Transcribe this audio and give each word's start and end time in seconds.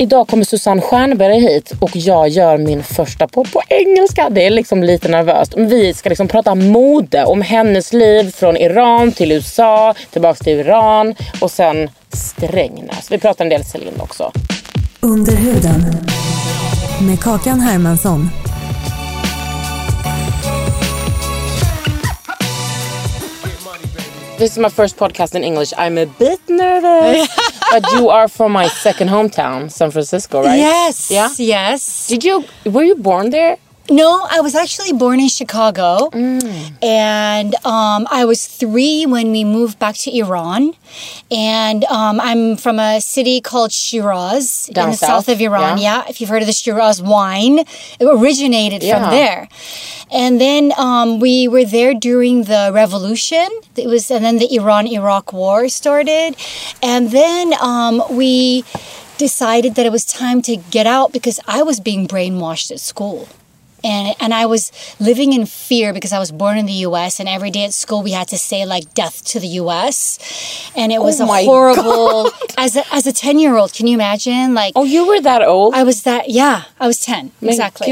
Idag 0.00 0.28
kommer 0.28 0.44
Susanne 0.44 0.80
Stjernberg 0.80 1.40
hit 1.40 1.72
och 1.80 1.96
jag 1.96 2.28
gör 2.28 2.58
min 2.58 2.82
första 2.82 3.28
podd 3.28 3.52
på 3.52 3.62
engelska. 3.68 4.30
Det 4.30 4.46
är 4.46 4.50
liksom 4.50 4.82
lite 4.82 5.08
nervöst. 5.08 5.54
Vi 5.56 5.94
ska 5.94 6.08
liksom 6.08 6.28
prata 6.28 6.54
mode, 6.54 7.24
om 7.24 7.42
hennes 7.42 7.92
liv 7.92 8.30
från 8.30 8.56
Iran 8.56 9.12
till 9.12 9.32
USA, 9.32 9.94
tillbaks 10.10 10.40
till 10.40 10.60
Iran 10.60 11.14
och 11.40 11.50
sen 11.50 11.90
Strängnäs. 12.12 13.10
Vi 13.10 13.18
pratar 13.18 13.44
en 13.44 13.48
del 13.48 13.64
Celine 13.64 14.00
också. 14.00 14.32
Under 15.00 15.32
huden. 15.32 15.84
Med 17.00 17.20
Kakan 17.20 17.60
Hermansson. 17.60 18.30
This 24.38 24.52
is 24.52 24.58
my 24.58 24.68
first 24.68 24.96
podcast 24.96 25.34
in 25.34 25.42
English. 25.42 25.74
I'm 25.76 25.98
a 25.98 26.06
bit 26.06 26.38
nervous. 26.48 27.26
but 27.72 27.90
you 27.90 28.08
are 28.08 28.28
from 28.28 28.52
my 28.52 28.68
second 28.68 29.08
hometown, 29.08 29.68
San 29.68 29.90
Francisco, 29.90 30.44
right? 30.44 30.54
Yes. 30.54 31.10
Yeah? 31.10 31.28
Yes. 31.38 32.06
Did 32.06 32.22
you, 32.22 32.44
were 32.64 32.84
you 32.84 32.94
born 32.94 33.30
there? 33.30 33.58
No, 33.90 34.26
I 34.30 34.40
was 34.40 34.54
actually 34.54 34.92
born 34.92 35.18
in 35.18 35.28
Chicago, 35.28 36.10
and 36.82 37.54
um, 37.64 38.06
I 38.10 38.24
was 38.26 38.46
three 38.46 39.06
when 39.06 39.30
we 39.32 39.44
moved 39.44 39.78
back 39.78 39.96
to 40.04 40.14
Iran. 40.14 40.74
And 41.30 41.84
um, 41.84 42.20
I'm 42.20 42.56
from 42.56 42.78
a 42.78 43.00
city 43.00 43.40
called 43.40 43.72
Shiraz 43.72 44.68
Down 44.72 44.86
in 44.86 44.90
the 44.92 44.96
south, 44.96 45.24
south, 45.26 45.28
of 45.28 45.40
Iran. 45.40 45.78
yeah. 45.78 46.02
Yeah. 46.04 46.08
if 46.08 46.20
you've 46.20 46.28
heard 46.30 46.42
of 46.42 46.46
the 46.46 46.52
Shiraz 46.52 47.00
wine, 47.02 47.60
it 47.60 48.04
originated 48.04 48.82
Yeah. 48.82 49.00
from 49.00 49.10
there. 49.10 49.48
And 50.10 50.40
then 50.40 50.72
um, 50.78 51.18
we 51.20 51.48
were 51.48 51.64
there 51.64 51.94
during 51.94 52.44
the 52.44 52.70
revolution. 52.72 53.46
It 53.76 53.86
was, 53.86 54.10
and 54.10 54.24
then 54.24 54.36
the 54.38 54.54
Iran-Iraq 54.54 55.32
War 55.32 55.68
started, 55.68 56.36
and 56.82 57.10
then 57.10 57.54
um, 57.60 58.02
we 58.10 58.64
decided 59.18 59.74
that 59.76 59.84
it 59.86 59.92
was 59.92 60.04
time 60.04 60.40
to 60.42 60.56
get 60.56 60.86
out 60.86 61.12
because 61.12 61.40
I 61.46 61.62
was 61.62 61.80
being 61.80 62.06
brainwashed 62.06 62.70
at 62.70 62.80
school. 62.80 63.28
And, 63.84 64.14
and 64.20 64.34
I 64.34 64.46
was 64.46 64.72
living 64.98 65.32
in 65.32 65.46
fear 65.46 65.92
because 65.92 66.12
I 66.12 66.18
was 66.18 66.32
born 66.32 66.58
in 66.58 66.66
the 66.66 66.80
US 66.88 67.20
and 67.20 67.28
every 67.28 67.50
day 67.50 67.64
at 67.64 67.72
school 67.74 68.02
we 68.02 68.12
had 68.12 68.28
to 68.28 68.38
say 68.38 68.64
like 68.66 68.94
death 68.94 69.24
to 69.26 69.40
the 69.40 69.48
US. 69.62 70.18
And 70.76 70.92
it 70.92 71.00
was 71.00 71.20
Oh 71.20 71.24
a 71.32 71.44
horrible 71.44 72.30
as 72.58 72.76
a, 72.76 72.84
as 72.92 73.06
a 73.06 73.12
10 73.12 73.38
year 73.38 73.56
old, 73.56 73.72
can 73.72 73.86
you 73.86 73.94
imagine? 73.94 74.54
Like 74.54 74.72
Oh, 74.76 74.84
you 74.84 75.06
were 75.06 75.20
that 75.20 75.42
old? 75.42 75.74
I 75.74 75.82
was 75.84 76.02
that 76.02 76.28
yeah, 76.28 76.64
I 76.80 76.86
was 76.86 77.00
10. 77.00 77.32
Men 77.40 77.50
exactly. 77.50 77.86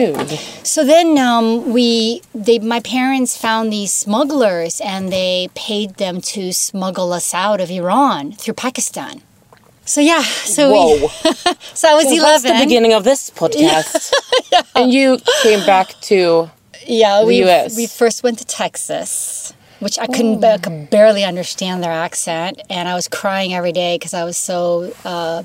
So 0.64 0.84
then 0.84 1.18
um, 1.18 1.72
we, 1.72 2.22
they, 2.34 2.58
my 2.58 2.80
parents 2.80 3.36
found 3.36 3.72
these 3.72 3.92
smugglers 3.94 4.80
and 4.80 5.12
they 5.12 5.48
paid 5.54 5.94
them 5.96 6.20
to 6.20 6.52
smuggle 6.52 7.12
us 7.12 7.32
out 7.34 7.60
of 7.60 7.70
Iran 7.70 8.32
through 8.32 8.54
Pakistan. 8.54 9.22
So 9.86 10.00
yeah, 10.00 10.20
so 10.22 10.72
we, 10.72 11.08
so 11.74 11.88
I 11.88 11.94
was 11.94 12.04
So 12.04 12.10
11. 12.14 12.20
that's 12.20 12.42
the 12.42 12.58
beginning 12.64 12.92
of 12.92 13.04
this 13.04 13.30
podcast. 13.30 14.12
And 14.74 14.92
you 14.92 15.18
came 15.42 15.64
back 15.66 15.94
to 16.10 16.50
Yeah, 16.86 17.20
the 17.20 17.26
we 17.26 17.44
US. 17.44 17.76
we 17.76 17.86
first 17.86 18.22
went 18.22 18.38
to 18.38 18.44
Texas, 18.44 19.52
which 19.80 19.98
I 19.98 20.06
couldn't 20.06 20.42
I 20.44 20.58
could 20.58 20.90
barely 20.90 21.24
understand 21.24 21.82
their 21.82 21.92
accent, 21.92 22.60
and 22.68 22.88
I 22.88 22.94
was 22.94 23.06
crying 23.08 23.54
every 23.54 23.72
day 23.72 23.96
because 23.96 24.12
I 24.14 24.24
was 24.24 24.36
so 24.36 24.92
uh, 25.04 25.42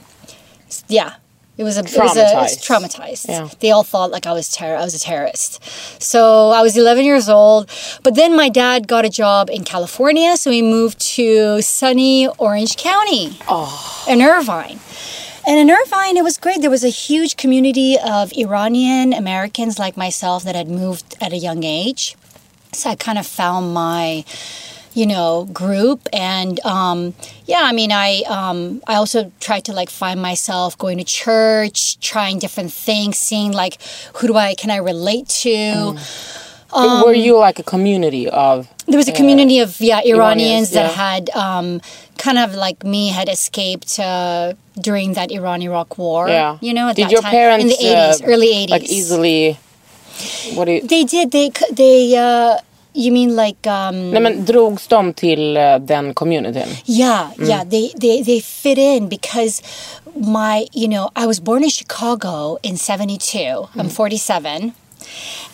yeah. 0.87 1.13
It 1.61 1.63
was 1.63 1.77
a 1.77 1.81
it 1.81 1.95
was 1.95 2.17
a 2.17 2.21
it 2.21 2.35
was 2.35 2.57
Traumatized. 2.57 2.99
traumatized. 2.99 3.29
Yeah. 3.29 3.47
They 3.59 3.69
all 3.69 3.83
thought 3.83 4.09
like 4.09 4.25
I 4.25 4.33
was 4.33 4.49
terror. 4.49 4.77
I 4.77 4.83
was 4.83 4.95
a 4.95 4.99
terrorist. 4.99 5.63
So 6.01 6.49
I 6.49 6.63
was 6.63 6.75
11 6.75 7.05
years 7.05 7.29
old, 7.29 7.69
but 8.01 8.15
then 8.15 8.35
my 8.35 8.49
dad 8.49 8.87
got 8.87 9.05
a 9.05 9.09
job 9.09 9.47
in 9.51 9.63
California, 9.63 10.37
so 10.37 10.49
we 10.49 10.63
moved 10.63 10.99
to 11.17 11.61
sunny 11.61 12.27
Orange 12.39 12.77
County, 12.77 13.37
oh. 13.47 14.05
in 14.09 14.23
Irvine. 14.23 14.79
And 15.47 15.59
in 15.59 15.69
Irvine, 15.69 16.17
it 16.17 16.23
was 16.23 16.37
great. 16.37 16.61
There 16.61 16.71
was 16.71 16.83
a 16.83 16.89
huge 16.89 17.37
community 17.37 17.95
of 18.03 18.33
Iranian 18.33 19.13
Americans 19.13 19.77
like 19.77 19.95
myself 19.95 20.43
that 20.45 20.55
had 20.55 20.67
moved 20.67 21.15
at 21.21 21.31
a 21.31 21.37
young 21.37 21.63
age. 21.63 22.15
So 22.73 22.89
I 22.89 22.95
kind 22.95 23.19
of 23.19 23.27
found 23.27 23.71
my, 23.71 24.25
you 24.93 25.05
know, 25.05 25.47
group. 25.53 26.07
And 26.13 26.59
um, 26.65 27.13
yeah, 27.45 27.61
I 27.63 27.71
mean, 27.71 27.91
I 27.91 28.23
um, 28.27 28.81
I 28.87 28.95
also 28.95 29.31
tried 29.39 29.65
to 29.65 29.73
like 29.73 29.89
find 29.89 30.21
myself 30.21 30.77
going 30.77 30.97
to 30.97 31.03
church, 31.03 31.99
trying 31.99 32.39
different 32.39 32.71
things, 32.71 33.17
seeing 33.17 33.51
like 33.51 33.81
who 34.15 34.27
do 34.27 34.35
I 34.35 34.55
can 34.55 34.69
I 34.71 34.77
relate 34.77 35.27
to. 35.43 35.97
Um, 36.73 37.03
were 37.03 37.13
you 37.13 37.37
like 37.37 37.59
a 37.59 37.63
community 37.63 38.29
of 38.29 38.69
There 38.87 38.97
was 38.97 39.09
a 39.09 39.11
community 39.11 39.59
of 39.59 39.79
yeah 39.81 39.99
Iranians, 40.05 40.17
Iranians, 40.17 40.69
that 40.71 40.91
yeah. 40.91 41.03
had 41.03 41.29
um, 41.31 41.81
kind 42.17 42.37
of 42.37 42.55
like 42.55 42.83
me 42.85 43.09
had 43.09 43.27
escaped 43.27 43.99
uh, 43.99 44.53
during 44.79 45.13
that 45.13 45.31
Iran-Iraq 45.31 45.97
war. 45.97 46.29
yeah 46.29 46.57
you 46.61 46.73
know, 46.73 46.87
at 46.87 46.95
did 46.95 47.05
that 47.05 47.11
your 47.11 47.21
time, 47.21 47.31
parents 47.31 47.63
in 47.65 47.69
the 47.69 47.75
uh, 47.75 48.07
eighties, 48.07 48.21
early 48.21 48.51
eighties, 48.55 48.71
like 48.71 48.83
easily 48.83 49.59
what 50.53 50.65
do 50.65 50.71
you, 50.73 50.81
They 50.81 51.03
did. 51.03 51.31
They 51.31 51.51
they. 51.71 52.15
Uh, 52.17 52.59
you 52.93 53.11
mean 53.11 53.35
like 53.35 53.67
um, 53.69 54.11
Nej 54.11 54.19
men 54.21 54.45
drogs 54.45 54.87
de 54.87 55.13
till 55.13 55.57
uh, 55.57 55.77
den 55.79 56.13
communityn? 56.13 56.67
Yeah, 56.85 57.27
Mm. 57.37 57.47
yeah, 57.49 57.63
they, 57.63 57.91
they 57.99 58.23
they 58.23 58.41
fit 58.41 58.77
in 58.77 59.09
because 59.09 59.61
my 60.15 60.67
you 60.73 60.87
know 60.87 61.09
I 61.15 61.25
was 61.27 61.39
born 61.39 61.63
in 61.63 61.69
Chicago 61.69 62.57
in 62.63 62.77
'72. 62.77 63.67
I'm 63.75 63.87
Mm. 63.87 63.91
47, 63.91 64.71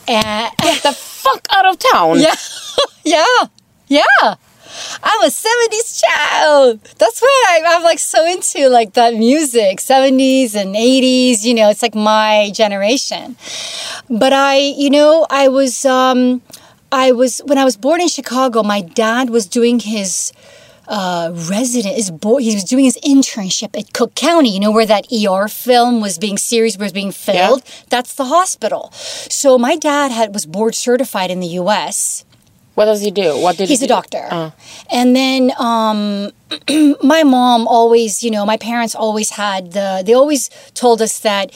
and 0.07 0.51
Get 0.63 0.83
The 0.83 0.93
fuck 0.93 1.47
out 1.57 1.65
of 1.65 1.77
town! 1.79 2.19
yeah, 2.19 2.35
yeah, 3.05 3.47
yeah. 3.87 4.35
I'm 5.03 5.21
a 5.23 5.29
70s 5.31 6.03
child. 6.03 6.79
That's 6.99 7.19
why 7.21 7.43
I, 7.49 7.75
I'm 7.75 7.83
like 7.83 7.99
so 7.99 8.25
into 8.25 8.69
like 8.69 8.93
that 8.93 9.13
music, 9.15 9.79
70s 9.79 10.55
and 10.55 10.75
80s. 10.75 11.43
You 11.43 11.53
know, 11.55 11.69
it's 11.69 11.81
like 11.81 11.95
my 11.95 12.51
generation. 12.53 13.37
But 14.09 14.33
I, 14.33 14.57
you 14.57 14.89
know, 14.89 15.25
I 15.29 15.47
was, 15.47 15.83
um, 15.85 16.41
I 16.91 17.11
was 17.11 17.39
when 17.45 17.57
I 17.57 17.65
was 17.65 17.77
born 17.77 18.01
in 18.01 18.07
Chicago. 18.07 18.63
My 18.63 18.81
dad 18.81 19.29
was 19.29 19.45
doing 19.45 19.79
his 19.79 20.31
uh, 20.87 21.31
resident 21.49 21.95
his 21.95 22.11
boy 22.11 22.37
he 22.37 22.53
was 22.53 22.63
doing 22.63 22.85
his 22.85 22.97
internship 23.05 23.77
at 23.77 23.93
Cook 23.93 24.15
County, 24.15 24.53
you 24.53 24.59
know, 24.59 24.71
where 24.71 24.85
that 24.85 25.07
ER 25.11 25.47
film 25.47 25.99
was 26.01 26.17
being 26.17 26.37
series 26.37 26.77
was 26.77 26.91
being 26.91 27.11
filmed. 27.11 27.63
That's 27.89 28.15
the 28.15 28.25
hospital. 28.25 28.89
So 28.93 29.57
my 29.57 29.75
dad 29.75 30.11
had 30.11 30.33
was 30.33 30.45
board 30.45 30.75
certified 30.75 31.29
in 31.29 31.39
the 31.39 31.47
US. 31.59 32.23
What 32.75 32.85
does 32.85 33.01
he 33.01 33.11
do? 33.11 33.37
What 33.39 33.57
did 33.57 33.63
he 33.63 33.65
do? 33.65 33.71
He's 33.71 33.79
he 33.79 33.85
a 33.85 33.87
do? 33.87 33.93
doctor. 33.93 34.53
And 34.91 35.15
then 35.15 35.51
um, 35.57 36.31
my 37.03 37.23
mom 37.23 37.67
always, 37.67 38.23
you 38.23 38.31
know, 38.31 38.45
my 38.45 38.57
parents 38.57 38.95
always 38.95 39.31
had 39.31 39.73
the, 39.73 40.03
they 40.05 40.13
always 40.13 40.49
told 40.73 41.01
us 41.01 41.19
that 41.19 41.51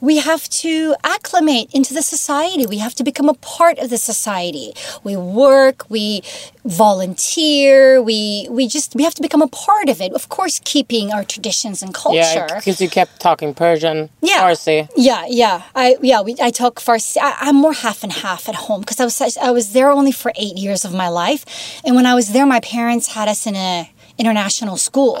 we 0.00 0.18
have 0.18 0.48
to 0.48 0.94
acclimate 1.04 1.70
into 1.72 1.94
the 1.94 2.02
society. 2.02 2.66
We 2.66 2.78
have 2.78 2.94
to 2.96 3.04
become 3.04 3.28
a 3.28 3.34
part 3.34 3.78
of 3.78 3.90
the 3.90 3.98
society. 3.98 4.72
We 5.04 5.16
work, 5.16 5.88
we 5.88 6.22
volunteer, 6.64 8.02
we 8.02 8.46
we 8.50 8.66
just 8.68 8.94
we 8.94 9.04
have 9.04 9.14
to 9.14 9.22
become 9.22 9.42
a 9.42 9.48
part 9.48 9.88
of 9.88 10.00
it. 10.00 10.12
Of 10.12 10.28
course, 10.28 10.60
keeping 10.64 11.12
our 11.12 11.24
traditions 11.24 11.82
and 11.82 11.94
culture. 11.94 12.46
Yeah, 12.48 12.58
because 12.58 12.80
you 12.80 12.88
kept 12.88 13.20
talking 13.20 13.54
Persian, 13.54 14.10
Yeah. 14.20 14.42
Farsi. 14.42 14.88
Yeah, 14.96 15.24
yeah. 15.28 15.62
I 15.74 15.96
yeah, 16.02 16.20
we 16.22 16.36
I 16.40 16.50
talk 16.50 16.80
Farsi. 16.80 17.16
I, 17.20 17.36
I'm 17.40 17.56
more 17.56 17.72
half 17.72 18.02
and 18.02 18.12
half 18.12 18.48
at 18.48 18.54
home 18.66 18.80
because 18.80 19.00
I 19.00 19.04
was 19.04 19.38
I 19.38 19.50
was 19.50 19.72
there 19.72 19.90
only 19.90 20.12
for 20.12 20.32
eight 20.36 20.56
years 20.56 20.84
of 20.84 20.92
my 20.92 21.08
life, 21.08 21.44
and 21.84 21.96
when 21.96 22.06
I 22.06 22.14
was 22.14 22.32
there, 22.32 22.46
my 22.46 22.60
parents 22.60 23.14
had 23.14 23.28
us 23.28 23.46
in 23.46 23.56
a 23.56 23.90
international 24.18 24.76
school, 24.76 25.16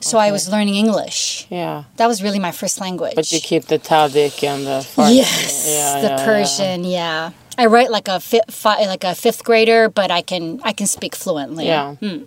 so 0.00 0.18
I 0.18 0.30
was 0.32 0.48
learning 0.48 0.74
English. 0.74 1.46
Yeah. 1.50 1.84
That 1.96 2.06
was 2.06 2.22
really 2.22 2.38
my 2.38 2.52
first 2.52 2.80
language. 2.80 3.14
But 3.14 3.30
you 3.32 3.40
keep 3.40 3.64
the 3.66 3.78
Tajik 3.78 4.42
and 4.42 4.66
the 4.66 4.80
Farsi. 4.84 5.16
yes, 5.16 5.66
Yeah, 5.68 6.00
the 6.00 6.08
yeah, 6.08 6.16
yeah. 6.18 6.24
Persian. 6.24 6.84
Yeah. 6.84 7.30
I 7.58 7.66
write 7.66 7.90
like 7.90 8.08
a 8.08 8.20
fi- 8.20 8.46
fi- 8.48 8.86
like 8.86 9.04
a 9.04 9.14
fifth 9.14 9.42
grader, 9.44 9.88
but 9.88 10.10
I 10.10 10.22
can 10.22 10.60
I 10.64 10.72
can 10.72 10.86
speak 10.86 11.14
fluently. 11.16 11.66
Yeah. 11.66 11.96
Hmm. 11.96 12.24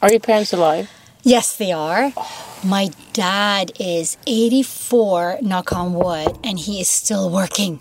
Are 0.00 0.10
your 0.10 0.20
parents 0.20 0.52
alive? 0.52 0.88
Yes, 1.24 1.56
they 1.56 1.72
are. 1.72 2.12
My 2.64 2.90
dad 3.12 3.72
is 3.80 4.16
84, 4.26 5.38
knock 5.42 5.72
on 5.72 5.92
wood, 5.94 6.38
and 6.44 6.58
he 6.58 6.80
is 6.80 6.88
still 6.88 7.28
working. 7.28 7.80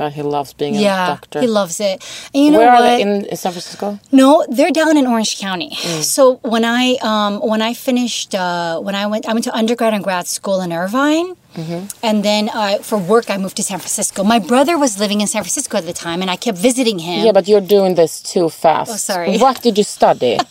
God, 0.00 0.12
he 0.18 0.22
loves 0.36 0.50
being 0.60 0.74
a 0.76 0.82
doctor. 1.14 1.38
he 1.44 1.48
loves 1.60 1.76
it. 1.90 1.96
And 2.32 2.40
you 2.44 2.50
know 2.52 2.58
Where 2.62 2.72
what? 2.72 2.80
are 2.82 2.86
they 2.90 3.02
in, 3.02 3.12
in 3.32 3.36
San 3.42 3.52
Francisco? 3.52 3.86
No, 4.20 4.28
they're 4.56 4.70
down 4.82 4.94
in 5.00 5.04
Orange 5.14 5.34
County. 5.46 5.70
Mm. 5.70 6.02
So 6.16 6.22
when 6.54 6.64
I 6.64 6.84
um, 7.10 7.32
when 7.52 7.60
I 7.70 7.72
finished 7.88 8.30
uh, 8.34 8.80
when 8.86 8.94
I 9.02 9.04
went 9.12 9.22
I 9.30 9.32
went 9.36 9.44
to 9.50 9.54
undergrad 9.60 9.92
and 9.96 10.02
grad 10.08 10.26
school 10.38 10.58
in 10.64 10.70
Irvine, 10.72 11.30
Mm-hmm. 11.60 11.80
and 12.08 12.16
then 12.28 12.42
uh, 12.60 12.78
for 12.88 12.96
work 13.14 13.26
I 13.34 13.36
moved 13.44 13.56
to 13.60 13.64
San 13.70 13.80
Francisco. 13.84 14.22
My 14.34 14.38
brother 14.52 14.74
was 14.84 14.92
living 15.02 15.20
in 15.20 15.26
San 15.34 15.42
Francisco 15.42 15.74
at 15.82 15.84
the 15.90 15.96
time, 16.06 16.18
and 16.22 16.30
I 16.30 16.36
kept 16.46 16.58
visiting 16.68 16.98
him. 17.08 17.20
Yeah, 17.26 17.32
but 17.38 17.44
you're 17.50 17.66
doing 17.76 17.92
this 17.96 18.12
too 18.32 18.46
fast. 18.62 18.90
Oh, 18.92 18.96
sorry. 19.12 19.36
What 19.44 19.56
did 19.66 19.74
you 19.80 19.84
study? 19.98 20.38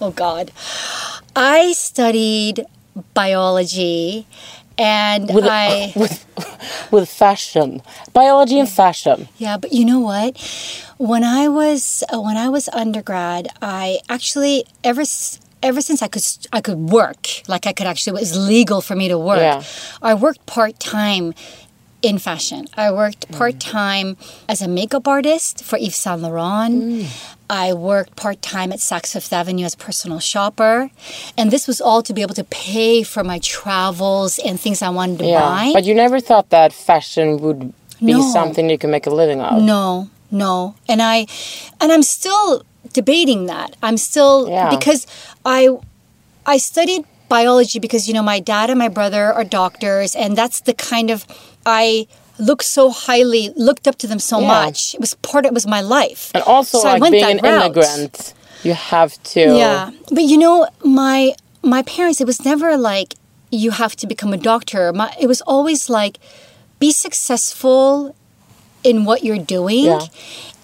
Oh 0.00 0.12
God, 0.26 0.46
I 1.34 1.72
studied 1.72 2.56
biology, 3.14 4.26
and 4.78 5.34
with, 5.34 5.44
I 5.44 5.92
with 5.96 6.24
with 6.90 7.08
fashion, 7.08 7.82
biology 8.12 8.58
and 8.58 8.68
fashion. 8.68 9.28
Yeah, 9.36 9.56
but 9.56 9.72
you 9.72 9.84
know 9.84 10.00
what? 10.00 10.38
When 10.98 11.24
I 11.24 11.48
was 11.48 12.04
uh, 12.12 12.20
when 12.20 12.36
I 12.36 12.48
was 12.48 12.68
undergrad, 12.70 13.48
I 13.60 13.98
actually 14.08 14.64
ever 14.84 15.02
ever 15.62 15.80
since 15.80 16.02
I 16.02 16.08
could 16.08 16.24
I 16.52 16.60
could 16.60 16.78
work, 16.78 17.26
like 17.48 17.66
I 17.66 17.72
could 17.72 17.86
actually 17.86 18.18
it 18.18 18.20
was 18.20 18.36
legal 18.36 18.80
for 18.80 18.94
me 18.94 19.08
to 19.08 19.18
work. 19.18 19.40
Yeah. 19.40 19.62
I 20.00 20.14
worked 20.14 20.46
part 20.46 20.78
time 20.78 21.34
in 22.02 22.18
fashion. 22.18 22.66
I 22.76 22.90
worked 22.92 23.28
mm. 23.28 23.36
part 23.36 23.58
time 23.60 24.16
as 24.48 24.62
a 24.62 24.68
makeup 24.68 25.08
artist 25.08 25.64
for 25.64 25.76
Yves 25.78 25.96
Saint 25.96 26.22
Laurent. 26.22 26.82
Mm. 26.82 27.34
I 27.50 27.72
worked 27.72 28.14
part 28.14 28.42
time 28.42 28.72
at 28.72 28.78
Saks 28.78 29.14
Fifth 29.14 29.32
Avenue 29.32 29.64
as 29.64 29.74
a 29.74 29.78
personal 29.78 30.20
shopper, 30.20 30.90
and 31.36 31.50
this 31.50 31.66
was 31.66 31.80
all 31.80 32.02
to 32.02 32.12
be 32.12 32.20
able 32.22 32.34
to 32.34 32.44
pay 32.44 33.02
for 33.02 33.24
my 33.24 33.38
travels 33.38 34.38
and 34.38 34.60
things 34.60 34.82
I 34.82 34.90
wanted 34.90 35.18
to 35.20 35.24
Yeah, 35.26 35.40
buy. 35.40 35.70
but 35.72 35.84
you 35.84 35.94
never 35.94 36.20
thought 36.20 36.50
that 36.50 36.72
fashion 36.72 37.38
would 37.40 37.72
be 38.00 38.12
No. 38.12 38.32
something 38.32 38.68
you 38.68 38.78
can 38.78 38.90
make 38.90 39.06
a 39.06 39.10
living 39.10 39.40
of. 39.40 39.62
No, 39.62 40.08
no. 40.30 40.74
And 40.88 41.00
I 41.02 41.26
and 41.80 41.90
I'm 41.90 42.02
still 42.02 42.62
debating 42.92 43.46
that. 43.46 43.76
I'm 43.82 43.96
still 43.96 44.48
Yeah. 44.48 44.70
because 44.70 45.06
I 45.44 45.68
I 46.46 46.58
studied 46.58 47.04
biology 47.28 47.78
because 47.78 48.08
you 48.08 48.14
know 48.14 48.22
my 48.22 48.40
dad 48.40 48.70
and 48.70 48.78
my 48.78 48.88
brother 48.88 49.32
are 49.32 49.44
doctors 49.44 50.14
and 50.16 50.36
that's 50.36 50.60
the 50.60 50.74
kind 50.74 51.10
of 51.10 51.26
I 51.68 52.06
look 52.48 52.62
so 52.62 52.90
highly 52.90 53.52
looked 53.56 53.86
up 53.88 53.96
to 53.98 54.06
them 54.06 54.18
so 54.20 54.36
Yeah. 54.40 54.46
much. 54.64 54.94
It 54.94 55.00
was 55.00 55.14
part 55.28 55.44
it 55.46 55.52
was 55.52 55.66
my 55.66 55.80
life. 55.98 56.30
And 56.34 56.42
also, 56.44 56.78
So 56.80 56.88
I 56.88 56.96
like 56.98 57.12
being 57.12 57.24
an 57.24 57.38
route. 57.38 57.54
immigrant, 57.64 58.34
you 58.62 58.74
have 58.74 59.12
to. 59.34 59.40
Yeah, 59.62 59.90
but 60.16 60.24
you 60.30 60.38
know, 60.44 60.56
my 60.84 61.34
my 61.62 61.82
parents. 61.82 62.20
It 62.20 62.26
was 62.32 62.40
never 62.44 62.76
like 62.76 63.14
you 63.50 63.70
have 63.82 63.94
to 63.96 64.06
become 64.06 64.32
a 64.32 64.40
doctor. 64.52 64.92
My, 64.92 65.08
it 65.24 65.26
was 65.26 65.40
always 65.42 65.80
like 65.98 66.18
be 66.78 66.90
successful 66.92 68.14
in 68.84 69.04
what 69.04 69.18
you're 69.24 69.44
doing. 69.58 69.84
Yeah. 69.86 70.06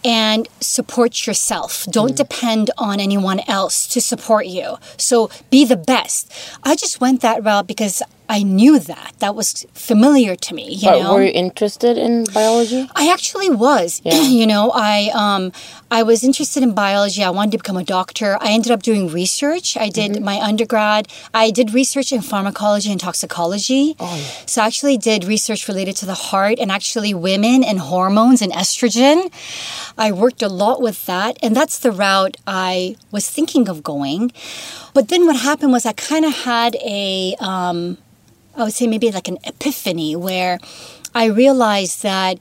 And 0.06 0.48
support 0.60 1.26
yourself. 1.26 1.86
Don't 1.90 2.12
Mm. 2.12 2.16
depend 2.24 2.70
on 2.76 3.00
anyone 3.00 3.40
else 3.58 3.76
to 3.94 4.00
support 4.02 4.44
you. 4.46 4.76
So 4.98 5.30
be 5.48 5.64
the 5.64 5.78
best. 5.94 6.20
I 6.62 6.72
just 6.76 7.00
went 7.00 7.22
that 7.22 7.42
route 7.42 7.66
because 7.66 8.02
I 8.28 8.42
knew 8.42 8.78
that. 8.78 9.12
That 9.18 9.34
was 9.34 9.66
familiar 9.74 10.34
to 10.34 10.54
me. 10.54 10.74
You 10.74 10.88
But 10.88 11.02
know? 11.02 11.14
were 11.14 11.22
you 11.22 11.30
interested 11.32 11.98
in 11.98 12.24
biology? 12.32 12.88
I 12.94 13.10
actually 13.12 13.50
was. 13.50 14.00
you 14.04 14.46
know, 14.46 14.70
I 14.74 15.10
um 15.14 15.52
I 15.90 16.02
was 16.02 16.24
interested 16.24 16.62
in 16.62 16.72
biology. 16.74 17.22
I 17.22 17.30
wanted 17.30 17.52
to 17.52 17.58
become 17.58 17.76
a 17.76 17.84
doctor. 17.84 18.38
I 18.40 18.52
ended 18.52 18.72
up 18.72 18.82
doing 18.82 19.08
research. 19.08 19.76
I 19.76 19.88
did 19.90 20.22
my 20.22 20.40
undergrad. 20.40 21.06
I 21.32 21.50
did 21.50 21.74
research 21.74 22.12
in 22.12 22.22
pharmacology 22.22 22.90
and 22.90 23.00
toxicology. 23.00 23.94
So 24.46 24.62
I 24.62 24.66
actually 24.66 24.96
did 24.96 25.24
research 25.24 25.68
related 25.68 25.94
to 25.96 26.06
the 26.06 26.14
heart 26.14 26.58
and 26.58 26.72
actually 26.72 27.12
women 27.14 27.62
and 27.62 27.78
hormones 27.78 28.40
and 28.42 28.52
estrogen. 28.52 29.30
I 29.98 30.10
worked 30.12 30.42
a 30.42 30.48
lot 30.48 30.80
with 30.82 31.06
that, 31.06 31.36
and 31.42 31.54
that's 31.54 31.78
the 31.78 31.92
route 31.92 32.36
I 32.46 32.96
was 33.12 33.28
thinking 33.30 33.68
of 33.68 33.82
going. 33.82 34.32
But 34.94 35.08
then 35.08 35.26
what 35.26 35.36
happened 35.36 35.72
was 35.72 35.84
I 35.84 35.92
kind 35.92 36.24
of 36.24 36.32
had 36.32 36.76
a 36.76 37.34
um, 37.40 37.98
I 38.56 38.64
would 38.64 38.72
say 38.72 38.86
maybe 38.86 39.10
like 39.10 39.28
an 39.28 39.38
epiphany 39.44 40.16
where 40.16 40.58
I 41.14 41.26
realized 41.26 42.02
that 42.02 42.38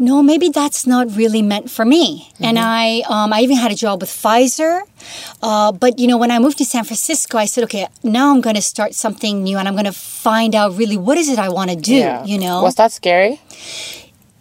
no, 0.00 0.22
maybe 0.22 0.48
that's 0.48 0.86
not 0.86 1.14
really 1.14 1.42
meant 1.42 1.70
for 1.70 1.84
me. 1.84 2.32
And 2.40 2.58
I, 2.58 3.02
um, 3.06 3.34
I 3.34 3.40
even 3.42 3.58
had 3.58 3.70
a 3.70 3.74
job 3.74 4.00
with 4.00 4.08
Pfizer. 4.08 4.80
Uh, 5.42 5.72
but 5.72 5.98
you 5.98 6.06
know, 6.06 6.16
when 6.16 6.30
I 6.30 6.38
moved 6.38 6.56
to 6.58 6.64
San 6.64 6.84
Francisco, 6.84 7.36
I 7.36 7.44
said, 7.44 7.64
okay, 7.64 7.86
now 8.02 8.32
I'm 8.32 8.40
going 8.40 8.56
to 8.56 8.62
start 8.62 8.94
something 8.94 9.42
new, 9.42 9.58
and 9.58 9.68
I'm 9.68 9.74
going 9.74 9.84
to 9.84 9.92
find 9.92 10.54
out 10.54 10.74
really 10.78 10.96
what 10.96 11.18
is 11.18 11.28
it 11.28 11.38
I 11.38 11.50
want 11.50 11.68
to 11.70 11.76
do. 11.76 11.92
You 12.24 12.38
know, 12.38 12.62
Was 12.62 12.76
that 12.76 12.92
scary? 12.92 13.42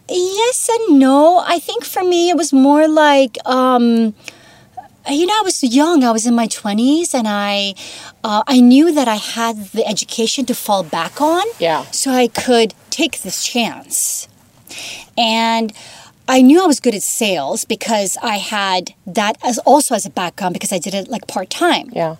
Yes 0.08 0.70
and 0.70 0.98
no. 0.98 1.44
I 1.46 1.60
think 1.60 1.84
for 1.84 2.06
me, 2.06 2.30
it 2.30 2.38
was 2.38 2.54
more 2.54 2.88
like, 2.88 3.38
um, 3.46 4.16
you 5.12 5.26
know, 5.26 5.34
I 5.38 5.42
was 5.44 5.64
young. 5.64 6.04
I 6.04 6.12
was 6.12 6.26
in 6.26 6.36
my 6.36 6.48
twenties, 6.48 7.14
and 7.14 7.28
I, 7.28 7.76
uh, 8.24 8.44
I 8.48 8.60
knew 8.60 8.92
that 8.94 9.08
I 9.08 9.16
had 9.16 9.68
the 9.72 9.86
education 9.86 10.46
to 10.46 10.56
fall 10.56 10.84
back 10.84 11.22
on. 11.22 11.46
Yeah. 11.60 11.84
So 11.92 12.12
I 12.12 12.28
could 12.28 12.74
take 12.90 13.22
this 13.22 13.44
chance, 13.44 14.28
and. 15.18 15.74
I 16.32 16.44
knew 16.44 16.62
I 16.64 16.68
was 16.68 16.80
good 16.80 16.94
at 16.94 17.02
sales 17.02 17.66
because 17.66 18.16
I 18.22 18.38
had 18.38 18.94
that 19.08 19.40
as 19.44 19.58
also 19.66 19.96
as 19.96 20.06
a 20.06 20.12
background 20.12 20.54
because 20.54 20.72
I 20.72 20.78
did 20.78 20.94
it 20.94 21.08
like 21.08 21.26
part 21.26 21.50
time. 21.50 21.90
Yeah. 21.92 22.18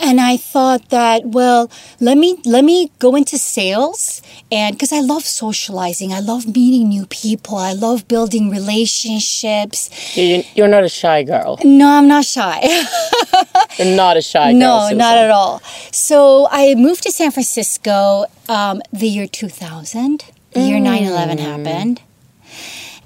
And 0.00 0.20
I 0.20 0.36
thought 0.36 0.90
that, 0.90 1.24
well, 1.24 1.70
let 2.00 2.18
me 2.18 2.38
let 2.44 2.64
me 2.64 2.90
go 2.98 3.14
into 3.16 3.38
sales 3.38 4.22
and 4.50 4.74
because 4.74 4.92
I 4.92 5.00
love 5.00 5.24
socializing, 5.24 6.12
I 6.12 6.20
love 6.20 6.46
meeting 6.46 6.88
new 6.88 7.06
people, 7.06 7.56
I 7.56 7.72
love 7.72 8.06
building 8.08 8.50
relationships. 8.50 10.16
You, 10.16 10.42
you're 10.54 10.68
not 10.68 10.84
a 10.84 10.88
shy 10.88 11.22
girl. 11.22 11.58
No, 11.64 11.88
I'm 11.88 12.08
not 12.08 12.24
shy. 12.24 12.60
You're 13.78 13.96
not 13.96 14.16
a 14.16 14.22
shy 14.22 14.52
girl. 14.52 14.60
no, 14.60 14.80
Susan. 14.84 14.98
not 14.98 15.18
at 15.18 15.30
all. 15.30 15.60
So 15.90 16.46
I 16.50 16.74
moved 16.76 17.02
to 17.04 17.10
San 17.10 17.32
Francisco 17.32 18.26
um, 18.48 18.80
the 18.92 19.08
year 19.08 19.26
2000. 19.26 20.24
The 20.52 20.60
year 20.60 20.78
9/11 20.78 21.40
happened. 21.40 22.00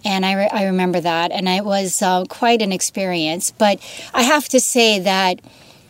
And 0.04 0.24
I, 0.24 0.34
re- 0.34 0.50
I 0.52 0.64
remember 0.66 1.00
that, 1.00 1.32
and 1.32 1.48
it 1.48 1.64
was 1.64 2.02
uh, 2.02 2.24
quite 2.26 2.62
an 2.62 2.72
experience. 2.72 3.50
But 3.50 3.80
I 4.14 4.22
have 4.22 4.48
to 4.50 4.60
say 4.60 4.98
that 5.00 5.40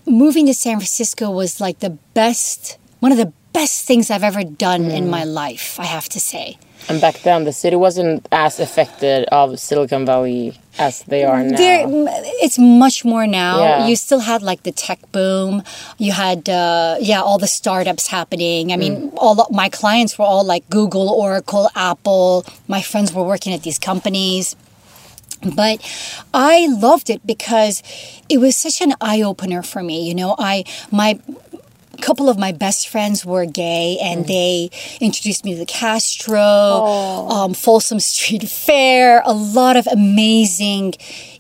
moving 0.09 0.47
to 0.47 0.55
San 0.55 0.77
Francisco 0.79 1.31
was 1.31 1.61
like 1.61 1.81
the 1.81 1.91
best, 2.15 2.79
one 3.01 3.13
of 3.13 3.19
the 3.19 3.33
best 3.53 3.87
things 3.87 4.11
I've 4.11 4.25
ever 4.25 4.45
done 4.45 4.85
in 4.91 5.05
mm. 5.05 5.11
my 5.11 5.25
life, 5.25 5.79
I 5.81 5.87
have 5.87 6.09
to 6.11 6.21
say. 6.21 6.59
And 6.89 7.01
back 7.01 7.21
then, 7.21 7.45
the 7.45 7.53
city 7.53 7.77
wasn't 7.77 8.27
as 8.33 8.61
affected 8.61 9.25
of 9.27 9.59
Silicon 9.59 10.07
Valley 10.07 10.59
as 10.79 11.03
they 11.03 11.25
are 11.25 11.39
mm, 11.39 11.51
now. 11.51 11.57
There, 11.59 11.87
mm, 11.87 12.07
it's 12.41 12.59
much 12.59 13.05
more 13.05 13.27
now. 13.27 13.59
Yeah. 13.59 13.87
You 13.89 13.97
still 13.97 14.21
had 14.21 14.43
like 14.43 14.63
the 14.63 14.73
tech 14.73 15.01
boom. 15.13 15.63
You 15.99 16.13
had, 16.13 16.49
uh, 16.49 16.97
yeah, 17.01 17.21
all 17.21 17.37
the 17.39 17.49
startups 17.49 18.07
happening. 18.07 18.73
I 18.73 18.77
mean, 18.77 19.13
all 19.17 19.47
my 19.51 19.69
clients 19.69 20.19
were 20.19 20.25
all 20.25 20.45
like 20.45 20.69
Google, 20.71 21.11
Oracle, 21.11 21.69
Apple. 21.75 22.47
My 22.69 22.81
friends 22.81 23.13
were 23.13 23.25
working 23.25 23.53
at 23.53 23.65
these 23.65 23.79
companies. 23.79 24.57
But 25.43 25.81
I 26.35 26.67
loved 26.67 27.11
it 27.11 27.27
because 27.27 27.83
it 28.29 28.39
was 28.39 28.57
such 28.57 28.81
an 28.81 28.95
eye 29.01 29.23
opener 29.23 29.63
for 29.63 29.83
me. 29.83 30.09
You 30.09 30.15
know, 30.15 30.35
I 30.39 30.65
my 30.91 31.21
couple 32.01 32.29
of 32.29 32.39
my 32.39 32.53
best 32.53 32.89
friends 32.89 33.25
were 33.25 33.45
gay 33.45 33.99
and 34.01 34.27
they 34.27 34.71
introduced 35.01 35.45
me 35.45 35.53
to 35.55 35.59
the 35.59 35.67
Castro, 35.67 36.41
um, 36.41 37.55
Folsom 37.55 37.99
Street 38.13 38.49
Fair, 38.49 39.21
a 39.25 39.33
lot 39.33 39.77
of 39.77 39.87
amazing 39.89 40.95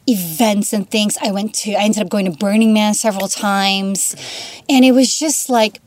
events 0.08 0.72
and 0.72 0.90
things. 0.90 1.16
I 1.22 1.30
went 1.30 1.54
to, 1.56 1.74
I 1.74 1.82
ended 1.84 2.02
up 2.02 2.08
going 2.08 2.24
to 2.24 2.36
Burning 2.36 2.72
Man 2.72 2.94
several 2.94 3.28
times. 3.28 4.16
And 4.68 4.84
it 4.84 4.92
was 4.92 5.16
just 5.16 5.48
like, 5.48 5.80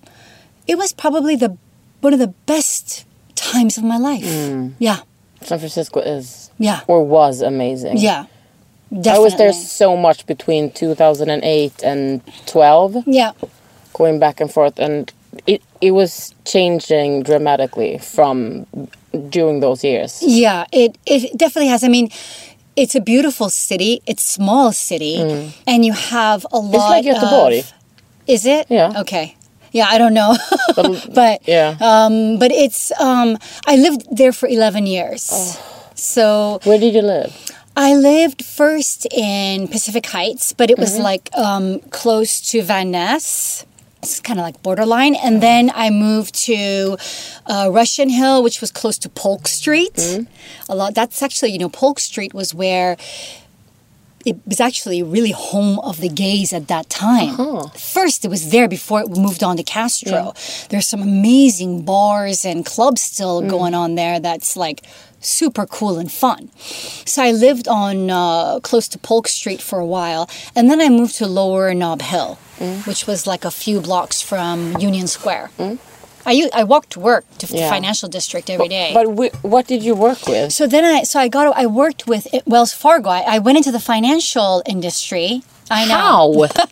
it 0.68 0.78
was 0.78 0.94
probably 0.94 1.36
the 1.36 1.58
one 2.02 2.14
of 2.14 2.20
the 2.20 2.34
best 2.46 3.06
times 3.36 3.78
of 3.78 3.84
my 3.84 3.98
life. 3.98 4.24
Yeah, 4.80 5.00
San 5.42 5.60
Francisco 5.60 6.00
is 6.00 6.51
yeah, 6.62 6.80
or 6.88 7.04
was 7.06 7.42
amazing. 7.42 7.98
yeah. 7.98 8.26
Definitely. 8.94 9.12
I 9.12 9.20
was 9.20 9.36
there 9.38 9.54
so 9.54 9.96
much 9.96 10.26
between 10.26 10.70
2008 10.72 11.84
and 11.84 12.22
12, 12.46 13.04
Yeah, 13.08 13.32
going 13.94 14.20
back 14.20 14.42
and 14.42 14.52
forth, 14.52 14.80
and 14.80 15.12
it 15.48 15.62
it 15.80 15.92
was 15.92 16.36
changing 16.44 17.24
dramatically 17.24 18.00
from 18.00 18.66
during 19.30 19.62
those 19.62 19.82
years. 19.88 20.20
yeah. 20.22 20.66
It 20.74 20.98
it 21.06 21.38
definitely 21.38 21.70
has. 21.72 21.84
I 21.84 21.88
mean, 21.88 22.10
it's 22.76 22.96
a 22.96 23.00
beautiful 23.00 23.50
city. 23.50 24.02
It's 24.06 24.24
small 24.24 24.74
city, 24.74 25.16
and 25.66 25.86
you 25.86 25.94
have 25.94 26.46
a 26.52 26.60
lot. 26.60 26.92
Mm. 26.92 26.92
like 26.92 27.06
Göteborg. 27.06 27.60
Of, 27.60 27.74
is 28.28 28.46
it? 28.46 28.66
Yeah. 28.70 29.00
Okay. 29.02 29.36
Yeah, 29.72 29.88
I 29.88 29.98
don't 29.98 30.14
know, 30.14 30.36
but 31.16 31.48
Yeah. 31.48 31.78
um, 31.80 32.40
but 32.40 32.52
it's 32.52 32.92
um, 33.00 33.38
I 33.66 33.78
lived 33.78 34.04
there 34.12 34.34
for 34.34 34.50
eleven 34.50 34.86
years. 34.86 35.30
Oh. 35.32 35.71
So 35.96 36.60
Where 36.64 36.80
did 36.80 36.94
you 36.94 37.02
live? 37.02 37.34
I 37.76 37.96
lived 37.96 38.44
first 38.44 39.08
in 39.12 39.68
Pacific 39.68 40.06
Heights, 40.08 40.54
but 40.54 40.70
it 40.70 40.78
was 40.78 40.94
Mm-hmm. 40.94 41.04
like 41.04 41.30
um, 41.38 41.80
close 41.90 42.42
to 42.52 42.62
Van 42.62 42.92
Ness. 42.92 43.66
It's 44.04 44.20
kind 44.20 44.40
of 44.40 44.44
like 44.44 44.62
borderline. 44.64 45.16
And 45.16 45.42
then 45.44 45.72
I 45.76 45.90
moved 45.92 46.34
to 46.46 46.98
uh, 47.46 47.70
Russian 47.72 48.10
Hill, 48.10 48.44
which 48.44 48.60
was 48.60 48.72
close 48.72 48.98
to 49.00 49.10
Polk 49.10 49.48
Street. 49.48 49.94
Mm-hmm. 49.94 50.72
A 50.72 50.76
lot. 50.76 50.96
That's 50.96 51.22
actually, 51.22 51.52
you 51.52 51.60
know, 51.60 51.70
Polk 51.70 52.00
Street 52.00 52.34
was 52.34 52.54
where 52.54 52.98
it 54.26 54.38
was 54.46 54.60
actually 54.60 55.02
really 55.02 55.32
home 55.32 55.80
of 55.80 56.00
the 56.02 56.10
gays 56.10 56.52
at 56.54 56.68
that 56.68 56.90
time. 56.90 57.70
First, 57.78 58.26
it 58.26 58.28
was 58.28 58.52
there 58.52 58.68
before 58.68 59.02
it 59.02 59.10
moved 59.10 59.44
on 59.44 59.58
to 59.58 59.64
Castro. 59.64 60.34
There's 60.70 60.88
some 60.88 61.02
amazing 61.02 61.84
bars 61.86 62.44
and 62.46 62.66
clubs 62.66 63.02
still 63.02 63.42
going 63.48 63.74
on 63.74 63.96
there 63.96 64.20
that's 64.20 64.56
like 64.56 64.84
super 65.22 65.66
cool 65.66 65.98
and 65.98 66.12
fun. 66.12 66.50
So 67.06 67.22
I 67.24 67.32
lived 67.32 67.68
on 67.68 68.10
uh, 68.10 68.60
close 68.60 68.88
to 68.90 68.98
Polk 69.00 69.28
Street 69.28 69.62
for 69.62 69.80
a 69.80 69.86
while, 69.86 70.30
and 70.56 70.70
then 70.70 70.82
I 70.82 70.90
moved 70.90 71.16
to 71.18 71.28
Lower 71.28 71.74
Nob 71.74 72.02
Hill, 72.02 72.36
which 72.86 73.08
was 73.08 73.26
like 73.28 73.46
a 73.46 73.52
few 73.52 73.80
blocks 73.82 74.22
from 74.22 74.76
Union 74.80 75.08
Square. 75.08 75.52
I 76.26 76.50
I 76.54 76.64
walked 76.64 76.92
to 76.92 77.00
work 77.00 77.26
to 77.40 77.48
the 77.48 77.58
financial 77.70 78.08
district 78.10 78.50
every 78.50 78.68
day. 78.68 78.92
But 78.94 79.06
we, 79.20 79.30
what 79.42 79.66
did 79.68 79.82
you 79.84 79.96
work 79.96 80.28
with? 80.28 80.54
So 80.54 80.68
then 80.68 80.84
I 80.86 81.04
so 81.04 81.20
I 81.20 81.28
got 81.28 81.56
I 81.58 81.66
worked 81.66 82.06
with 82.08 82.28
Wells 82.46 82.74
Fargo. 82.74 83.10
I, 83.10 83.22
I 83.36 83.40
went 83.40 83.58
into 83.58 83.72
the 83.72 83.80
financial 83.80 84.62
industry. 84.66 85.42
I 85.72 85.86
know. 85.86 85.96
How? 85.96 86.66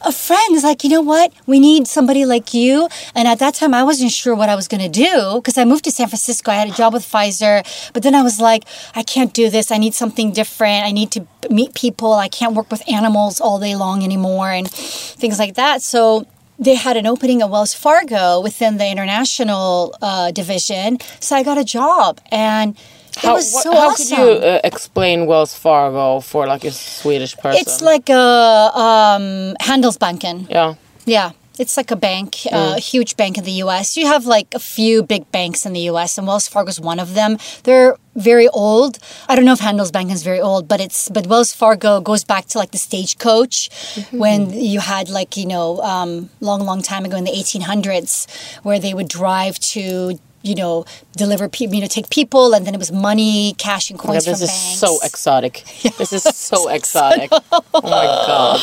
A 0.08 0.12
friend 0.12 0.54
is 0.54 0.62
like, 0.62 0.84
you 0.84 0.90
know 0.90 1.00
what? 1.00 1.32
We 1.46 1.58
need 1.58 1.88
somebody 1.88 2.24
like 2.24 2.54
you. 2.54 2.88
And 3.14 3.26
at 3.26 3.40
that 3.40 3.54
time, 3.54 3.74
I 3.74 3.82
wasn't 3.82 4.12
sure 4.12 4.34
what 4.34 4.48
I 4.48 4.54
was 4.54 4.68
going 4.68 4.80
to 4.80 4.88
do 4.88 5.34
because 5.36 5.58
I 5.58 5.64
moved 5.64 5.84
to 5.84 5.90
San 5.90 6.06
Francisco. 6.06 6.52
I 6.52 6.54
had 6.54 6.68
a 6.68 6.72
job 6.72 6.92
with 6.92 7.02
Pfizer. 7.02 7.62
But 7.92 8.04
then 8.04 8.14
I 8.14 8.22
was 8.22 8.38
like, 8.40 8.64
I 8.94 9.02
can't 9.02 9.34
do 9.34 9.50
this. 9.50 9.72
I 9.72 9.78
need 9.78 9.94
something 9.94 10.32
different. 10.32 10.84
I 10.84 10.92
need 10.92 11.10
to 11.12 11.26
meet 11.50 11.74
people. 11.74 12.14
I 12.14 12.28
can't 12.28 12.54
work 12.54 12.70
with 12.70 12.82
animals 12.88 13.40
all 13.40 13.58
day 13.58 13.74
long 13.74 14.04
anymore 14.04 14.50
and 14.50 14.70
things 14.70 15.38
like 15.38 15.54
that. 15.56 15.82
So 15.82 16.26
they 16.58 16.74
had 16.74 16.96
an 16.96 17.06
opening 17.06 17.42
at 17.42 17.50
Wells 17.50 17.74
Fargo 17.74 18.40
within 18.40 18.78
the 18.78 18.88
international 18.88 19.96
uh, 20.00 20.30
division. 20.30 20.98
So 21.20 21.36
I 21.36 21.42
got 21.42 21.58
a 21.58 21.64
job. 21.64 22.20
And 22.30 22.76
it 23.18 23.26
How, 23.26 23.34
was 23.34 23.62
so 23.62 23.70
how 23.72 23.88
awesome. 23.90 24.16
could 24.16 24.18
you 24.18 24.30
uh, 24.48 24.60
explain 24.64 25.26
Wells 25.26 25.54
Fargo 25.54 26.20
for 26.20 26.46
like 26.46 26.64
a 26.64 26.70
Swedish 26.70 27.36
person? 27.36 27.60
It's 27.60 27.80
like 27.82 28.08
a 28.08 28.70
um, 28.86 29.54
Handelsbanken. 29.60 30.48
yeah. 30.50 30.74
Yeah. 31.06 31.30
It's 31.58 31.76
like 31.76 31.90
a 31.90 31.96
bank, 31.96 32.30
Mm. 32.46 32.76
a 32.76 32.78
huge 32.78 33.16
bank 33.16 33.36
in 33.36 33.42
the 33.42 33.56
US. 33.64 33.96
You 33.96 34.06
have 34.06 34.26
like 34.26 34.46
a 34.54 34.60
few 34.60 35.02
big 35.02 35.24
banks 35.32 35.66
in 35.66 35.72
the 35.72 35.84
US, 35.90 36.16
and 36.16 36.24
Wells 36.28 36.46
Fargo 36.46 36.70
is 36.70 36.78
one 36.80 37.00
of 37.00 37.14
them. 37.14 37.36
They're 37.64 37.96
very 38.14 38.46
old. 38.50 38.98
I 39.28 39.34
don't 39.34 39.44
know 39.44 39.54
if 39.54 39.60
Handelsbanken 39.68 40.12
is 40.12 40.22
very 40.22 40.40
old, 40.40 40.68
but 40.68 40.80
it's 40.80 41.08
but 41.08 41.26
Wells 41.26 41.52
Fargo 41.52 42.00
goes 42.00 42.22
back 42.22 42.44
to 42.50 42.58
like 42.62 42.70
the 42.70 42.78
stagecoach 42.78 43.70
Mm-hmm. 43.70 44.18
when 44.24 44.50
you 44.72 44.78
had 44.78 45.08
like 45.08 45.36
you 45.36 45.46
know 45.46 45.80
um, 45.82 46.30
long, 46.40 46.60
long 46.70 46.80
time 46.80 47.04
ago 47.04 47.16
in 47.16 47.24
the 47.24 47.32
1800s, 47.42 48.26
where 48.62 48.78
they 48.78 48.94
would 48.94 49.08
drive 49.08 49.58
to 49.74 50.18
you 50.42 50.54
know 50.54 50.84
deliver 51.16 51.48
people, 51.48 51.74
you 51.74 51.80
know 51.82 51.88
take 51.88 52.08
people, 52.10 52.54
and 52.54 52.64
then 52.66 52.74
it 52.74 52.78
was 52.78 52.92
money, 52.92 53.54
cash, 53.58 53.90
and 53.90 53.98
Yeah, 53.98 54.06
coins 54.06 54.24
this 54.24 54.38
from 54.38 54.44
is 54.44 54.50
banks. 54.50 54.78
so 54.78 54.90
exotic. 55.02 55.54
This 55.98 56.12
is 56.12 56.22
so 56.22 56.68
exotic. 56.68 57.30
Oh 57.74 57.82
my 57.82 58.06
god. 58.26 58.60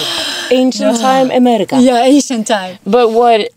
Ancient 0.51 0.97
time 0.99 1.31
America. 1.31 1.75
yeah, 1.79 2.03
ancient 2.03 2.47
time. 2.47 2.77
But 2.85 3.11
what? 3.11 3.49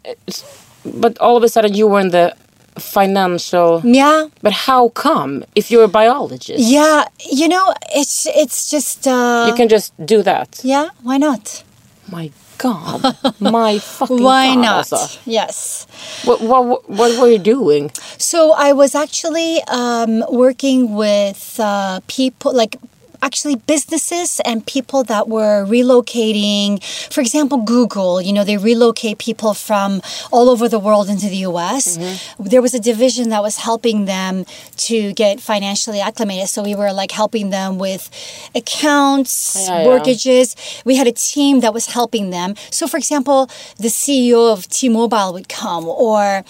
But 0.84 1.18
all 1.18 1.36
of 1.36 1.42
a 1.42 1.48
sudden 1.48 1.74
you 1.74 1.86
were 1.88 2.00
in 2.00 2.10
the 2.10 2.34
financial. 2.78 3.80
Yeah. 3.84 4.28
But 4.42 4.52
how 4.52 4.88
come? 4.90 5.44
If 5.54 5.70
you're 5.70 5.84
a 5.84 5.88
biologist, 6.00 6.60
Yeah, 6.60 7.04
you 7.40 7.48
know, 7.48 7.74
it's 7.94 8.26
it's 8.42 8.70
just 8.70 9.06
uh 9.06 9.46
you 9.48 9.54
can 9.54 9.68
just 9.68 9.92
do 10.06 10.22
that. 10.22 10.60
yeah, 10.62 10.86
why 11.02 11.16
not? 11.18 11.62
My 12.10 12.30
God, 12.58 13.16
my 13.40 13.78
fucking 13.82 14.22
Why 14.22 14.54
God, 14.54 14.90
not? 14.90 15.20
Yes. 15.24 15.86
What, 16.24 16.40
what 16.42 16.88
what 16.88 17.20
were 17.20 17.28
you 17.28 17.38
doing? 17.38 17.90
So 18.18 18.52
I 18.52 18.72
was 18.72 18.94
actually 18.94 19.62
um, 19.68 20.24
working 20.30 20.94
with 20.94 21.58
uh, 21.58 22.00
people 22.08 22.52
like 22.54 22.76
actually 23.22 23.56
businesses 23.56 24.40
and 24.44 24.64
people 24.66 25.04
that 25.04 25.28
were 25.28 25.64
relocating. 25.66 26.82
For 27.12 27.20
example 27.20 27.58
google 27.58 28.20
you 28.20 28.32
know 28.32 28.44
they 28.44 28.56
relocate 28.56 29.18
people 29.18 29.54
from 29.54 30.00
all 30.30 30.48
over 30.48 30.68
the 30.68 30.78
world 30.78 31.08
into 31.08 31.28
the 31.28 31.38
us 31.38 31.98
mm-hmm. 31.98 32.44
there 32.44 32.62
was 32.62 32.74
a 32.74 32.80
division 32.80 33.28
that 33.30 33.42
was 33.42 33.56
helping 33.58 34.04
them 34.04 34.44
to 34.76 35.12
get 35.14 35.40
financially 35.40 36.00
acclimated. 36.00 36.48
So 36.48 36.62
we 36.62 36.74
were 36.74 36.92
like 36.92 37.10
helping 37.10 37.50
them 37.50 37.78
with 37.78 38.10
accounts 38.54 39.56
Yeah, 39.56 39.78
yeah. 39.78 39.84
mortgages. 39.84 40.56
We 40.84 40.96
had 40.96 41.06
a 41.06 41.12
team 41.12 41.60
that 41.60 41.72
was 41.74 41.86
helping 41.86 42.30
them. 42.30 42.54
So 42.70 42.86
for 42.86 42.96
example 42.96 43.46
the 43.76 43.88
ceo 43.88 44.52
of 44.52 44.68
t-mobile 44.68 45.32
would 45.32 45.48
come 45.48 45.84
or 45.86 46.44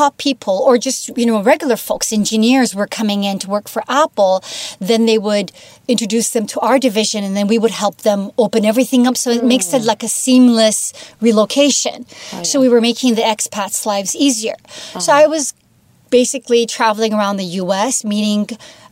top 0.00 0.16
people 0.16 0.56
or 0.66 0.78
just 0.78 0.98
you 1.18 1.26
know 1.26 1.42
regular 1.42 1.76
folks 1.76 2.12
engineers 2.12 2.74
were 2.74 2.86
coming 2.98 3.24
in 3.24 3.38
to 3.38 3.48
work 3.56 3.68
for 3.68 3.82
apple 3.88 4.42
then 4.80 5.06
they 5.10 5.18
would 5.18 5.52
introduce 5.88 6.30
them 6.30 6.46
to 6.46 6.58
our 6.60 6.78
division 6.78 7.24
and 7.24 7.36
then 7.36 7.46
we 7.46 7.58
would 7.58 7.70
help 7.70 7.98
them 7.98 8.30
open 8.38 8.64
everything 8.64 9.06
up. 9.06 9.16
So 9.16 9.30
it 9.30 9.44
makes 9.44 9.72
it 9.72 9.82
mm. 9.82 9.86
like 9.86 10.02
a 10.02 10.08
seamless 10.08 10.92
relocation. 11.20 12.06
Oh, 12.32 12.42
so 12.42 12.60
we 12.60 12.68
were 12.68 12.80
making 12.80 13.14
the 13.14 13.22
expats 13.22 13.84
lives 13.86 14.14
easier. 14.16 14.56
So 14.98 15.12
uh-huh. 15.12 15.22
i 15.22 15.26
was 15.26 15.54
basically 16.10 16.66
traveling 16.66 17.14
around 17.14 17.38
the 17.38 17.50
US, 17.62 18.04
meeting 18.04 18.46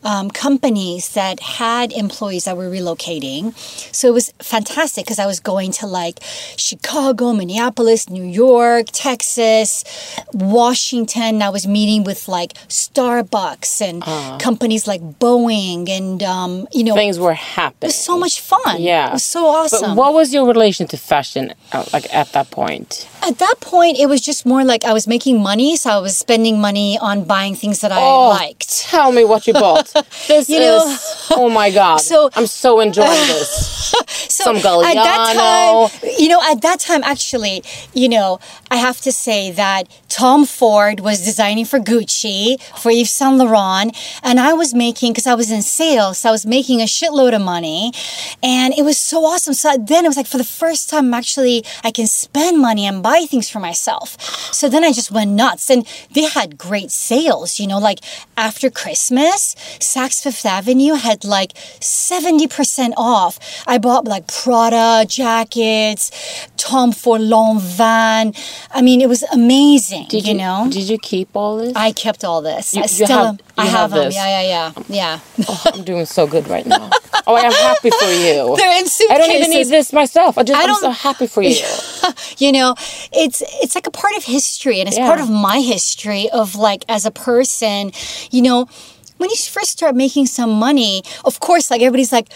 um, 0.05 0.31
companies 0.31 1.11
that 1.15 1.41
had 1.41 1.93
employees 1.93 2.45
that 2.45 2.57
were 2.57 2.69
relocating. 2.71 3.55
So 3.95 4.09
it 4.09 4.13
was 4.15 4.33
fantastic 4.41 5.05
because 5.05 5.19
I 5.19 5.27
was 5.27 5.41
going 5.41 5.73
to 5.73 5.87
like 5.87 6.21
Chicago, 6.57 7.33
Minneapolis, 7.33 8.09
New 8.09 8.25
York, 8.25 8.87
Texas, 8.93 9.85
Washington. 10.33 11.43
I 11.43 11.51
was 11.51 11.67
meeting 11.67 12.05
with 12.05 12.29
like 12.29 12.55
Starbucks 12.69 13.81
and 13.81 14.03
companies 14.41 14.87
like 14.87 15.01
Boeing 15.19 15.89
and, 15.89 16.23
um, 16.23 16.67
you 16.73 16.85
know, 16.85 16.95
Things 16.95 17.19
were 17.19 17.35
happening. 17.35 17.89
it 17.89 17.95
was 17.95 17.97
so 17.97 18.19
much 18.19 18.41
fun. 18.41 18.81
Yeah, 18.81 19.11
It 19.11 19.13
was 19.15 19.25
so 19.25 19.47
awesome. 19.47 19.91
But 19.91 19.97
what 19.97 20.15
was 20.15 20.33
your 20.33 20.47
relation 20.47 20.87
to 20.89 20.97
fashion, 20.97 21.55
uh, 21.73 21.85
like 21.93 22.13
at 22.15 22.33
that 22.33 22.51
point? 22.51 23.09
At 23.23 23.39
that 23.39 23.57
point, 23.61 23.99
it 23.99 24.07
was 24.07 24.21
just 24.21 24.47
more 24.47 24.65
like 24.65 24.85
I 24.85 24.93
was 24.93 25.07
making 25.07 25.41
money, 25.43 25.77
so 25.77 25.91
I 25.91 25.99
was 25.99 26.19
spending 26.19 26.61
money 26.61 26.99
on 26.99 27.25
buying 27.25 27.55
things 27.55 27.81
that 27.81 27.93
I 27.93 28.01
Oh, 28.01 28.29
liked. 28.31 28.81
Tell 28.81 29.13
me 29.13 29.25
what 29.25 29.47
you 29.47 29.53
bought. 29.53 29.90
This 30.29 30.49
You 30.49 30.61
know- 30.61 30.87
is 30.87 31.27
oh 31.31 31.49
my 31.49 31.71
god. 31.71 32.01
So- 32.11 32.31
I'm 32.35 32.47
so 32.47 32.81
enjoying 32.81 33.27
this. 33.35 33.95
So 34.31 34.45
Some 34.45 34.57
at 34.57 34.95
that 34.95 35.35
time, 35.35 36.11
you 36.19 36.29
know, 36.29 36.41
at 36.43 36.63
that 36.63 36.79
time, 36.81 37.03
actually, 37.03 37.63
you 37.93 38.09
know, 38.09 38.39
I 38.71 38.77
have 38.77 39.01
to 39.03 39.13
say 39.13 39.51
that 39.51 39.89
Tom 40.09 40.47
Ford 40.47 41.01
was 41.01 41.25
designing 41.25 41.65
for 41.65 41.79
Gucci, 41.79 42.61
for 42.81 42.91
Yves 42.91 43.11
Saint 43.11 43.37
Laurent, 43.37 43.95
and 44.23 44.39
I 44.39 44.53
was 44.53 44.73
making 44.73 45.13
because 45.13 45.27
I 45.27 45.35
was 45.35 45.51
in 45.51 45.63
sales, 45.63 46.19
so 46.19 46.29
I 46.29 46.33
was 46.33 46.47
making 46.47 46.81
a 46.81 46.85
shitload 46.85 47.35
of 47.35 47.43
money, 47.43 47.93
and 48.43 48.73
it 48.75 48.83
was 48.83 48.99
so 48.99 49.25
awesome. 49.25 49.53
So 49.55 49.77
then 49.77 50.05
it 50.05 50.09
was 50.09 50.17
like 50.17 50.27
for 50.29 50.39
the 50.39 50.45
first 50.63 50.89
time, 50.89 51.13
actually, 51.13 51.65
I 51.83 51.91
can 51.91 52.07
spend 52.07 52.59
money 52.59 52.87
and 52.87 53.03
buy 53.03 53.27
things 53.29 53.51
for 53.51 53.59
myself. 53.61 54.17
So 54.55 54.69
then 54.69 54.85
I 54.85 54.93
just 54.93 55.11
went 55.11 55.33
nuts, 55.33 55.69
and 55.71 55.87
they 56.15 56.25
had 56.25 56.57
great 56.57 56.91
sales. 56.91 57.59
You 57.59 57.67
know, 57.67 57.79
like 57.79 57.99
after 58.37 58.71
Christmas, 58.71 59.57
Saks 59.81 60.23
Fifth 60.23 60.45
Avenue 60.47 60.95
had 60.95 61.25
like 61.25 61.53
70% 61.55 62.93
off. 62.97 63.39
I 63.67 63.79
bought 63.79 64.05
like 64.07 64.27
Prada 64.29 65.07
jackets, 65.09 66.11
Tom 66.57 66.93
Ford 66.93 67.21
Lanvin. 67.21 68.37
I 68.73 68.83
mean, 68.83 69.01
it 69.01 69.09
was 69.09 69.23
amazing, 69.25 70.07
Did 70.09 70.27
you, 70.27 70.35
know? 70.35 70.69
Did 70.71 70.89
you 70.89 70.99
keep 70.99 71.35
all 71.35 71.57
this? 71.59 71.73
I 71.77 71.93
kept 71.93 72.25
all 72.25 72.43
this. 72.43 72.75
You- 72.75 72.81
I 72.81 72.85
you 72.85 72.89
still 72.89 73.07
have- 73.09 73.27
am- 73.27 73.39
I 73.59 73.65
have, 73.67 73.73
have 73.81 73.91
them. 73.91 74.05
this. 74.07 74.15
Yeah, 74.15 74.43
yeah, 74.43 74.73
yeah. 74.73 74.83
Yeah. 74.89 75.21
Oh, 75.49 75.63
I'm 75.75 75.85
doing 75.85 76.07
so 76.07 76.27
good 76.27 76.49
right 76.49 76.67
now. 76.67 76.91
Oh, 77.27 77.35
I 77.35 77.43
am 77.43 77.53
happy 77.53 77.91
for 77.91 78.07
you. 78.07 78.57
They're 78.59 78.79
in 78.81 78.87
suitcases. 78.89 79.11
I 79.11 79.19
don't 79.19 79.31
even 79.37 79.51
need 79.51 79.67
this 79.69 79.93
myself. 79.93 80.37
I 80.39 80.43
just, 80.43 80.59
I 80.59 80.65
I'm 80.69 80.75
so 80.77 80.91
happy 80.91 81.27
for 81.29 81.43
you. 81.43 81.55
you 82.39 82.51
know 82.51 82.75
it's 83.13 83.43
it's 83.63 83.75
like 83.75 83.87
a 83.87 83.91
part 83.91 84.17
of 84.17 84.25
history 84.25 84.81
and 84.81 84.89
it's 84.89 84.97
Yeah. 84.99 85.07
part 85.07 85.21
of 85.21 85.29
my 85.31 85.61
history 85.61 86.29
of 86.31 86.57
like 86.57 86.85
as 86.89 87.05
a 87.07 87.11
person 87.11 87.93
you 88.33 88.43
know 88.43 88.67
when 89.21 89.31
you 89.31 89.37
first 89.37 89.71
start 89.79 89.95
making 89.95 90.27
some 90.27 90.51
money 90.69 91.03
of 91.25 91.35
course 91.41 91.71
like 91.71 91.81
everybody's 91.83 92.13
like 92.19 92.29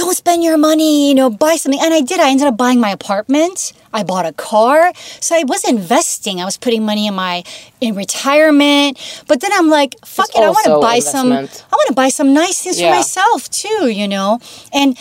don't 0.00 0.14
spend 0.14 0.44
your 0.44 0.58
money 0.58 1.08
you 1.08 1.14
know 1.14 1.30
buy 1.30 1.56
something. 1.56 1.80
And 1.80 1.94
i 1.94 2.02
did 2.10 2.20
i 2.20 2.28
ended 2.30 2.46
up 2.46 2.56
buying 2.64 2.80
my 2.80 2.90
apartment. 2.90 3.72
I 3.98 4.02
bought 4.02 4.26
a 4.26 4.32
car. 4.50 4.92
So 5.26 5.30
i 5.34 5.42
was 5.52 5.62
investing. 5.76 6.34
I 6.42 6.44
was 6.44 6.58
putting 6.58 6.84
money 6.84 7.06
in 7.06 7.14
my 7.14 7.44
in 7.80 7.94
retirement. 7.94 8.92
But 9.28 9.40
then 9.40 9.52
i'm 9.58 9.70
like 9.78 9.94
fuck 10.04 10.28
It's 10.30 10.38
it 10.38 10.42
i 10.44 10.50
want 10.50 10.66
to 10.66 10.78
buy 10.88 10.98
some 10.98 11.32
i 11.32 11.74
want 11.78 11.88
to 11.92 11.94
buy 12.02 12.10
some 12.10 12.34
nice 12.34 12.56
things 12.62 12.78
Yeah. 12.78 12.90
for 12.90 12.96
myself 12.96 13.48
too 13.62 13.88
you 14.00 14.06
know? 14.14 14.38
And 14.80 14.98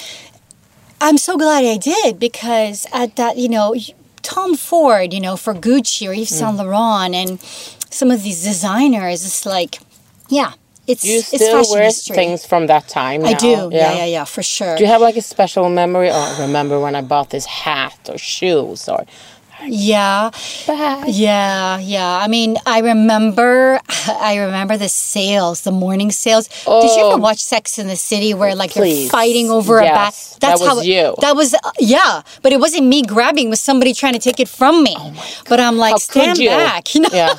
I'm 1.01 1.17
so 1.17 1.35
glad 1.37 1.65
I 1.65 1.77
did 1.77 2.19
because 2.19 2.87
at 2.93 3.17
that, 3.17 3.35
you 3.37 3.49
know, 3.49 3.75
Tom 4.21 4.55
Ford, 4.55 5.13
you 5.13 5.19
know, 5.19 5.35
for 5.35 5.53
Gucci 5.53 6.07
or 6.09 6.13
Yves 6.13 6.31
Mm. 6.31 6.39
Saint 6.39 6.55
Laurent 6.57 7.13
and 7.21 7.29
some 7.99 8.09
of 8.15 8.23
these 8.23 8.41
designers, 8.43 9.25
it's 9.25 9.45
like, 9.45 9.73
yeah, 10.29 10.53
it's 10.87 11.03
you 11.05 11.21
still 11.21 11.57
fashion 11.57 11.71
wear 11.73 11.83
history. 11.83 12.15
things 12.15 12.45
from 12.45 12.67
that 12.67 12.87
time? 12.87 13.21
Now. 13.21 13.29
I 13.29 13.33
do, 13.33 13.69
yeah. 13.71 13.93
yeah, 13.93 14.05
yeah, 14.05 14.23
for 14.25 14.43
sure. 14.43 14.75
Do 14.77 14.83
you 14.83 14.89
have 14.89 15.01
like 15.01 15.17
a 15.17 15.21
special 15.21 15.69
memory? 15.69 16.09
Oh, 16.11 16.35
I 16.37 16.41
remember 16.45 16.79
when 16.79 16.95
I 16.95 17.01
bought 17.01 17.29
this 17.31 17.45
hat 17.45 17.97
or 18.09 18.17
shoes 18.17 18.87
or 18.89 19.05
yeah, 19.67 20.29
bag. 20.67 21.05
yeah, 21.07 21.79
yeah. 21.79 22.19
I 22.23 22.27
mean, 22.27 22.57
I 22.67 22.81
remember, 22.81 23.79
I 24.07 24.35
remember 24.37 24.77
the 24.77 24.89
sales, 24.89 25.61
the 25.61 25.71
morning 25.71 26.11
sales. 26.11 26.49
Oh. 26.67 26.81
Did 26.81 26.95
you 26.95 27.05
ever 27.07 27.15
Oh. 27.15 27.17
watch 27.17 27.39
Sex 27.39 27.79
in 27.79 27.87
the 27.87 27.95
City 27.95 28.33
where 28.33 28.53
like 28.53 28.71
Please. 28.71 29.03
they're 29.03 29.09
fighting 29.09 29.49
over 29.49 29.79
a 29.79 29.83
bag? 29.83 29.95
Yes, 30.13 30.37
that 30.41 30.59
was 30.59 30.85
you. 30.85 31.15
That 31.21 31.35
was 31.35 31.53
uh, 31.53 31.57
yeah, 31.79 32.21
but 32.43 32.51
it 32.51 32.59
wasn't 32.59 32.85
me 32.87 33.01
grabbing. 33.03 33.47
It 33.47 33.49
was 33.51 33.61
somebody 33.61 33.93
trying 33.93 34.13
to 34.13 34.19
take 34.19 34.39
it 34.41 34.49
from 34.49 34.83
me. 34.83 34.95
but 35.49 35.59
I'm 35.59 35.77
like, 35.77 35.93
How 35.93 35.97
stand 35.97 36.37
back. 36.37 36.93
You 36.93 37.01
know, 37.01 37.09
Yeah. 37.13 37.33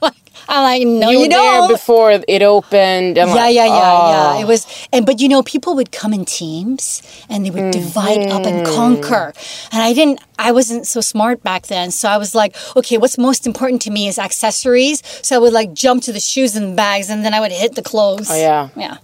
I'm 0.48 0.62
like, 0.62 0.86
no, 0.86 1.10
you 1.10 1.20
you, 1.20 1.28
don't. 1.28 1.68
before 1.68 2.12
it 2.12 2.42
opened. 2.42 3.18
And 3.18 3.30
Yeah, 3.30 3.34
like, 3.34 3.54
yeah, 3.54 3.64
yeah, 3.66 3.74
yeah. 3.74 4.32
oh. 4.36 4.40
It 4.40 4.46
was, 4.46 4.66
and 4.92 5.04
but 5.04 5.20
you 5.20 5.28
know, 5.28 5.42
people 5.42 5.74
would 5.74 5.92
come 5.92 6.12
in 6.12 6.24
teams 6.24 7.02
and 7.28 7.44
they 7.44 7.50
would 7.50 7.72
divide 7.72 8.28
up 8.28 8.44
and 8.44 8.66
mm-hmm. 8.66 8.74
conquer. 8.74 9.32
And 9.72 9.82
I 9.82 9.92
didn't, 9.92 10.20
I 10.38 10.52
wasn't 10.52 10.86
so 10.86 11.00
smart 11.00 11.42
back 11.42 11.66
then, 11.66 11.90
so 11.90 12.08
I 12.08 12.18
was 12.18 12.34
like, 12.34 12.56
okay, 12.76 12.98
what's 12.98 13.18
most 13.18 13.46
important 13.46 13.82
to 13.82 13.90
me 13.90 14.08
is 14.08 14.18
accessories. 14.18 15.02
So 15.22 15.36
I 15.36 15.38
would 15.38 15.52
like 15.52 15.72
jump 15.72 16.02
to 16.04 16.12
the 16.12 16.20
shoes 16.20 16.56
and 16.56 16.76
bags, 16.76 17.10
and 17.10 17.24
then 17.24 17.34
I 17.34 17.40
would 17.40 17.52
hit 17.52 17.74
the 17.74 17.82
clothes. 17.82 18.30
Oh, 18.30 18.36
yeah. 18.36 18.68
yeah. 18.76 18.98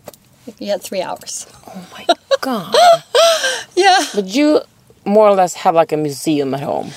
You 0.58 0.70
had 0.70 0.82
three 0.82 1.02
hours. 1.02 1.46
Oh 1.68 1.86
my 1.92 2.06
god! 2.40 2.74
Yeah, 3.76 3.98
But 4.14 4.26
you 4.26 4.60
more 5.04 5.28
or 5.28 5.34
less 5.34 5.54
have 5.54 5.74
like 5.74 5.92
a 5.92 5.96
museum 5.96 6.54
at 6.54 6.60
home. 6.60 6.90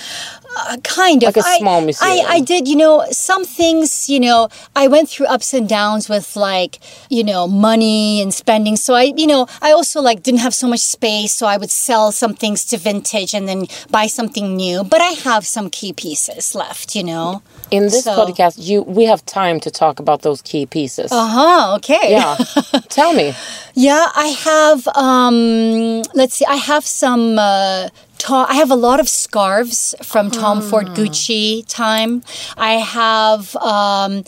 Uh, 0.56 0.78
kind 0.84 1.24
of. 1.24 1.36
Like 1.36 1.46
a 1.46 1.48
I- 1.48 1.58
small 1.60 1.82
museum. 1.82 2.10
I, 2.12 2.36
I 2.36 2.40
did, 2.42 2.68
you 2.68 2.76
know, 2.76 3.06
some 3.12 3.46
things, 3.46 4.10
you 4.10 4.20
know, 4.20 4.50
I 4.76 4.88
went 4.88 5.10
through 5.10 5.28
ups 5.28 5.54
and 5.54 5.68
downs 5.68 6.10
with 6.10 6.36
like, 6.36 6.80
you 7.10 7.24
know, 7.24 7.48
money 7.48 8.22
and 8.22 8.34
spending. 8.34 8.76
So 8.78 8.94
I, 8.94 9.14
you 9.16 9.28
know, 9.28 9.48
I 9.62 9.72
also 9.72 10.02
like 10.02 10.24
didn't 10.24 10.40
have 10.42 10.54
so 10.54 10.68
much 10.68 10.80
space. 10.82 11.34
So 11.34 11.48
I 11.48 11.58
would 11.58 11.72
sell 11.72 12.12
some 12.12 12.34
things 12.34 12.66
to 12.66 12.78
vintage 12.78 13.34
and 13.34 13.48
then 13.48 13.66
buy 13.90 14.08
something 14.08 14.56
new. 14.56 14.84
But 14.84 15.02
I 15.02 15.12
have 15.30 15.46
some 15.46 15.70
key 15.70 15.94
pieces 15.94 16.56
left, 16.56 16.96
you 16.96 17.04
know. 17.04 17.42
In 17.72 17.84
this 17.84 18.04
So- 18.04 18.16
podcast, 18.26 18.56
you 18.58 18.84
we 18.84 19.06
have 19.06 19.26
time 19.26 19.60
to 19.62 19.72
talk 19.72 20.00
about 20.00 20.22
those 20.22 20.42
key 20.42 20.66
pieces. 20.66 21.12
Uh 21.12 21.28
huh. 21.28 21.76
Okay. 21.78 22.12
Yeah, 22.12 22.36
tell 22.90 23.14
me. 23.14 23.34
Yeah, 23.74 24.06
I 24.16 24.28
have. 24.28 24.88
Um, 24.96 26.02
let's 26.14 26.36
see. 26.36 26.46
I 26.46 26.56
have 26.56 26.86
some. 26.86 27.38
Uh, 27.40 27.90
Tom, 28.18 28.48
I 28.50 28.56
have 28.56 28.72
a 28.72 28.76
lot 28.76 29.00
of 29.00 29.10
scarves 29.10 29.94
from 30.02 30.32
Tom 30.32 30.62
Ford 30.62 30.88
Gucci 30.88 31.64
time. 31.68 32.24
I 32.58 32.74
have 32.74 33.56
um, 33.58 34.24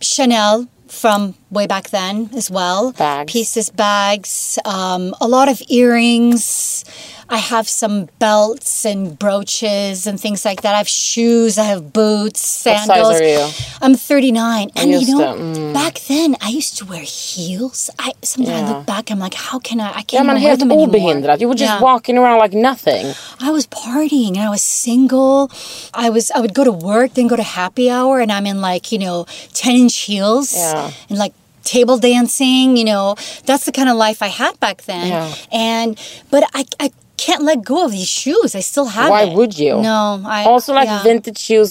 Chanel 0.00 0.68
from 0.88 1.34
way 1.50 1.66
back 1.66 1.90
then 1.90 2.30
as 2.34 2.50
well. 2.50 2.92
Bags. 2.92 3.32
Pieces, 3.32 3.70
bags, 3.70 4.58
um, 4.64 5.14
a 5.20 5.28
lot 5.28 5.48
of 5.48 5.62
earrings. 5.68 6.84
I 7.32 7.38
have 7.38 7.68
some 7.68 8.08
belts 8.18 8.84
and 8.84 9.16
brooches 9.18 10.06
and 10.08 10.18
things 10.20 10.44
like 10.44 10.62
that. 10.62 10.74
I 10.74 10.78
have 10.78 10.88
shoes. 10.88 11.58
I 11.58 11.64
have 11.64 11.92
boots, 11.92 12.42
What 12.66 12.78
sandals. 12.86 13.18
size 13.18 13.20
are 13.20 13.24
you? 13.24 13.48
I'm 13.80 13.94
39. 13.94 14.70
And 14.74 14.90
you 14.90 15.06
know, 15.16 15.36
to- 15.36 15.40
mm. 15.40 15.72
back 15.72 16.00
then 16.08 16.34
I 16.40 16.48
used 16.48 16.76
to 16.78 16.84
wear 16.84 17.02
heels. 17.02 17.88
I 18.00 18.12
sometimes 18.22 18.58
I 18.70 18.72
look 18.72 18.86
back, 18.86 19.10
I'm 19.12 19.20
like, 19.20 19.34
how 19.34 19.58
can 19.60 19.80
I? 19.80 19.92
I 20.00 20.02
can't 20.02 20.26
man 20.26 20.36
even 20.38 20.44
wear 20.48 20.56
them 20.56 20.72
anymore. 20.72 21.36
You 21.38 21.48
were 21.48 21.54
just 21.54 21.72
Yeah. 21.74 21.80
walking 21.80 22.18
around 22.18 22.38
like 22.38 22.52
nothing. 22.52 23.14
I 23.40 23.50
was 23.52 23.64
partying 23.68 24.34
and 24.36 24.38
I 24.38 24.50
was 24.50 24.62
single. 24.62 25.50
I 25.94 26.10
was 26.10 26.30
I 26.32 26.40
would 26.40 26.54
go 26.54 26.64
to 26.64 26.72
work, 26.72 27.14
then 27.14 27.28
go 27.28 27.36
to 27.36 27.42
happy 27.42 27.88
hour, 27.90 28.18
and 28.20 28.32
I'm 28.32 28.46
in 28.46 28.60
like 28.60 28.90
you 28.92 28.98
know 28.98 29.26
ten 29.54 29.76
inch 29.76 29.96
heels 29.98 30.52
Yeah. 30.52 30.90
and 31.08 31.16
like 31.18 31.32
table 31.62 31.98
dancing. 31.98 32.76
You 32.76 32.84
know, 32.84 33.14
that's 33.46 33.64
the 33.66 33.72
kind 33.72 33.88
of 33.88 33.96
life 33.96 34.20
I 34.22 34.28
had 34.42 34.58
back 34.58 34.82
then. 34.90 35.06
Yeah. 35.08 35.32
And 35.52 35.98
but 36.30 36.42
I 36.54 36.64
I 36.80 36.90
can't 37.26 37.42
let 37.50 37.58
go 37.72 37.76
of 37.86 37.90
these 37.92 38.08
shoes. 38.20 38.50
I 38.60 38.62
still 38.70 38.86
have. 38.96 39.10
Why 39.14 39.22
it. 39.24 39.34
would 39.36 39.52
you? 39.64 39.74
No, 39.90 40.22
I 40.38 40.44
Also, 40.44 40.72
like 40.80 40.88
yeah. 40.88 41.02
vintage 41.10 41.38
shoes, 41.48 41.70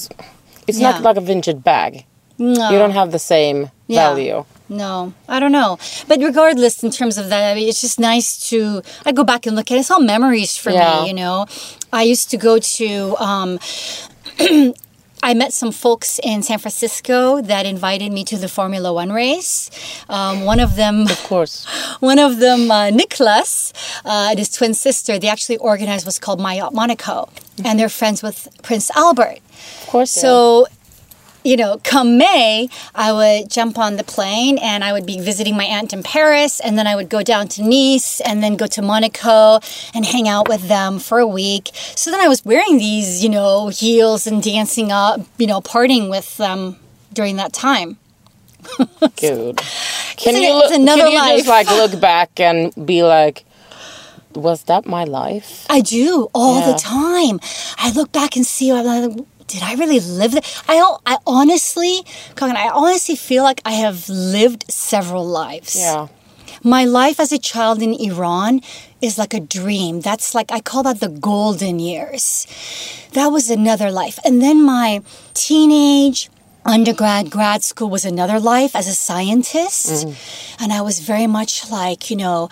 it's 0.68 0.80
Yeah. 0.80 0.92
not 0.92 1.02
like 1.08 1.18
a 1.24 1.26
vintage 1.32 1.62
bag. 1.72 2.06
No. 2.38 2.70
You 2.72 2.78
don't 2.82 2.96
have 3.02 3.10
the 3.18 3.20
same 3.34 3.58
Yeah. 3.88 4.10
value. 4.10 4.40
No, 4.70 4.94
I 5.28 5.40
don't 5.42 5.52
know. 5.60 5.72
But 6.10 6.18
regardless, 6.30 6.76
in 6.86 6.92
terms 6.92 7.18
of 7.22 7.26
that, 7.32 7.42
I 7.52 7.56
mean, 7.56 7.68
it's 7.72 7.82
just 7.82 8.00
nice 8.00 8.30
to. 8.50 8.82
I 9.08 9.12
go 9.20 9.24
back 9.32 9.42
and 9.48 9.54
look 9.58 9.68
at 9.72 9.76
it. 9.78 9.80
It's 9.82 9.92
all 9.92 10.00
memories 10.16 10.54
for 10.64 10.70
Yeah. 10.72 10.82
me, 11.02 11.08
you 11.10 11.16
know. 11.22 11.46
I 11.92 12.04
used 12.14 12.28
to 12.34 12.38
go 12.38 12.54
to. 12.78 12.90
Um, 13.30 13.50
I 15.22 15.34
met 15.34 15.52
some 15.54 15.72
folks 15.72 16.20
in 16.24 16.44
San 16.44 16.60
Francisco 16.60 17.42
that 17.42 17.66
invited 17.66 18.12
me 18.12 18.24
to 18.26 18.38
the 18.38 18.48
Formula 18.48 18.94
One 18.94 19.12
race. 19.12 19.70
Um, 20.08 20.46
one 20.46 20.60
of 20.60 20.76
them, 20.76 21.02
Of 21.08 21.22
course. 21.24 21.66
one 22.00 22.20
of 22.20 22.40
them, 22.40 22.72
uh, 22.72 22.90
Nicholas, 22.90 23.74
uh, 24.06 24.28
and 24.30 24.40
his 24.40 24.50
twin 24.50 24.74
sister, 24.74 25.20
they 25.20 25.28
actually 25.28 25.58
organized 25.58 26.06
what's 26.06 26.20
called 26.20 26.40
My 26.40 26.56
Yacht 26.56 26.74
Monaco, 26.74 27.30
and 27.66 27.80
they're 27.80 27.90
friends 27.90 28.24
with 28.24 28.48
Prince 28.64 28.90
Albert. 28.96 29.40
Of 29.84 29.88
course. 29.88 30.16
yeah. 30.68 30.76
You 31.44 31.56
know, 31.56 31.80
come 31.86 32.18
May, 32.18 32.68
I 32.94 33.14
would 33.14 33.50
jump 33.50 33.78
on 33.78 33.96
the 33.96 34.04
plane 34.04 34.58
and 34.58 34.84
I 34.84 34.92
would 34.92 35.06
be 35.06 35.20
visiting 35.22 35.56
my 35.56 35.64
aunt 35.64 35.94
in 35.94 36.04
Paris, 36.04 36.60
and 36.60 36.78
then 36.78 36.86
I 36.86 36.96
would 36.98 37.08
go 37.10 37.24
down 37.24 37.48
to 37.50 37.64
Nice 37.64 38.20
and 38.20 38.44
then 38.44 38.58
go 38.58 38.68
to 38.68 38.82
Monaco 38.82 39.60
and 39.94 40.06
hang 40.06 40.28
out 40.28 40.50
with 40.50 40.68
them 40.68 41.00
for 41.00 41.18
a 41.20 41.26
week. 41.28 41.70
So 41.74 42.12
then 42.12 42.20
I 42.20 42.28
was 42.28 42.44
wearing 42.44 42.78
these, 42.78 43.24
you 43.24 43.30
know, 43.30 43.70
heels 43.70 44.28
and 44.28 44.44
dancing 44.44 44.92
up, 44.92 45.22
you 45.38 45.48
know, 45.48 45.62
partying 45.62 46.10
with 46.10 46.36
them 46.38 46.76
during 47.14 47.38
that 47.38 47.54
time. 47.54 47.98
Good. 49.16 49.62
Can 50.18 50.36
you 50.36 50.54
look? 50.54 50.70
can 50.72 50.86
you 50.86 51.38
just 51.38 51.48
like 51.48 51.70
look 51.70 52.00
back 52.12 52.38
and 52.42 52.74
be 52.86 53.02
like, 53.04 53.46
was 54.36 54.64
that 54.64 54.86
my 54.86 55.06
life? 55.06 55.66
I 55.70 55.80
do 55.80 56.30
all 56.34 56.60
Yeah. 56.60 56.74
the 56.74 56.78
time. 56.80 57.40
I 57.78 57.92
look 57.92 58.12
back 58.12 58.36
and 58.36 58.46
see, 58.46 58.72
I'm 58.72 58.86
like, 58.86 59.26
did 59.50 59.64
I 59.64 59.74
really 59.74 60.00
live 60.00 60.32
that? 60.32 60.64
I, 60.68 60.76
I 61.06 61.18
honestly, 61.26 62.04
Kakan, 62.36 62.56
I 62.56 62.70
honestly 62.70 63.16
feel 63.16 63.44
like 63.44 63.62
I 63.66 63.74
have 63.74 64.08
lived 64.08 64.72
several 64.72 65.26
lives. 65.26 65.76
Yeah. 65.76 66.08
My 66.64 66.86
life 66.86 67.20
as 67.20 67.32
a 67.32 67.38
child 67.38 67.82
in 67.82 67.94
Iran 67.94 68.62
is 69.02 69.18
like 69.18 69.34
a 69.34 69.40
dream. 69.40 70.02
That's 70.02 70.36
like, 70.36 70.52
I 70.52 70.60
call 70.60 70.84
that 70.84 71.00
the 71.00 71.10
golden 71.10 71.80
years. 71.80 72.48
That 73.14 73.28
was 73.28 73.50
another 73.50 73.92
life. 73.92 74.20
And 74.24 74.42
then 74.42 74.64
my 74.64 75.02
teenage, 75.34 76.30
undergrad, 76.66 77.32
grad 77.32 77.64
school 77.64 77.90
was 77.90 78.06
another 78.06 78.40
life 78.40 78.76
as 78.76 78.88
a 78.88 78.94
scientist. 78.94 80.06
Mm. 80.06 80.62
And 80.62 80.74
I 80.74 80.82
was 80.82 81.00
very 81.00 81.28
much 81.28 81.72
like, 81.72 82.12
you 82.12 82.18
know, 82.18 82.50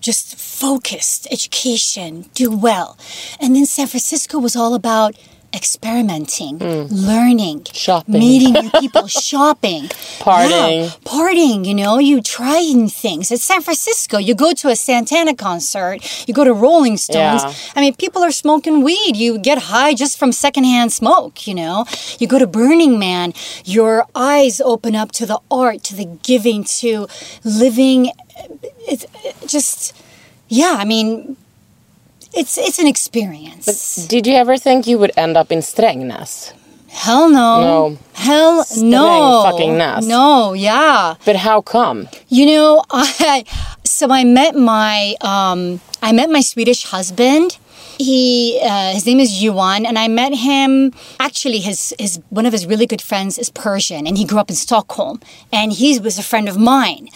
just 0.00 0.36
focused, 0.36 1.26
education, 1.30 2.26
do 2.34 2.56
well. 2.56 2.96
And 3.40 3.54
then 3.54 3.66
San 3.66 3.88
Francisco 3.88 4.38
was 4.38 4.54
all 4.56 4.74
about 4.74 5.16
experimenting, 5.54 6.58
learning, 6.90 7.58
Hmm. 7.58 7.72
Shopping. 7.72 8.18
meeting 8.18 8.52
new 8.52 8.70
people, 8.80 9.06
shopping, 9.06 9.84
Partying. 10.20 10.84
Yeah, 10.84 10.90
partying. 11.04 11.64
You 11.64 11.74
know, 11.74 11.98
you 11.98 12.20
trying 12.22 12.88
things. 12.88 13.30
It's 13.30 13.44
San 13.44 13.62
Francisco. 13.62 14.18
You 14.18 14.34
go 14.34 14.52
to 14.52 14.68
a 14.68 14.76
Santana 14.76 15.34
concert. 15.34 15.98
You 16.26 16.34
go 16.34 16.44
to 16.44 16.52
Rolling 16.52 16.96
Stones. 16.96 17.42
Yeah. 17.44 17.52
I 17.76 17.80
mean, 17.80 17.94
people 17.94 18.22
are 18.22 18.30
smoking 18.32 18.82
weed. 18.82 19.16
You 19.16 19.38
get 19.38 19.58
high 19.74 19.94
just 19.94 20.18
from 20.18 20.32
secondhand 20.32 20.92
smoke. 20.92 21.46
You 21.46 21.54
know, 21.54 21.84
you 22.18 22.26
go 22.26 22.38
to 22.38 22.46
Burning 22.46 22.98
Man. 22.98 23.32
Your 23.64 24.06
eyes 24.14 24.60
open 24.60 24.94
up 24.94 25.12
to 25.12 25.26
the 25.26 25.40
art, 25.50 25.82
to 25.84 25.94
the 25.94 26.06
giving, 26.22 26.64
to 26.80 27.06
living. 27.44 28.12
It's 28.86 29.06
just, 29.46 29.94
yeah. 30.48 30.76
I 30.78 30.84
mean. 30.84 31.36
It's 32.34 32.58
it's 32.58 32.78
an 32.78 32.86
experience. 32.86 34.06
Did 34.06 34.26
you 34.26 34.34
ever 34.34 34.56
think 34.56 34.86
you 34.86 34.98
would 34.98 35.12
end 35.16 35.36
up 35.36 35.50
in 35.50 35.60
Strängnäs? 35.60 36.52
Hell 36.88 37.28
no. 37.28 37.60
No. 37.60 37.98
Hell 38.14 38.64
no. 38.78 39.42
Fucking 39.44 39.72
Näs. 39.72 40.08
No, 40.08 40.52
yeah. 40.52 41.14
But 41.24 41.36
how 41.36 41.60
come? 41.60 42.08
You 42.28 42.46
know, 42.46 42.82
I 42.90 43.44
so 43.84 44.10
I 44.10 44.24
met 44.24 44.54
my 44.56 45.14
um 45.20 45.80
I 46.02 46.12
met 46.12 46.30
my 46.30 46.40
Swedish 46.40 46.84
husband. 46.84 47.58
He 47.98 48.60
uh, 48.62 48.92
his 48.92 49.06
name 49.06 49.18
is 49.18 49.42
Yuan, 49.42 49.84
and 49.84 49.98
I 49.98 50.06
met 50.06 50.32
him. 50.32 50.92
Actually, 51.18 51.58
his 51.58 51.92
his 51.98 52.20
one 52.30 52.46
of 52.46 52.52
his 52.52 52.64
really 52.64 52.86
good 52.86 53.02
friends 53.02 53.38
is 53.38 53.50
Persian, 53.50 54.06
and 54.06 54.16
he 54.16 54.24
grew 54.24 54.38
up 54.38 54.50
in 54.50 54.56
Stockholm, 54.56 55.20
and 55.52 55.72
he 55.72 55.98
was 55.98 56.16
a 56.16 56.22
friend 56.22 56.48
of 56.48 56.56
mine. 56.56 57.08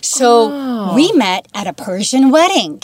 So 0.00 0.94
we 0.94 1.10
met 1.12 1.48
at 1.54 1.66
a 1.66 1.72
Persian 1.72 2.30
wedding, 2.30 2.82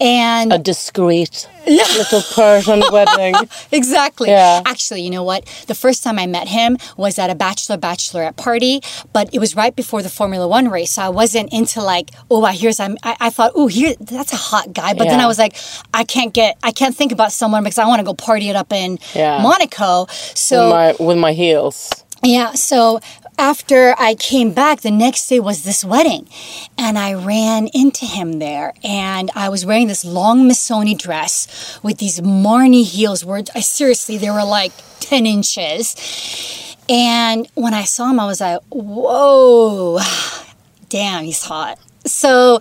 and 0.00 0.52
A 0.52 0.58
discreet 0.58 1.46
little 1.66 2.22
Persian 2.34 2.82
wedding. 2.92 3.34
Exactly. 3.70 4.30
Yeah. 4.30 4.62
Actually, 4.64 5.02
you 5.02 5.10
know 5.10 5.22
what? 5.22 5.44
The 5.66 5.74
first 5.74 6.02
time 6.02 6.18
I 6.18 6.26
met 6.26 6.48
him 6.48 6.78
was 6.96 7.18
at 7.18 7.30
a 7.30 7.34
bachelor 7.34 7.76
bachelorette 7.76 8.36
party, 8.36 8.80
but 9.12 9.32
it 9.34 9.38
was 9.38 9.54
right 9.54 9.74
before 9.76 10.02
the 10.02 10.08
Formula 10.08 10.48
One 10.48 10.68
race. 10.68 10.92
So 10.92 11.02
I 11.02 11.08
wasn't 11.10 11.52
into 11.52 11.82
like, 11.82 12.10
oh, 12.30 12.44
I 12.44 12.52
here's 12.54 12.80
I'm. 12.80 12.96
I, 13.02 13.16
I 13.20 13.30
thought, 13.30 13.52
oh, 13.54 13.66
here 13.66 13.94
that's 14.00 14.32
a 14.32 14.36
hot 14.36 14.72
guy. 14.72 14.94
But 14.94 15.08
then 15.08 15.20
I 15.20 15.26
was 15.26 15.38
like, 15.38 15.56
I 15.92 16.04
can't 16.04 16.32
get, 16.32 16.56
I 16.62 16.72
can't 16.72 16.96
think 16.96 17.12
about 17.12 17.32
someone 17.32 17.62
because 17.62 17.78
I 17.78 17.86
want 17.86 18.00
to 18.00 18.04
go 18.04 18.14
party 18.14 18.48
it 18.48 18.56
up 18.56 18.72
in 18.72 18.98
Yeah. 19.14 19.42
Monaco. 19.42 20.06
So 20.34 20.64
with, 20.64 20.98
my, 20.98 21.06
with 21.06 21.18
my 21.18 21.32
heels. 21.32 21.90
yeah, 22.22 22.52
so 22.54 23.00
after 23.40 23.94
I 23.98 24.14
came 24.16 24.52
back, 24.52 24.82
the 24.82 24.90
next 24.90 25.26
day 25.26 25.40
was 25.40 25.64
this 25.64 25.82
wedding. 25.82 26.28
And 26.76 26.98
I 26.98 27.14
ran 27.14 27.68
into 27.72 28.04
him 28.04 28.38
there. 28.38 28.74
And 28.84 29.30
I 29.34 29.48
was 29.48 29.64
wearing 29.64 29.86
this 29.86 30.04
long 30.04 30.46
Missoni 30.46 30.96
dress 30.96 31.80
with 31.82 31.96
these 31.98 32.20
Marni 32.20 32.84
heels 32.84 33.24
where 33.24 33.42
I 33.54 33.60
seriously, 33.60 34.18
they 34.18 34.30
were 34.30 34.44
like 34.44 34.72
10 35.00 35.24
inches. 35.24 36.76
And 36.90 37.48
when 37.54 37.72
I 37.72 37.84
saw 37.84 38.10
him, 38.10 38.20
I 38.20 38.26
was 38.26 38.42
like, 38.42 38.60
whoa, 38.68 40.00
damn, 40.90 41.24
he's 41.24 41.42
hot. 41.42 41.78
So, 42.04 42.60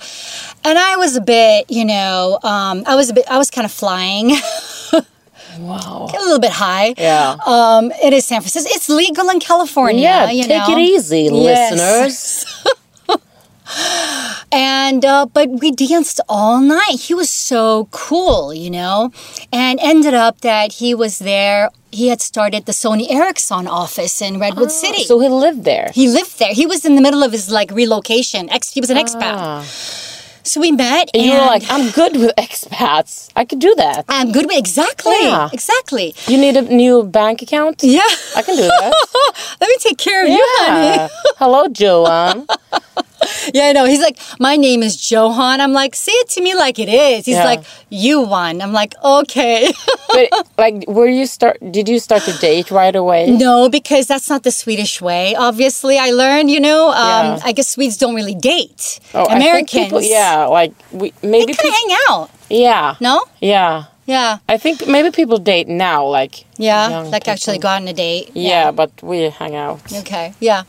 and 0.63 0.77
I 0.77 0.95
was 0.95 1.17
a 1.17 1.21
bit, 1.21 1.65
you 1.69 1.83
know, 1.83 2.39
um, 2.41 2.83
I 2.87 2.95
was 2.95 3.09
a 3.09 3.13
bit, 3.13 3.25
I 3.29 3.37
was 3.37 3.51
kind 3.51 3.65
of 3.65 3.71
flying. 3.71 4.31
Wow. 5.59 6.07
a 6.13 6.19
little 6.19 6.39
bit 6.39 6.51
high. 6.51 6.93
Yeah. 6.97 7.35
Um, 7.45 7.91
it 8.03 8.13
is 8.13 8.25
San 8.25 8.41
Francisco. 8.41 8.69
It's 8.73 8.89
legal 8.89 9.29
in 9.29 9.39
California. 9.39 10.01
Yeah, 10.03 10.31
you 10.31 10.43
take 10.43 10.67
know? 10.67 10.77
it 10.77 10.81
easy, 10.81 11.29
Yes. 11.31 11.71
listeners. 11.71 12.45
And 14.51 15.05
uh, 15.05 15.27
but 15.27 15.47
we 15.61 15.71
danced 15.71 16.19
all 16.27 16.59
night. 16.59 16.97
He 17.01 17.13
was 17.13 17.29
so 17.29 17.87
cool, 17.91 18.51
you 18.51 18.71
know, 18.71 19.11
and 19.53 19.79
ended 19.79 20.15
up 20.15 20.41
that 20.41 20.73
he 20.73 20.95
was 20.95 21.19
there. 21.19 21.69
He 21.91 22.07
had 22.07 22.19
started 22.19 22.65
the 22.65 22.71
Sony 22.71 23.11
Ericsson 23.11 23.67
office 23.67 24.21
in 24.23 24.39
Redwood 24.39 24.71
City. 24.71 25.01
Oh, 25.01 25.05
So 25.05 25.19
he 25.19 25.29
lived 25.29 25.65
there. 25.65 25.91
he 25.93 26.07
lived 26.09 26.39
there. 26.39 26.53
He 26.53 26.65
was 26.65 26.83
in 26.83 26.95
the 26.95 27.01
middle 27.01 27.21
of 27.21 27.31
his 27.31 27.51
like 27.51 27.69
relocation. 27.71 28.49
Ex, 28.49 28.71
he 28.73 28.79
was 28.81 28.89
an 28.89 28.97
expat. 28.97 29.37
So 30.49 30.59
we 30.61 30.71
met, 30.71 31.11
And 31.13 31.21
you 31.23 31.33
were 31.33 31.45
like, 31.45 31.61
I'm 31.69 31.91
good 31.91 32.13
with 32.17 32.33
expats. 32.35 33.29
I 33.35 33.45
could 33.45 33.59
do 33.59 33.75
that. 33.75 34.03
I'm 34.09 34.31
good 34.31 34.47
with 34.47 34.57
exactly, 34.57 35.13
Yeah. 35.21 35.47
exactly. 35.53 36.15
You 36.25 36.39
need 36.39 36.57
a 36.57 36.63
new 36.63 37.03
bank 37.03 37.43
account? 37.43 37.83
Yeah, 37.83 38.01
I 38.35 38.41
can 38.41 38.55
do 38.55 38.63
that. 38.63 38.91
let 39.61 39.67
me 39.69 39.75
take 39.79 39.99
care 39.99 40.23
of 40.23 40.29
you, 40.29 40.43
honey. 40.61 41.07
Hello, 41.37 41.67
Joanne. 41.67 42.47
Yeah, 43.53 43.65
I 43.67 43.71
know. 43.73 43.85
He's 43.85 44.01
like, 44.01 44.17
my 44.39 44.55
name 44.55 44.83
is 44.83 45.09
Johan. 45.11 45.59
I'm 45.61 45.73
like, 45.73 45.95
say 45.95 46.11
it 46.11 46.29
to 46.29 46.41
me 46.41 46.53
like 46.55 46.77
it 46.79 46.89
is. 46.89 47.25
He's 47.25 47.35
Yeah. 47.35 47.45
like, 47.45 47.63
you 47.89 48.21
won. 48.21 48.61
I'm 48.61 48.73
like, 48.73 48.93
okay. 49.03 49.71
but 50.13 50.29
like, 50.57 50.85
were 50.87 51.07
you 51.07 51.25
start? 51.25 51.57
Did 51.71 51.89
you 51.89 51.99
start 51.99 52.23
to 52.23 52.33
date 52.37 52.69
right 52.71 52.95
away? 52.95 53.31
no, 53.31 53.69
because 53.69 54.07
that's 54.07 54.29
not 54.29 54.43
the 54.43 54.51
Swedish 54.51 55.01
way. 55.01 55.35
Obviously, 55.35 55.97
I 55.97 56.11
learned. 56.11 56.49
You 56.51 56.59
know, 56.59 56.89
um, 56.89 57.25
Yeah. 57.37 57.39
I 57.43 57.51
guess 57.51 57.69
Swedes 57.69 57.97
don't 57.97 58.15
really 58.15 58.35
date. 58.35 58.99
Oh, 59.13 59.21
I 59.23 59.25
think 59.25 59.35
Americans, 59.41 59.83
people- 59.85 60.01
yeah, 60.01 60.45
like 60.45 60.73
we 60.91 61.13
maybe. 61.23 61.53
kind 61.53 61.69
of 61.69 61.75
hang 61.75 61.97
out. 62.09 62.29
yeah. 62.49 62.95
No, 62.99 63.23
Yeah. 63.41 63.85
yeah, 64.05 64.37
I 64.47 64.57
think 64.57 64.87
maybe 64.87 65.11
people 65.11 65.37
date 65.37 65.67
now, 65.67 66.05
like 66.05 66.45
yeah. 66.57 67.01
like 67.11 67.27
actually 67.27 67.57
people. 67.57 67.69
go 67.69 67.75
on 67.75 67.87
a 67.87 67.93
date. 67.93 68.31
Yeah, 68.33 68.71
but 68.71 68.91
we 69.03 69.29
hang 69.29 69.55
out. 69.55 69.79
Okay, 69.93 70.33
yeah. 70.39 70.63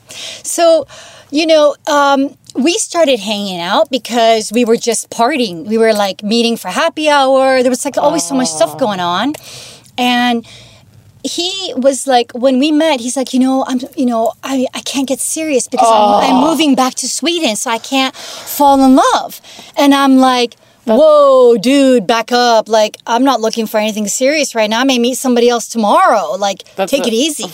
So, 0.44 0.86
you 1.30 1.46
know, 1.46 1.74
um, 1.86 2.36
we 2.54 2.78
started 2.78 3.20
hanging 3.20 3.60
out 3.60 3.90
because 3.90 4.52
we 4.52 4.64
were 4.64 4.76
just 4.76 5.10
partying. 5.10 5.64
We 5.66 5.78
were 5.78 5.92
like 5.92 6.22
meeting 6.22 6.56
for 6.56 6.68
happy 6.68 7.08
hour. 7.08 7.62
There 7.62 7.70
was 7.70 7.84
like 7.84 7.96
always 7.96 8.26
so 8.26 8.34
much 8.34 8.48
stuff 8.48 8.78
going 8.78 9.00
on. 9.00 9.34
And 9.98 10.46
he 11.22 11.74
was 11.76 12.06
like, 12.06 12.32
when 12.32 12.58
we 12.58 12.72
met, 12.72 13.00
he's 13.00 13.16
like, 13.16 13.34
you 13.34 13.40
know, 13.40 13.64
I'm, 13.66 13.80
you 13.96 14.06
know, 14.06 14.32
I, 14.42 14.66
I 14.74 14.80
can't 14.80 15.06
get 15.06 15.20
serious 15.20 15.68
because 15.68 15.88
I'm, 15.90 16.34
I'm 16.34 16.40
moving 16.42 16.74
back 16.74 16.94
to 16.94 17.08
Sweden, 17.08 17.56
so 17.56 17.70
I 17.70 17.78
can't 17.78 18.14
fall 18.16 18.82
in 18.82 18.96
love. 18.96 19.40
And 19.76 19.94
I'm 19.94 20.16
like, 20.16 20.56
whoa, 20.96 21.56
dude, 21.58 22.06
back 22.06 22.32
up. 22.32 22.68
Like, 22.68 22.96
I'm 23.06 23.24
not 23.24 23.40
looking 23.40 23.66
for 23.66 23.78
anything 23.80 24.08
serious 24.08 24.54
right 24.54 24.70
now. 24.70 24.80
I 24.80 24.84
may 24.84 24.98
meet 24.98 25.18
somebody 25.18 25.48
else 25.48 25.68
tomorrow. 25.68 26.36
Like, 26.38 26.64
That's 26.76 26.90
take 26.90 27.04
a- 27.04 27.08
it 27.08 27.14
easy, 27.14 27.48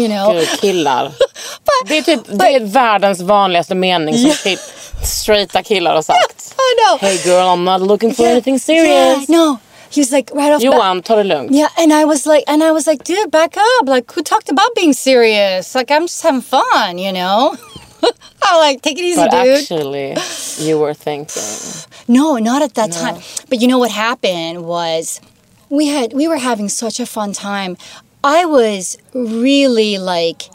you 0.00 0.08
know? 0.08 0.32
Gud, 0.32 0.48
killar. 0.60 1.12
det, 1.86 1.98
är 1.98 2.02
typ, 2.02 2.20
det 2.26 2.54
är 2.54 2.60
världens 2.60 3.20
vanligaste 3.20 3.74
mening 3.74 4.18
som 4.18 4.32
typ 4.42 4.60
straighta 5.02 5.62
killar 5.62 5.94
har 5.94 6.02
sagt. 6.02 6.54
I 6.58 6.74
know. 6.82 6.98
Hey 7.08 7.16
girl, 7.24 7.46
I'm 7.54 7.64
not 7.64 7.80
looking 7.80 8.14
for 8.14 8.26
anything 8.26 8.54
Yeah, 8.54 8.60
serious. 8.60 9.28
no. 9.28 9.58
He 9.90 10.00
was 10.02 10.10
like 10.12 10.30
right 10.34 10.52
off. 10.54 10.62
Johan, 10.62 11.02
ta 11.02 11.16
det 11.16 11.24
lugnt. 11.24 11.50
Yeah, 11.50 11.68
and 11.78 11.92
I 11.92 12.04
was 12.04 12.26
like, 12.26 12.44
and 12.46 12.62
I 12.62 12.72
was 12.72 12.86
like, 12.86 13.04
dude, 13.04 13.30
back 13.30 13.56
up. 13.56 13.88
Like, 13.88 14.12
who 14.12 14.22
talked 14.22 14.50
about 14.50 14.74
being 14.76 14.92
serious? 14.92 15.74
Like, 15.74 15.90
I'm 15.90 16.02
just 16.02 16.22
having 16.22 16.42
fun, 16.42 16.98
you 16.98 17.12
know. 17.12 17.56
I'm 18.42 18.58
like, 18.60 18.82
take 18.82 18.98
it 18.98 19.04
easy, 19.04 19.16
But 19.20 19.30
dude. 19.30 19.58
actually, 19.58 20.16
you 20.66 20.78
were 20.78 20.94
thinking. 20.94 21.42
No, 22.10 22.38
not 22.38 22.62
at 22.62 22.72
that 22.74 22.90
time. 22.92 23.16
But 23.50 23.60
you 23.60 23.68
know 23.68 23.76
what 23.78 23.90
happened 23.90 24.64
was 24.64 25.20
we 25.68 25.88
had 25.88 26.14
we 26.14 26.26
were 26.26 26.38
having 26.38 26.70
such 26.70 27.00
a 27.00 27.04
fun 27.04 27.34
time. 27.34 27.76
I 28.24 28.46
was 28.46 28.96
really 29.12 29.98
like 29.98 30.48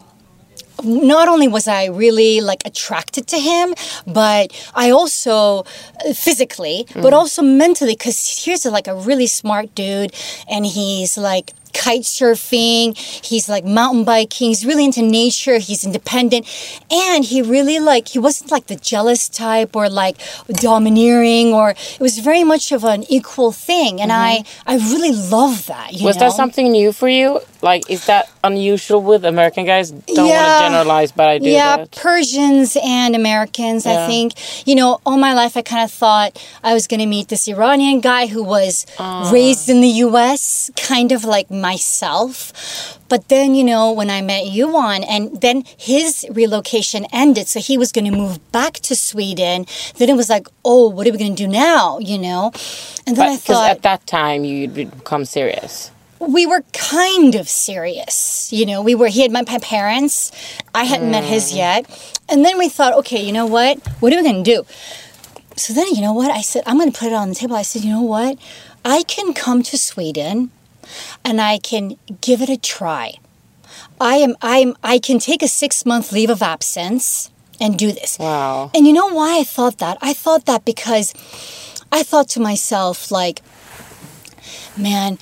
not 0.84 1.28
only 1.28 1.48
was 1.48 1.68
I 1.68 1.86
really 1.86 2.42
like 2.42 2.64
attracted 2.66 3.28
to 3.28 3.38
him, 3.38 3.76
but 4.08 4.52
I 4.74 4.90
also 4.90 5.60
uh, 6.04 6.14
physically, 6.14 6.88
but 6.96 7.14
also 7.14 7.44
mentally 7.44 7.96
cuz 7.96 8.44
here's 8.44 8.66
like 8.66 8.88
a 8.88 8.96
really 8.96 9.28
smart 9.28 9.76
dude 9.76 10.12
and 10.50 10.66
he's 10.66 11.18
like 11.18 11.54
kite 11.74 12.02
surfing, 12.02 12.98
he's 12.98 13.50
like 13.50 13.66
mountain 13.66 14.04
biking, 14.04 14.50
he's 14.50 14.66
really 14.66 14.86
into 14.86 15.02
nature, 15.02 15.58
he's 15.58 15.84
independent, 15.84 16.48
and 16.92 17.26
he 17.26 17.42
really 17.42 17.80
like 17.80 18.08
he 18.10 18.20
wasn't 18.20 18.52
like 18.52 18.68
the 18.68 18.76
jealous 18.76 19.28
type 19.30 19.76
or 19.76 19.90
like 19.90 20.18
domineering 20.48 21.54
or 21.54 21.72
it 21.72 22.00
was 22.00 22.20
very 22.20 22.44
much 22.44 22.72
of 22.72 22.84
an 22.84 23.04
equal 23.10 23.52
thing. 23.52 24.02
And 24.02 24.12
mm-hmm. 24.12 24.48
I 24.68 24.74
I 24.74 24.76
really 24.76 25.12
love 25.12 25.68
that, 25.68 25.94
you 25.94 26.06
Was 26.06 26.16
know. 26.16 26.30
that 26.30 26.34
something 26.34 26.72
new 26.72 26.92
for 26.94 27.10
you? 27.10 27.42
Like, 27.64 27.90
is 27.90 28.06
that 28.08 28.30
unusual 28.44 29.02
with 29.02 29.24
American 29.24 29.66
guys? 29.66 29.92
Don't 29.92 30.28
want 30.28 30.30
to 30.30 30.60
generalize, 30.68 31.12
but 31.14 31.30
I 31.30 31.38
do 31.40 31.50
yeah, 31.50 31.78
that. 31.78 31.92
Persians 31.92 32.78
and 32.84 33.16
Americans. 33.16 33.86
I 33.86 34.06
think 34.06 34.34
you 34.68 34.76
know, 34.76 35.00
all 35.06 35.18
my 35.18 35.34
life 35.34 35.56
I 35.56 35.62
kind 35.62 35.84
of 35.84 35.92
thought 35.92 36.32
I 36.62 36.74
was 36.74 36.88
going 36.88 37.00
to 37.00 37.06
meet 37.06 37.30
this 37.30 37.48
Iranian 37.48 38.02
guy 38.02 38.28
who 38.28 38.44
was 38.44 38.86
Ah. 39.00 39.32
raised 39.32 39.70
in 39.70 39.80
the 39.80 39.94
U.S., 40.08 40.70
kind 40.76 41.12
of 41.14 41.24
like 41.24 41.50
myself. 41.50 43.00
But 43.08 43.30
then 43.30 43.56
you 43.56 43.64
know, 43.64 43.94
when 43.94 44.10
I 44.10 44.22
met 44.22 44.48
Yuan, 44.48 45.04
and 45.04 45.40
then 45.40 45.64
his 45.78 46.26
relocation 46.32 47.06
ended, 47.14 47.48
so 47.48 47.60
he 47.62 47.78
was 47.78 47.92
going 47.94 48.06
to 48.12 48.16
move 48.24 48.36
back 48.52 48.74
to 48.88 48.94
Sweden. 48.96 49.66
Then 49.98 50.10
it 50.10 50.18
was 50.18 50.30
like, 50.30 50.48
oh, 50.66 50.90
what 50.90 51.08
are 51.08 51.12
we 51.12 51.18
going 51.18 51.36
to 51.36 51.44
do 51.46 51.48
now? 51.48 52.00
You 52.00 52.20
know, 52.20 52.52
and 53.08 53.16
then 53.16 53.30
I 53.30 53.36
Because 53.38 53.56
thought 53.56 53.72
at 53.72 53.84
that 53.84 54.06
time, 54.06 54.44
you'd 54.44 54.74
become 54.74 55.24
serious. 55.24 55.92
We 56.28 56.46
were 56.46 56.62
kind 56.74 57.36
of 57.36 57.48
serious. 57.50 58.52
You 58.52 58.66
know, 58.66 58.82
we 58.82 58.96
were, 58.96 59.08
he 59.08 59.22
had 59.22 59.32
met 59.32 59.48
my 59.48 59.60
parents. 59.60 60.32
I 60.74 60.86
hadn't 60.86 61.12
met 61.12 61.24
his 61.24 61.52
mm. 61.52 61.58
yet. 61.58 62.20
And 62.30 62.44
then 62.46 62.58
we 62.58 62.70
thought, 62.70 62.94
okay, 63.00 63.24
you 63.24 63.32
know 63.32 63.46
what? 63.46 63.80
What 64.00 64.14
are 64.14 64.18
we 64.18 64.24
going 64.24 64.44
to 64.44 64.56
do? 64.56 64.66
So 65.56 65.74
then, 65.74 65.88
you 65.94 66.02
know 66.02 66.14
what? 66.14 66.32
I 66.32 66.42
said, 66.42 66.64
I'm 66.66 66.78
going 66.78 66.92
to 66.92 66.98
put 66.98 67.08
it 67.08 67.14
on 67.14 67.30
the 67.30 67.36
table. 67.36 67.56
I 67.56 67.62
said, 67.62 67.84
you 67.84 67.92
know 67.92 68.02
what? 68.02 68.38
I 68.84 69.04
can 69.04 69.34
come 69.34 69.64
to 69.64 69.78
Sweden 69.78 70.52
and 71.24 71.40
I 71.40 71.58
can 71.58 71.98
give 72.22 72.42
it 72.42 72.50
a 72.50 72.58
try. 72.58 73.16
I 74.00 74.16
am 74.16 74.36
I'm 74.42 74.76
I 74.84 75.00
can 75.00 75.20
take 75.20 75.42
a 75.42 75.48
6 75.48 75.86
month 75.86 76.12
leave 76.12 76.30
of 76.30 76.42
absence 76.42 77.30
and 77.62 77.78
do 77.78 77.92
this. 77.92 78.18
Wow. 78.20 78.72
And 78.76 78.86
you 78.86 78.94
know 78.94 79.08
why 79.08 79.40
I 79.40 79.44
thought 79.44 79.78
that? 79.78 79.98
I 80.02 80.14
thought 80.14 80.46
that 80.46 80.66
because 80.66 81.14
I 81.92 82.04
thought 82.04 82.28
to 82.30 82.40
myself 82.40 83.12
like 83.12 83.42
man, 84.76 85.20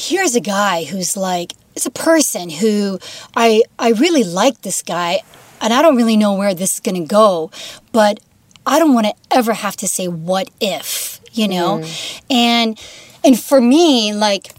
here's 0.00 0.34
a 0.34 0.40
guy 0.40 0.84
who's 0.84 1.16
like 1.16 1.52
it's 1.76 1.86
a 1.86 1.90
person 1.90 2.50
who 2.50 2.98
I 3.36 3.62
I 3.78 3.90
really 3.90 4.24
like 4.24 4.62
this 4.62 4.82
guy 4.82 5.20
and 5.60 5.72
I 5.72 5.82
don't 5.82 5.96
really 5.96 6.16
know 6.16 6.34
where 6.34 6.54
this 6.54 6.74
is 6.74 6.80
going 6.80 7.00
to 7.02 7.06
go, 7.06 7.50
but 7.92 8.18
I 8.66 8.78
don't 8.78 8.94
want 8.94 9.06
to 9.06 9.14
ever 9.30 9.52
have 9.52 9.76
to 9.76 9.88
say 9.88 10.08
what 10.08 10.50
if, 10.60 11.20
you 11.32 11.48
know? 11.48 11.78
Mm. 11.78 12.22
And 12.30 12.80
and 13.24 13.38
for 13.38 13.60
me 13.60 14.12
like 14.12 14.52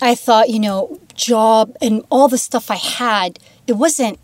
I 0.00 0.14
thought, 0.14 0.48
you 0.50 0.60
know, 0.60 1.00
job 1.14 1.76
and 1.80 2.04
all 2.10 2.28
the 2.28 2.38
stuff 2.38 2.70
I 2.70 2.76
had, 2.76 3.38
it 3.66 3.74
wasn't 3.74 4.18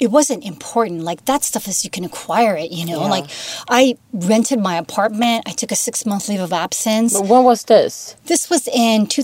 it 0.00 0.10
wasn't 0.10 0.44
important. 0.44 1.02
Like 1.02 1.24
that 1.24 1.42
stuff 1.44 1.66
is 1.68 1.84
you 1.84 1.90
can 1.90 2.04
acquire 2.04 2.56
it, 2.56 2.70
you 2.70 2.84
know. 2.86 3.00
Like 3.00 3.26
I 3.68 3.96
rented 4.12 4.60
my 4.60 4.76
apartment. 4.76 5.44
I 5.46 5.52
took 5.52 5.72
a 5.72 5.76
six 5.76 6.04
month 6.06 6.28
leave 6.28 6.40
of 6.40 6.52
absence. 6.52 7.12
But 7.18 7.28
when 7.28 7.44
was 7.44 7.64
this? 7.64 8.16
This 8.26 8.48
was 8.50 8.68
in 8.68 9.06
two, 9.06 9.22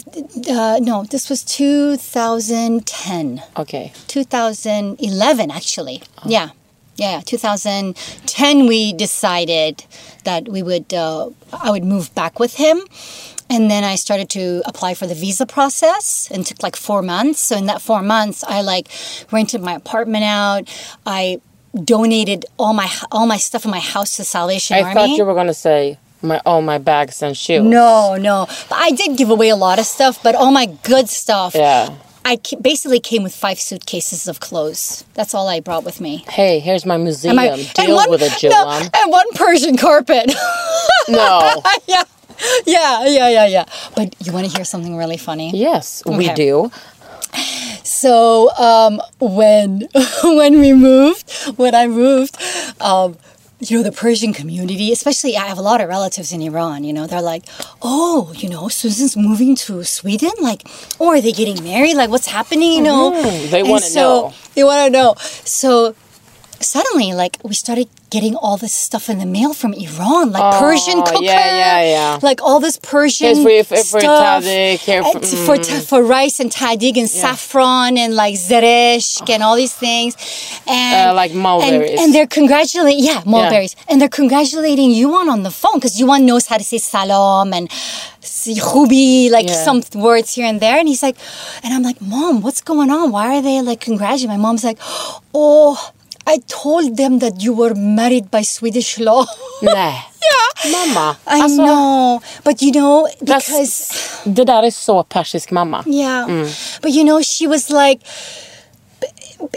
uh, 0.50 0.78
no, 0.80 1.04
this 1.04 1.28
was 1.30 1.44
2010. 1.44 3.42
Okay. 3.56 3.92
2011 4.08 5.50
actually 5.50 6.02
yeah 6.26 6.50
yeah 6.96 7.20
2010 7.24 8.66
we 8.66 8.92
decided 8.92 9.84
that 10.24 10.48
we 10.48 10.62
would 10.62 10.92
uh, 10.94 11.28
i 11.52 11.70
would 11.70 11.84
move 11.84 12.14
back 12.14 12.38
with 12.38 12.54
him 12.56 12.80
and 13.52 13.70
then 13.70 13.84
i 13.84 13.94
started 14.06 14.28
to 14.30 14.62
apply 14.70 14.94
for 14.94 15.06
the 15.06 15.14
visa 15.14 15.46
process 15.46 16.28
and 16.32 16.46
took 16.46 16.62
like 16.62 16.76
four 16.76 17.02
months 17.02 17.40
so 17.40 17.56
in 17.56 17.66
that 17.66 17.80
four 17.82 18.02
months 18.02 18.42
i 18.44 18.60
like 18.62 18.86
rented 19.30 19.60
my 19.60 19.74
apartment 19.74 20.24
out 20.24 20.62
i 21.06 21.40
donated 21.84 22.44
all 22.58 22.72
my 22.74 22.88
all 23.10 23.26
my 23.26 23.36
stuff 23.36 23.64
in 23.64 23.70
my 23.70 23.80
house 23.80 24.16
to 24.16 24.24
salvation 24.24 24.76
I 24.76 24.82
army 24.82 24.90
I 24.90 24.94
thought 24.94 25.16
you 25.16 25.24
were 25.24 25.34
gonna 25.34 25.54
say 25.54 25.98
my 26.22 26.38
all 26.46 26.62
my 26.62 26.78
bags 26.78 27.22
and 27.22 27.36
shoes. 27.36 27.62
no 27.62 28.16
no 28.28 28.46
but 28.68 28.76
i 28.76 28.90
did 28.90 29.16
give 29.16 29.30
away 29.30 29.48
a 29.48 29.56
lot 29.56 29.78
of 29.78 29.86
stuff 29.86 30.22
but 30.22 30.34
all 30.34 30.52
my 30.52 30.66
good 30.84 31.08
stuff 31.08 31.54
Yeah. 31.54 31.94
I 32.24 32.38
basically 32.60 33.00
came 33.00 33.24
with 33.24 33.34
five 33.34 33.58
suitcases 33.58 34.28
of 34.28 34.38
clothes. 34.38 35.04
That's 35.14 35.34
all 35.34 35.48
I 35.48 35.58
brought 35.58 35.82
with 35.82 36.00
me. 36.00 36.24
Hey, 36.28 36.60
here's 36.60 36.86
my 36.86 36.96
museum. 36.96 37.34
My- 37.34 37.56
Deal 37.74 37.96
one, 37.96 38.10
with 38.10 38.22
it, 38.22 38.48
no, 38.48 38.88
and 38.94 39.10
one 39.10 39.26
Persian 39.34 39.76
carpet. 39.76 40.32
No. 41.08 41.62
yeah, 41.88 42.04
yeah, 42.66 43.04
yeah, 43.06 43.28
yeah, 43.28 43.46
yeah. 43.46 43.64
But 43.96 44.14
you 44.24 44.32
want 44.32 44.46
to 44.50 44.52
hear 44.56 44.64
something 44.64 44.96
really 44.96 45.16
funny? 45.16 45.50
Yes, 45.54 46.02
we 46.06 46.28
do. 46.34 46.70
So 47.84 48.50
um, 48.58 49.00
when 49.20 49.88
when 50.24 50.58
we 50.60 50.72
moved, 50.72 51.30
when 51.56 51.74
I 51.74 51.86
moved, 51.86 52.36
um, 52.80 53.16
you 53.60 53.76
know, 53.76 53.82
the 53.82 53.92
Persian 53.92 54.32
community, 54.32 54.92
especially 54.92 55.36
I 55.36 55.46
have 55.46 55.58
a 55.58 55.62
lot 55.62 55.80
of 55.80 55.88
relatives 55.88 56.32
in 56.32 56.42
Iran. 56.42 56.84
You 56.84 56.92
know, 56.92 57.06
they're 57.06 57.22
like, 57.22 57.44
oh, 57.80 58.32
you 58.36 58.48
know, 58.48 58.68
Susan's 58.68 59.16
moving 59.16 59.54
to 59.66 59.84
Sweden. 59.84 60.32
Like, 60.40 60.66
oh, 61.00 61.08
are 61.08 61.20
they 61.20 61.32
getting 61.32 61.62
married? 61.64 61.94
Like, 61.96 62.10
what's 62.10 62.26
happening? 62.26 62.72
You 62.72 62.82
know, 62.82 63.12
Mhm. 63.12 63.50
They 63.50 63.62
wanna 63.62 63.82
so- 63.86 64.00
know. 64.00 64.34
They 64.54 64.64
want 64.64 64.84
to 64.86 64.90
know. 64.90 65.14
So 65.44 65.94
suddenly, 66.60 67.12
like, 67.14 67.38
we 67.42 67.54
started 67.54 67.88
getting 68.14 68.34
all 68.44 68.56
this 68.64 68.74
stuff 68.86 69.04
in 69.12 69.16
the 69.24 69.30
mail 69.38 69.52
from 69.60 69.72
Iran, 69.86 70.24
like 70.36 70.48
Persian 70.66 70.98
Oh, 71.00 71.08
cooker, 71.10 71.24
yeah, 71.24 71.64
yeah, 71.64 71.82
yeah. 71.96 72.12
like 72.28 72.40
all 72.46 72.60
this 72.66 72.76
Persian 72.94 73.34
for- 73.44 73.64
for 73.70 73.76
stuff 74.00 74.44
for- 74.44 75.36
for, 75.46 75.56
ta- 75.66 75.84
for 75.90 76.00
rice 76.18 76.36
and 76.42 76.50
tahdig 76.58 76.94
and 77.02 77.08
saffron 77.22 77.92
and 78.02 78.10
like 78.22 78.34
zereshk 78.48 79.24
and 79.34 79.40
all 79.44 79.56
these 79.62 79.72
things, 79.86 80.12
and 80.66 81.10
Uh, 81.10 81.14
like 81.22 81.32
mulberries. 81.46 81.90
and, 81.90 82.00
and 82.00 82.08
they're 82.14 82.32
congratulating, 82.40 83.02
yeah, 83.10 83.20
mulberries, 83.34 83.74
and 83.88 83.94
they're 83.98 84.16
congratulating 84.22 84.88
Yuan 85.00 85.26
on 85.34 85.40
the 85.48 85.54
phone 85.60 85.76
because 85.80 85.94
Yuan 86.00 86.20
knows 86.28 86.44
how 86.50 86.58
to 86.62 86.64
say 86.70 86.78
salam 86.78 87.48
and 87.58 87.66
khubi, 88.70 89.30
like 89.36 89.48
Yeah. 89.48 89.64
some 89.66 89.78
words 90.08 90.28
here 90.36 90.46
and 90.52 90.58
there, 90.64 90.76
and 90.80 90.86
he's 90.92 91.02
like, 91.08 91.16
and 91.62 91.70
I'm 91.74 91.82
like, 91.90 92.00
mom, 92.14 92.34
what's 92.44 92.60
going 92.70 92.90
on? 92.98 93.04
Why 93.16 93.26
are 93.36 93.42
they 93.48 93.60
like 93.70 93.80
congratulating? 93.80 94.28
My 94.36 94.42
mom's 94.46 94.64
like, 94.70 94.78
oh. 95.34 95.78
I 96.24 96.38
told 96.62 96.96
them 96.96 97.18
that 97.18 97.42
you 97.42 97.54
were 97.56 97.74
married 97.74 98.30
by 98.30 98.44
Swedish 98.44 98.98
law. 98.98 99.24
Nej. 99.62 99.94
Mamma. 100.72 101.16
I 101.26 101.40
Alltså, 101.42 101.62
know, 101.64 102.20
but 102.44 102.62
you 102.62 102.72
know, 102.72 103.08
because 103.20 103.92
Det 104.24 104.44
där 104.44 104.62
är 104.62 104.70
så 104.70 105.02
persisk 105.02 105.50
mamma. 105.50 105.84
Yeah. 105.86 106.24
Mm. 106.28 106.48
But 106.82 106.90
you 106.92 107.04
know, 107.04 107.22
she 107.22 107.46
was 107.46 107.70
like, 107.70 108.06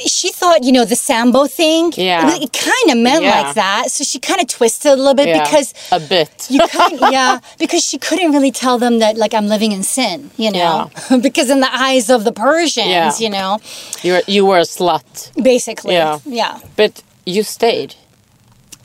she 0.06 0.32
thought, 0.32 0.63
you 0.63 0.71
know, 0.71 0.86
the 0.86 0.95
Sambo 0.95 1.48
thing, 1.48 1.93
Yeah. 1.95 2.36
it, 2.36 2.52
kind 2.54 2.88
of 2.91 2.98
meant 2.98 3.24
Yeah. 3.24 3.41
like 3.41 3.56
that. 3.56 3.91
So 3.91 4.04
she 4.04 4.19
kind 4.19 4.39
of 4.41 4.48
twisted 4.48 4.91
a 4.91 4.95
little 4.95 5.13
bit 5.13 5.28
Yeah, 5.30 5.43
because 5.43 5.74
a 5.91 6.00
bit. 6.00 6.48
you 6.50 6.60
yeah, 7.12 7.39
because 7.58 7.84
she 7.84 7.98
couldn't 7.98 8.32
really 8.32 8.52
tell 8.52 8.78
them 8.78 9.00
that 9.00 9.17
like 9.17 9.34
I'm 9.34 9.48
living 9.48 9.71
in 9.71 9.84
sin, 9.84 10.32
you 10.38 10.52
know, 10.52 10.89
because 11.21 11.50
in 11.50 11.60
the 11.60 11.74
eyes 11.74 12.10
of 12.10 12.24
the 12.24 12.32
Persians, 12.32 12.88
Yeah. 12.88 13.12
you 13.19 13.30
know, 13.30 13.60
You 14.04 14.13
were, 14.13 14.24
you 14.28 14.45
were 14.45 14.60
a 14.60 14.67
slut. 14.76 15.32
basically, 15.41 15.93
Yeah. 15.95 16.19
yeah. 16.26 16.60
But 16.76 17.02
you 17.26 17.43
stayed. 17.43 17.95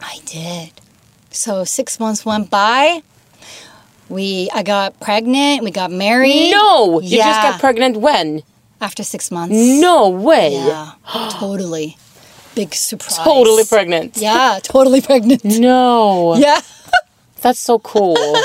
I 0.01 0.19
did. 0.25 0.71
So 1.31 1.65
six 1.65 2.01
months 2.01 2.25
went 2.25 2.51
by. 2.51 3.03
We, 4.09 4.51
I 4.53 4.63
got 4.65 4.99
pregnant. 4.99 5.63
We 5.63 5.71
got 5.71 5.91
married. 5.93 6.51
No! 6.51 7.01
You 7.01 7.19
just 7.19 7.43
got 7.43 7.61
pregnant 7.61 7.97
when? 7.99 8.43
After 8.81 9.03
six 9.03 9.31
months. 9.31 9.55
No 9.57 10.09
way! 10.09 10.55
Yeah, 10.55 10.93
totally. 11.33 11.97
Big 12.55 12.75
surprise. 12.75 13.19
Totally 13.19 13.65
pregnant. 13.65 14.17
Yeah, 14.17 14.59
totally 14.63 15.01
pregnant. 15.01 15.45
No. 15.61 16.37
Yeah. 16.37 16.61
That's 17.43 17.59
so 17.61 17.79
cool. 17.79 18.17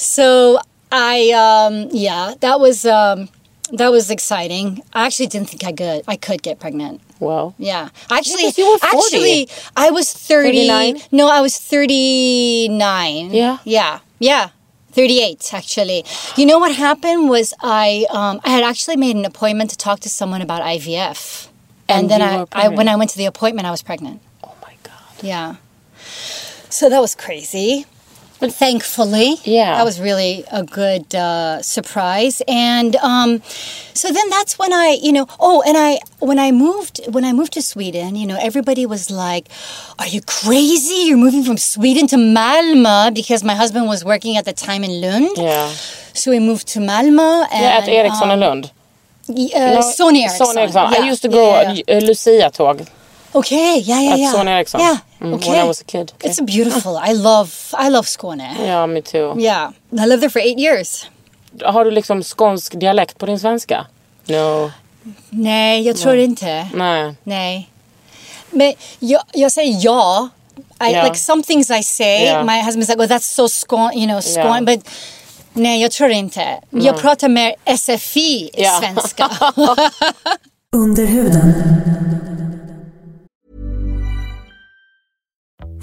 So 0.00 0.58
I, 0.92 1.30
um, 1.32 1.88
yeah, 1.92 2.34
that 2.40 2.60
was 2.60 2.84
um, 2.86 3.28
that 3.72 3.90
was 3.90 4.10
exciting. 4.10 4.80
I 4.92 5.06
actually 5.06 5.26
didn't 5.26 5.50
think 5.50 5.64
I 5.64 5.72
could 5.72 6.04
I 6.06 6.16
could 6.16 6.42
get 6.42 6.60
pregnant. 6.60 7.00
well, 7.20 7.54
Yeah, 7.58 7.88
actually, 8.10 8.52
you 8.56 8.70
were 8.70 8.78
40. 8.78 8.96
actually, 8.96 9.48
I 9.76 9.90
was 9.90 10.12
thirty. 10.12 10.68
39? 10.68 11.00
No, 11.10 11.28
I 11.28 11.40
was 11.40 11.56
thirty 11.58 12.68
nine. 12.68 13.32
Yeah? 13.34 13.58
yeah, 13.64 13.98
yeah. 14.20 14.50
38 14.92 15.54
actually. 15.54 16.04
You 16.36 16.46
know 16.46 16.58
what 16.58 16.74
happened 16.74 17.28
was 17.28 17.54
i 17.60 18.06
um, 18.10 18.40
i 18.44 18.50
had 18.50 18.64
actually 18.64 18.96
made 18.96 19.16
an 19.16 19.24
appointment 19.24 19.70
to 19.70 19.76
talk 19.76 20.00
to 20.00 20.08
someone 20.08 20.42
about 20.42 20.62
ivf 20.62 21.48
and, 21.88 22.10
And 22.10 22.10
then 22.10 22.22
I, 22.22 22.46
I 22.52 22.68
when 22.68 22.88
i 22.88 22.96
went 22.96 23.10
to 23.10 23.18
the 23.18 23.26
appointment 23.26 23.66
i 23.66 23.70
was 23.70 23.82
pregnant. 23.82 24.20
Oh 24.44 24.54
my 24.62 24.74
god. 24.82 25.22
yeah. 25.22 25.56
So 26.70 26.88
that 26.90 27.00
was 27.00 27.14
crazy 27.14 27.86
but 28.40 28.52
thankfully 28.52 29.30
Yeah. 29.44 29.76
that 29.76 29.84
was 29.84 30.00
really 30.00 30.44
a 30.52 30.62
good 30.62 31.06
uh, 31.14 31.60
surprise 31.62 32.36
and 32.46 32.94
um, 32.96 33.42
so 33.94 34.06
then 34.16 34.28
that's 34.30 34.58
when 34.58 34.72
i 34.72 34.88
you 35.02 35.12
know 35.12 35.26
oh 35.40 35.62
and 35.66 35.76
i 35.76 35.98
when 36.20 36.38
i 36.38 36.50
moved 36.52 37.00
when 37.14 37.24
i 37.24 37.32
moved 37.32 37.52
to 37.58 37.62
sweden 37.62 38.10
you 38.20 38.26
know 38.30 38.38
everybody 38.40 38.84
was 38.86 39.10
like 39.10 39.44
are 39.98 40.06
you 40.14 40.20
crazy 40.22 40.98
you're 41.08 41.22
moving 41.26 41.42
from 41.48 41.56
sweden 41.58 42.06
to 42.06 42.16
malmö 42.16 43.12
because 43.20 43.42
my 43.50 43.54
husband 43.62 43.84
was 43.94 44.04
working 44.04 44.36
at 44.36 44.44
the 44.44 44.52
time 44.68 44.82
in 44.84 45.00
lund 45.00 45.36
Yeah. 45.36 45.68
so 46.20 46.30
we 46.30 46.38
moved 46.50 46.66
to 46.74 46.78
malmö 46.80 47.28
and 47.52 47.62
Yeah, 47.64 47.78
at 47.78 47.88
Ericsson 47.88 48.30
um, 48.30 48.36
i 48.42 48.46
Lund. 48.46 48.64
uh, 49.28 49.74
No, 49.74 49.80
Sony 49.98 50.20
Ericsson. 50.22 50.46
Sony 50.46 50.60
Ericsson. 50.62 50.86
Yeah, 50.92 51.02
I 51.02 51.10
used 51.12 51.22
to 51.22 51.28
go 51.28 51.42
yeah, 51.50 51.72
yeah. 51.88 52.00
Lucia-tåg 52.08 52.76
Okay, 53.34 53.78
yeah, 53.80 54.00
yeah, 54.02 54.12
at 54.14 54.18
yeah. 54.18 54.32
Sony 54.34 54.50
Ericsson. 54.50 54.80
Yeah, 54.80 54.96
Mm, 55.20 55.34
okay. 55.34 55.50
When 55.50 55.64
I 55.64 55.68
was 55.68 55.80
a 55.80 55.84
kid. 55.84 56.12
Okay. 56.14 56.28
It's 56.30 56.40
beautiful. 56.40 56.96
I 56.96 57.12
love, 57.12 57.50
I 57.86 57.88
love 57.90 58.06
Skåne. 58.06 58.66
Ja, 58.66 58.86
me 58.86 59.02
too. 59.02 59.34
Yeah, 59.38 59.70
I 59.92 60.06
lived 60.06 60.20
there 60.22 60.30
for 60.30 60.38
eight 60.40 60.58
years. 60.58 61.06
Har 61.64 61.84
du 61.84 61.90
liksom 61.90 62.22
skånsk 62.22 62.80
dialekt 62.80 63.18
på 63.18 63.26
din 63.26 63.38
svenska? 63.38 63.86
No. 64.26 64.70
Nej, 65.30 65.82
jag 65.86 65.96
tror 65.96 66.16
inte. 66.16 66.68
Nej. 66.74 67.14
Nej. 67.24 67.70
Men 68.50 68.74
jag, 68.98 69.22
jag 69.32 69.52
säger 69.52 69.76
ja. 69.84 70.28
I, 70.80 70.90
Yeah. 70.90 71.04
Like 71.04 71.16
some 71.18 71.42
things 71.42 71.70
I 71.70 71.82
say, 71.82 72.24
Yeah. 72.24 72.44
my 72.44 72.60
husband's 72.62 72.88
like, 72.88 73.00
oh 73.02 73.06
that's 73.06 73.26
so 73.34 73.48
Skåne, 73.48 73.94
you 73.94 74.06
know, 74.06 74.20
Skåne. 74.20 74.44
Yeah. 74.44 74.60
But 74.64 74.88
nej, 75.52 75.82
jag 75.82 75.90
tror 75.92 76.10
inte. 76.10 76.60
Jag 76.70 77.00
pratar 77.00 77.28
mer 77.28 77.54
SFI 77.76 78.50
Ja. 78.54 78.80
svenska. 78.80 79.30
Under 80.76 81.06
huden. 81.06 81.64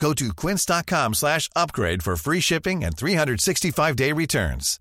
Go 0.00 0.14
to 0.14 0.32
quince.com 0.32 1.14
slash 1.14 1.48
upgrade 1.54 2.02
for 2.02 2.16
free 2.16 2.40
shipping 2.40 2.82
and 2.82 2.96
365-day 2.96 4.12
returns. 4.12 4.80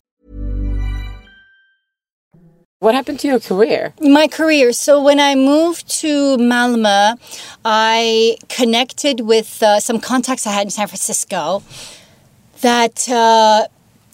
What 2.82 2.96
happened 2.96 3.20
to 3.20 3.28
your 3.28 3.42
career? 3.42 3.94
My 4.00 4.30
career. 4.30 4.72
So 4.72 5.04
when 5.04 5.20
I 5.20 5.36
moved 5.36 5.90
to 6.00 6.38
Malmö, 6.38 7.20
I 7.66 8.38
connected 8.48 9.20
with 9.20 9.62
uh, 9.62 9.82
some 9.82 10.00
contacts 10.00 10.48
I 10.48 10.54
had 10.54 10.68
in 10.68 10.70
San 10.70 10.88
Francisco 10.88 11.62
that 12.62 13.10
uh, 13.10 13.68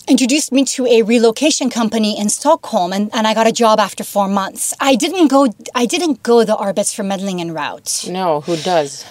introduced 0.08 0.52
me 0.52 0.66
to 0.66 0.88
a 0.88 1.04
relocation 1.04 1.70
company 1.70 2.20
in 2.20 2.30
Stockholm, 2.30 2.92
and, 2.92 3.12
and 3.14 3.28
I 3.28 3.36
got 3.36 3.46
a 3.46 3.52
job 3.52 3.80
after 3.80 4.04
four 4.04 4.28
months. 4.28 4.74
I 4.80 4.96
didn't 4.96 5.28
go. 5.28 5.50
I 5.76 5.86
didn't 5.86 6.24
go 6.24 6.44
the 6.44 6.56
Arbetsförmedlingen 6.56 7.54
route. 7.54 8.08
No, 8.10 8.42
who 8.42 8.56
does? 8.58 9.06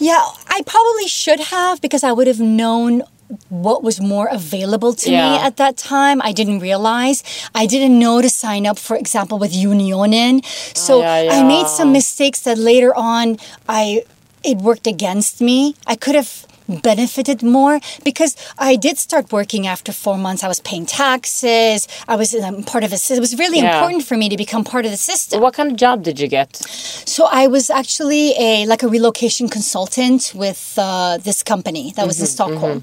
Yeah, 0.00 0.22
I 0.48 0.62
probably 0.66 1.06
should 1.06 1.40
have 1.40 1.80
because 1.80 2.02
I 2.02 2.12
would 2.12 2.26
have 2.26 2.40
known 2.40 3.02
what 3.48 3.82
was 3.84 4.00
more 4.00 4.26
available 4.32 4.92
to 4.92 5.10
me 5.10 5.38
at 5.46 5.56
that 5.56 5.76
time. 5.76 6.20
I 6.22 6.32
didn't 6.32 6.58
realize. 6.58 7.22
I 7.54 7.66
didn't 7.66 7.96
know 7.98 8.20
to 8.20 8.28
sign 8.28 8.66
up, 8.66 8.78
for 8.78 8.96
example, 8.96 9.38
with 9.38 9.52
Unionen. 9.52 10.42
So 10.74 11.02
Ah, 11.02 11.20
yeah, 11.20 11.32
I 11.34 11.42
made 11.44 11.68
some 11.68 11.92
mistakes 11.92 12.40
that 12.46 12.58
later 12.58 12.92
on 12.96 13.36
I 13.68 14.02
it 14.42 14.56
worked 14.58 14.86
against 14.86 15.40
me. 15.40 15.74
I 15.86 15.94
could 15.96 16.16
have 16.16 16.46
benefited 16.78 17.42
more 17.42 17.80
because 18.04 18.36
I 18.58 18.76
did 18.76 18.98
start 18.98 19.32
working 19.32 19.66
after 19.66 19.92
four 19.92 20.16
months. 20.18 20.42
I 20.44 20.48
was 20.48 20.60
paying 20.60 20.86
taxes. 20.86 21.88
I 22.08 22.16
was 22.16 22.34
um, 22.34 22.62
part 22.62 22.84
of 22.84 22.92
a. 22.92 22.98
It 23.14 23.20
was 23.20 23.36
really 23.38 23.58
Yeah. 23.58 23.72
important 23.74 24.04
for 24.04 24.16
me 24.16 24.28
to 24.28 24.36
become 24.36 24.64
part 24.64 24.84
of 24.84 24.90
the 24.90 24.96
system. 24.96 25.40
What 25.40 25.54
kind 25.54 25.70
of 25.70 25.76
job 25.76 26.02
did 26.02 26.18
you 26.20 26.28
get? 26.28 26.56
So 26.56 27.26
I 27.30 27.46
was 27.46 27.70
actually 27.70 28.34
a 28.38 28.66
like 28.66 28.82
a 28.82 28.88
relocation 28.88 29.48
consultant 29.48 30.32
with 30.34 30.74
uh, 30.78 31.18
this 31.18 31.42
company 31.42 31.92
that 31.96 32.06
was 32.06 32.18
in 32.20 32.26
Mm-hmm, 32.26 32.34
Stockholm. 32.36 32.82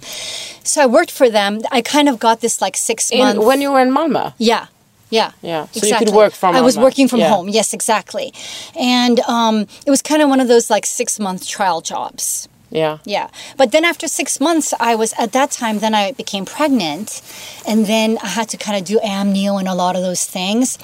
So 0.64 0.82
I 0.82 0.86
worked 0.88 1.12
for 1.12 1.30
them. 1.30 1.62
I 1.72 1.82
kind 1.82 2.08
of 2.10 2.20
got 2.20 2.42
this 2.42 2.62
like 2.62 2.76
six 2.78 3.12
In, 3.12 3.20
month. 3.20 3.40
when 3.50 3.62
you 3.62 3.72
were 3.72 3.80
in 3.82 3.92
Malmö? 3.92 4.34
yeah. 4.38 4.66
Yeah. 5.10 5.32
Yeah, 5.42 5.68
so 5.72 5.86
you 5.88 5.96
could 5.96 6.10
work 6.14 6.34
from 6.34 6.54
I 6.54 6.60
was 6.60 6.78
working 6.78 7.08
from 7.08 7.20
Yeah. 7.22 7.30
home. 7.30 7.48
Yes, 7.48 7.74
exactly. 7.74 8.34
And 8.76 9.22
um, 9.22 9.56
it 9.86 9.90
was 9.90 10.02
kind 10.02 10.22
of 10.22 10.28
one 10.28 10.42
of 10.42 10.50
those 10.50 10.70
like 10.70 10.86
six 10.86 11.18
month 11.18 11.48
trial 11.48 11.80
jobs. 11.80 12.50
Yeah. 12.78 12.98
Yeah. 13.06 13.30
But 13.58 13.72
then 13.72 13.84
after 13.86 14.08
six 14.08 14.40
months, 14.40 14.74
I 14.80 14.96
was 14.96 15.14
at 15.18 15.32
that 15.34 15.52
time, 15.52 15.80
then 15.80 15.94
I 15.94 16.12
became 16.12 16.46
pregnant. 16.46 17.22
And 17.66 17.86
then 17.86 18.18
I 18.24 18.28
had 18.28 18.48
to 18.50 18.58
kind 18.58 18.78
of 18.80 18.86
do 18.86 19.00
amnio 19.00 19.60
and 19.60 19.68
a 19.68 19.74
lot 19.74 19.96
of 19.96 20.02
those 20.02 20.26
things. 20.26 20.78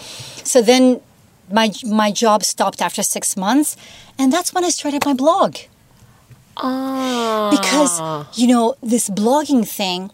So 0.44 0.62
then 0.62 1.02
my, 1.52 1.72
my 1.86 2.12
job 2.12 2.44
stopped 2.44 2.82
after 2.82 3.04
six 3.04 3.38
months. 3.38 3.78
And 4.18 4.32
that's 4.32 4.54
when 4.54 4.64
I 4.66 4.70
started 4.70 5.06
my 5.06 5.14
blog. 5.14 5.58
Ah. 6.58 7.50
Because, 7.52 7.94
you 8.38 8.48
know, 8.48 8.76
this 8.82 9.10
blogging 9.10 9.68
thing, 9.68 10.12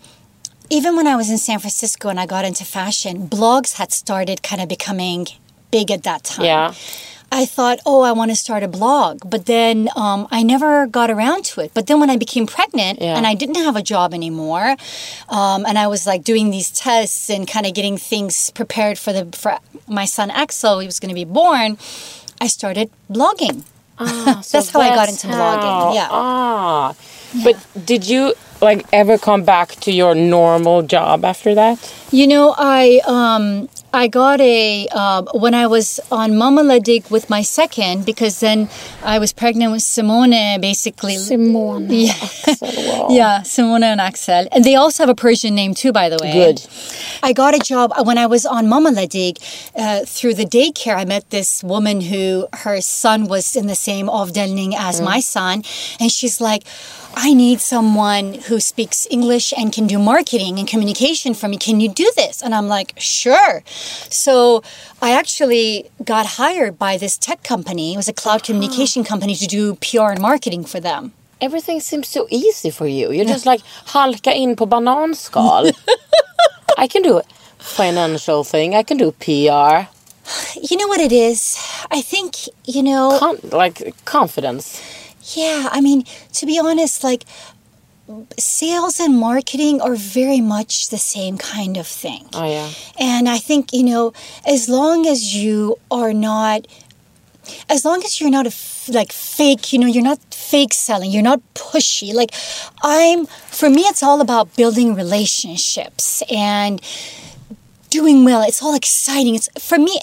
even 0.69 0.95
when 0.95 1.07
I 1.07 1.15
was 1.15 1.29
in 1.29 1.37
San 1.37 1.59
Francisco 1.59 2.09
and 2.09 2.19
I 2.19 2.25
got 2.25 2.45
into 2.45 2.63
fashion, 2.63 3.27
blogs 3.27 3.73
had 3.73 3.91
started 3.91 4.43
kind 4.43 4.61
of 4.61 4.69
becoming 4.69 5.27
big 5.71 5.91
at 5.91 6.03
that 6.03 6.23
time. 6.23 6.45
Yeah. 6.45 6.73
I 7.31 7.45
thought, 7.45 7.79
oh, 7.85 8.01
I 8.01 8.11
want 8.11 8.31
to 8.31 8.35
start 8.35 8.63
a 8.63 8.67
blog. 8.67 9.21
But 9.29 9.45
then 9.45 9.89
um, 9.95 10.27
I 10.31 10.41
never 10.43 10.87
got 10.87 11.11
around 11.11 11.45
to 11.45 11.61
it. 11.61 11.71
But 11.73 11.87
then 11.87 11.99
when 11.99 12.09
I 12.09 12.17
became 12.17 12.47
pregnant 12.47 13.01
Yeah. 13.01 13.15
and 13.17 13.27
I 13.27 13.35
didn't 13.35 13.55
have 13.63 13.75
a 13.75 13.83
job 13.83 14.13
anymore, 14.13 14.75
um, 15.29 15.65
and 15.65 15.77
I 15.77 15.87
was 15.87 16.07
like 16.07 16.23
doing 16.23 16.49
these 16.51 16.71
tests 16.71 17.29
and 17.29 17.47
kind 17.47 17.65
of 17.65 17.73
getting 17.73 17.97
things 17.97 18.49
prepared 18.51 18.97
for 18.97 19.13
the 19.13 19.25
for 19.37 19.59
my 19.87 20.05
son 20.05 20.31
Axel, 20.31 20.79
he 20.79 20.85
was 20.87 20.99
going 20.99 21.09
to 21.09 21.15
be 21.15 21.25
born, 21.25 21.77
I 22.41 22.47
started 22.47 22.89
blogging. 23.11 23.63
Ah, 23.99 24.39
so 24.43 24.57
That's 24.57 24.69
how 24.71 24.79
I 24.81 24.89
got 24.89 25.07
that's 25.07 25.23
into 25.23 25.35
blogging, 25.35 25.95
yeah. 25.95 26.07
Ah. 26.09 26.95
But 27.43 27.57
did 27.85 28.07
you 28.07 28.33
like 28.61 28.85
ever 28.91 29.17
come 29.17 29.43
back 29.43 29.75
to 29.81 29.91
your 29.91 30.15
normal 30.15 30.81
job 30.83 31.23
after 31.25 31.53
that? 31.55 31.77
You 32.11 32.25
know, 32.27 32.55
I 32.57 33.01
um, 33.05 33.69
I 33.93 34.07
got 34.07 34.39
a 34.39 34.87
uh, 34.91 35.23
when 35.33 35.55
I 35.55 35.65
was 35.67 35.99
on 36.11 36.37
Mama 36.37 36.61
Ledig 36.63 37.09
with 37.09 37.29
my 37.29 37.41
second 37.41 38.05
because 38.05 38.39
then 38.39 38.69
I 39.03 39.17
was 39.17 39.33
pregnant 39.33 39.71
with 39.71 39.81
Simone, 39.81 40.61
basically. 40.61 41.15
Simone. 41.15 41.87
Yeah. 41.89 42.13
Yeah, 43.09 43.41
Simone 43.41 43.83
and 43.83 43.99
Axel. 43.99 44.47
And 44.51 44.63
they 44.63 44.75
also 44.75 45.01
have 45.03 45.09
a 45.09 45.15
Persian 45.15 45.55
name 45.55 45.73
too, 45.73 45.91
by 45.91 46.09
the 46.09 46.17
way. 46.21 46.31
Good. 46.31 46.67
I 47.23 47.33
got 47.33 47.55
a 47.55 47.59
job 47.59 47.91
when 48.03 48.19
I 48.19 48.27
was 48.27 48.45
on 48.45 48.69
Mama 48.69 48.91
Ledig 48.91 49.37
uh, 49.75 50.05
through 50.05 50.35
the 50.35 50.45
daycare. 50.45 50.95
I 50.95 51.05
met 51.05 51.27
this 51.31 51.63
woman 51.63 52.01
who 52.01 52.47
her 52.53 52.81
son 52.81 53.25
was 53.25 53.55
in 53.55 53.65
the 53.65 53.75
same 53.75 54.07
avdelning 54.07 54.75
as 54.77 55.01
my 55.01 55.19
son. 55.19 55.63
And 55.99 56.11
she's 56.11 56.39
like, 56.39 56.65
I 57.15 57.33
need 57.33 57.59
someone 57.59 58.35
who 58.47 58.59
speaks 58.59 59.07
English 59.09 59.53
and 59.57 59.73
can 59.73 59.87
do 59.87 59.99
marketing 59.99 60.57
and 60.59 60.67
communication 60.67 61.33
for 61.33 61.47
me. 61.47 61.57
Can 61.57 61.79
you 61.79 61.89
do 61.89 62.09
this? 62.15 62.41
And 62.41 62.55
I'm 62.55 62.67
like, 62.67 62.93
sure. 62.97 63.63
So 64.09 64.63
I 65.01 65.11
actually 65.11 65.89
got 66.03 66.25
hired 66.25 66.77
by 66.79 66.97
this 66.97 67.17
tech 67.17 67.43
company. 67.43 67.93
It 67.93 67.97
was 67.97 68.07
a 68.07 68.13
cloud 68.13 68.43
communication 68.43 69.03
company 69.03 69.35
to 69.35 69.47
do 69.47 69.75
PR 69.75 70.11
and 70.11 70.21
marketing 70.21 70.63
for 70.65 70.79
them. 70.79 71.13
Everything 71.41 71.79
seems 71.79 72.07
so 72.07 72.27
easy 72.29 72.69
for 72.69 72.87
you. 72.87 73.11
You're 73.11 73.25
just 73.25 73.45
like 73.45 73.61
halka 73.87 74.33
in 74.35 74.55
på 74.55 74.65
bananskal. 74.65 75.71
I 76.77 76.87
can 76.87 77.01
do 77.01 77.17
a 77.17 77.23
financial 77.57 78.43
thing. 78.43 78.75
I 78.75 78.83
can 78.83 78.97
do 78.97 79.11
PR. 79.11 79.87
You 80.61 80.77
know 80.77 80.87
what 80.87 80.99
it 80.99 81.11
is? 81.11 81.57
I 81.91 82.01
think, 82.01 82.35
you 82.65 82.83
know. 82.83 83.17
Con- 83.19 83.39
like 83.51 83.93
confidence. 84.05 84.81
Yeah, 85.35 85.69
I 85.71 85.81
mean, 85.81 86.03
to 86.33 86.45
be 86.45 86.59
honest, 86.59 87.03
like 87.03 87.23
sales 88.37 88.99
and 88.99 89.17
marketing 89.17 89.81
are 89.81 89.95
very 89.95 90.41
much 90.41 90.89
the 90.89 90.97
same 90.97 91.37
kind 91.37 91.77
of 91.77 91.87
thing. 91.87 92.27
Oh 92.33 92.49
yeah. 92.49 92.69
And 92.99 93.29
I 93.29 93.37
think, 93.37 93.71
you 93.73 93.83
know, 93.83 94.13
as 94.45 94.67
long 94.67 95.05
as 95.05 95.35
you 95.35 95.77
are 95.91 96.13
not 96.13 96.65
as 97.67 97.83
long 97.83 98.03
as 98.03 98.21
you're 98.21 98.29
not 98.29 98.45
a 98.45 98.49
f- 98.49 98.89
like 98.89 99.11
fake, 99.11 99.73
you 99.73 99.79
know, 99.79 99.87
you're 99.87 100.03
not 100.03 100.19
fake 100.33 100.73
selling, 100.73 101.11
you're 101.11 101.23
not 101.23 101.41
pushy. 101.53 102.13
Like 102.13 102.31
I'm 102.83 103.25
for 103.25 103.69
me 103.69 103.81
it's 103.81 104.01
all 104.01 104.21
about 104.21 104.55
building 104.55 104.95
relationships 104.95 106.23
and 106.31 106.81
doing 107.89 108.23
well. 108.23 108.41
It's 108.41 108.61
all 108.61 108.75
exciting. 108.75 109.35
It's 109.35 109.49
for 109.59 109.77
me 109.77 109.99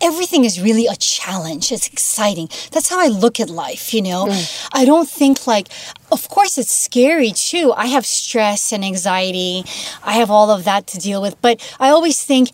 everything 0.00 0.44
is 0.44 0.60
really 0.60 0.86
a 0.86 0.96
challenge. 0.96 1.72
It's 1.72 1.88
exciting. 1.88 2.48
That's 2.72 2.88
how 2.88 3.00
I 3.00 3.08
look 3.08 3.40
at 3.40 3.50
life, 3.50 3.94
you 3.94 4.02
know. 4.02 4.26
Mm. 4.26 4.68
I 4.72 4.84
don't 4.84 5.08
think 5.08 5.46
like 5.46 5.68
of 6.12 6.28
course 6.28 6.58
it's 6.58 6.72
scary 6.72 7.32
too. 7.32 7.72
I 7.76 7.86
have 7.86 8.06
stress 8.06 8.72
and 8.72 8.84
anxiety. 8.84 9.64
I 10.02 10.14
have 10.14 10.30
all 10.30 10.50
of 10.50 10.64
that 10.64 10.86
to 10.88 10.98
deal 10.98 11.22
with, 11.22 11.40
but 11.40 11.60
I 11.78 11.90
always 11.90 12.24
think 12.24 12.50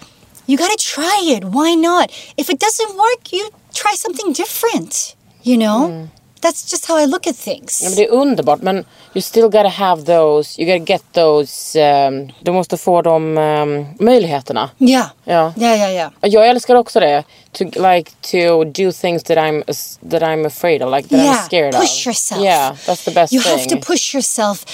you 0.47 0.57
got 0.57 0.71
to 0.77 0.85
try 0.85 1.21
it. 1.25 1.45
Why 1.45 1.75
not? 1.75 2.11
If 2.37 2.51
it 2.51 2.59
doesn't 2.59 2.97
work, 2.97 3.33
you 3.33 3.51
try 3.75 3.95
something 3.95 4.33
different, 4.33 5.17
you 5.43 5.57
know? 5.57 5.89
Mm. 5.89 6.16
That's 6.41 6.71
just 6.71 6.87
how 6.89 6.99
I 7.03 7.07
look 7.07 7.27
at 7.27 7.37
things. 7.37 7.81
Ja, 7.83 7.89
men 7.89 7.97
det 7.97 8.05
är 8.05 8.11
underbart 8.11 8.63
men 8.63 8.85
you 9.15 9.23
still 9.23 9.49
gotta 9.49 9.69
have 9.69 10.05
those, 10.05 10.63
you 10.63 10.67
gotta 10.73 10.85
get 10.93 11.03
those, 11.13 11.79
um, 12.07 12.33
du 12.41 12.53
måste 12.53 12.77
få 12.77 13.03
de 13.03 13.39
um, 13.39 13.87
möjligheterna. 13.99 14.71
yeah. 14.79 15.07
Ja. 15.25 15.53
Yeah, 15.57 15.79
yeah, 15.79 15.93
yeah. 15.93 16.11
Jag 16.21 16.49
älskar 16.49 16.75
också 16.75 17.01
det. 17.01 17.25
To 17.53 17.65
like 17.65 18.11
to 18.21 18.65
do 18.65 18.93
things 18.93 19.23
that 19.23 19.39
I'm 19.39 19.63
that 20.11 20.23
I'm 20.23 20.47
afraid 20.47 20.83
of, 20.83 20.91
like 20.97 21.09
that 21.09 21.19
I'm 21.19 21.25
yeah, 21.25 21.45
scared 21.47 21.75
push 21.75 22.01
of. 22.01 22.07
yourself. 22.07 22.45
Yeah, 22.45 22.77
that's 22.87 23.05
the 23.05 23.11
best 23.11 23.33
You 23.33 23.41
thing. 23.43 23.59
have 23.59 23.69
to 23.69 23.77
push 23.93 24.15
yourself. 24.15 24.65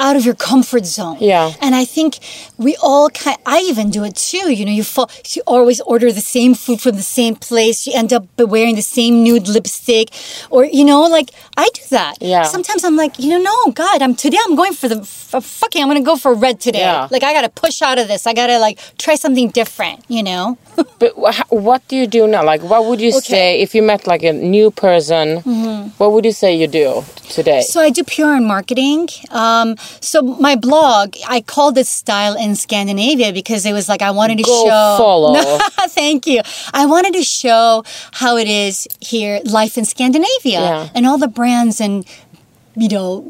Out 0.00 0.16
of 0.16 0.24
your 0.24 0.34
comfort 0.34 0.86
zone. 0.86 1.18
Yeah. 1.20 1.52
And 1.60 1.74
I 1.74 1.84
think 1.84 2.18
we 2.56 2.76
all 2.82 3.10
kind 3.10 3.36
I 3.46 3.60
even 3.70 3.90
do 3.90 4.02
it 4.04 4.16
too. 4.16 4.52
You 4.52 4.64
know, 4.64 4.72
you 4.72 4.82
fall, 4.82 5.10
you 5.34 5.42
always 5.46 5.80
order 5.82 6.10
the 6.10 6.20
same 6.20 6.54
food 6.54 6.80
from 6.80 6.96
the 6.96 7.02
same 7.02 7.36
place. 7.36 7.86
You 7.86 7.92
end 7.94 8.12
up 8.12 8.24
wearing 8.38 8.74
the 8.74 8.82
same 8.82 9.22
nude 9.22 9.46
lipstick 9.46 10.08
or 10.50 10.64
you 10.64 10.84
know, 10.84 11.02
like 11.02 11.30
I 11.56 11.68
do 11.74 11.82
that. 11.90 12.14
Yeah. 12.20 12.44
Sometimes 12.44 12.82
I'm 12.82 12.96
like, 12.96 13.18
you 13.18 13.28
know, 13.30 13.38
no, 13.38 13.72
God, 13.72 14.02
I'm 14.02 14.14
today 14.14 14.38
I'm 14.46 14.56
going 14.56 14.72
for 14.72 14.88
the 14.88 15.04
fucking 15.04 15.80
I'm 15.82 15.88
going 15.88 16.02
to 16.02 16.04
go 16.04 16.16
for 16.16 16.34
red 16.34 16.60
today. 16.60 16.80
Yeah. 16.80 17.08
Like 17.10 17.22
I 17.22 17.32
got 17.32 17.42
to 17.42 17.50
push 17.50 17.82
out 17.82 17.98
of 17.98 18.08
this. 18.08 18.26
I 18.26 18.32
got 18.32 18.48
to 18.48 18.58
like 18.58 18.78
try 18.98 19.14
something 19.14 19.50
different, 19.50 20.04
you 20.08 20.22
know? 20.22 20.58
But 20.98 21.16
what 21.50 21.86
do 21.88 21.96
you 21.96 22.06
do 22.06 22.26
now? 22.26 22.44
Like, 22.44 22.62
what 22.62 22.84
would 22.84 23.00
you 23.00 23.12
say 23.12 23.60
if 23.60 23.74
you 23.74 23.82
met 23.82 24.06
like 24.06 24.22
a 24.22 24.32
new 24.32 24.70
person? 24.70 25.38
What 25.98 26.12
would 26.12 26.24
you 26.24 26.32
say 26.32 26.54
you 26.54 26.66
do 26.66 27.04
today? 27.28 27.62
So 27.62 27.80
I 27.80 27.90
do 27.90 28.04
PR 28.04 28.36
and 28.40 28.46
marketing. 28.46 29.08
Um, 29.30 29.76
so 30.00 30.22
my 30.22 30.56
blog, 30.56 31.16
I 31.28 31.40
called 31.40 31.76
it 31.78 31.86
Style 31.86 32.36
in 32.36 32.54
Scandinavia 32.56 33.32
because 33.32 33.66
it 33.66 33.72
was 33.72 33.88
like 33.88 34.02
I 34.02 34.10
wanted 34.10 34.38
to 34.38 34.44
Go 34.44 34.64
show. 34.66 34.94
follow. 34.98 35.34
Thank 35.88 36.26
you. 36.26 36.40
I 36.72 36.86
wanted 36.86 37.14
to 37.14 37.22
show 37.24 37.84
how 38.12 38.36
it 38.36 38.48
is 38.48 38.86
here, 39.00 39.40
life 39.44 39.76
in 39.78 39.84
Scandinavia, 39.84 40.60
Yeah. 40.60 40.88
and 40.94 41.06
all 41.06 41.18
the 41.18 41.28
brands 41.28 41.80
and 41.80 42.04
you 42.76 42.88
know 42.88 43.24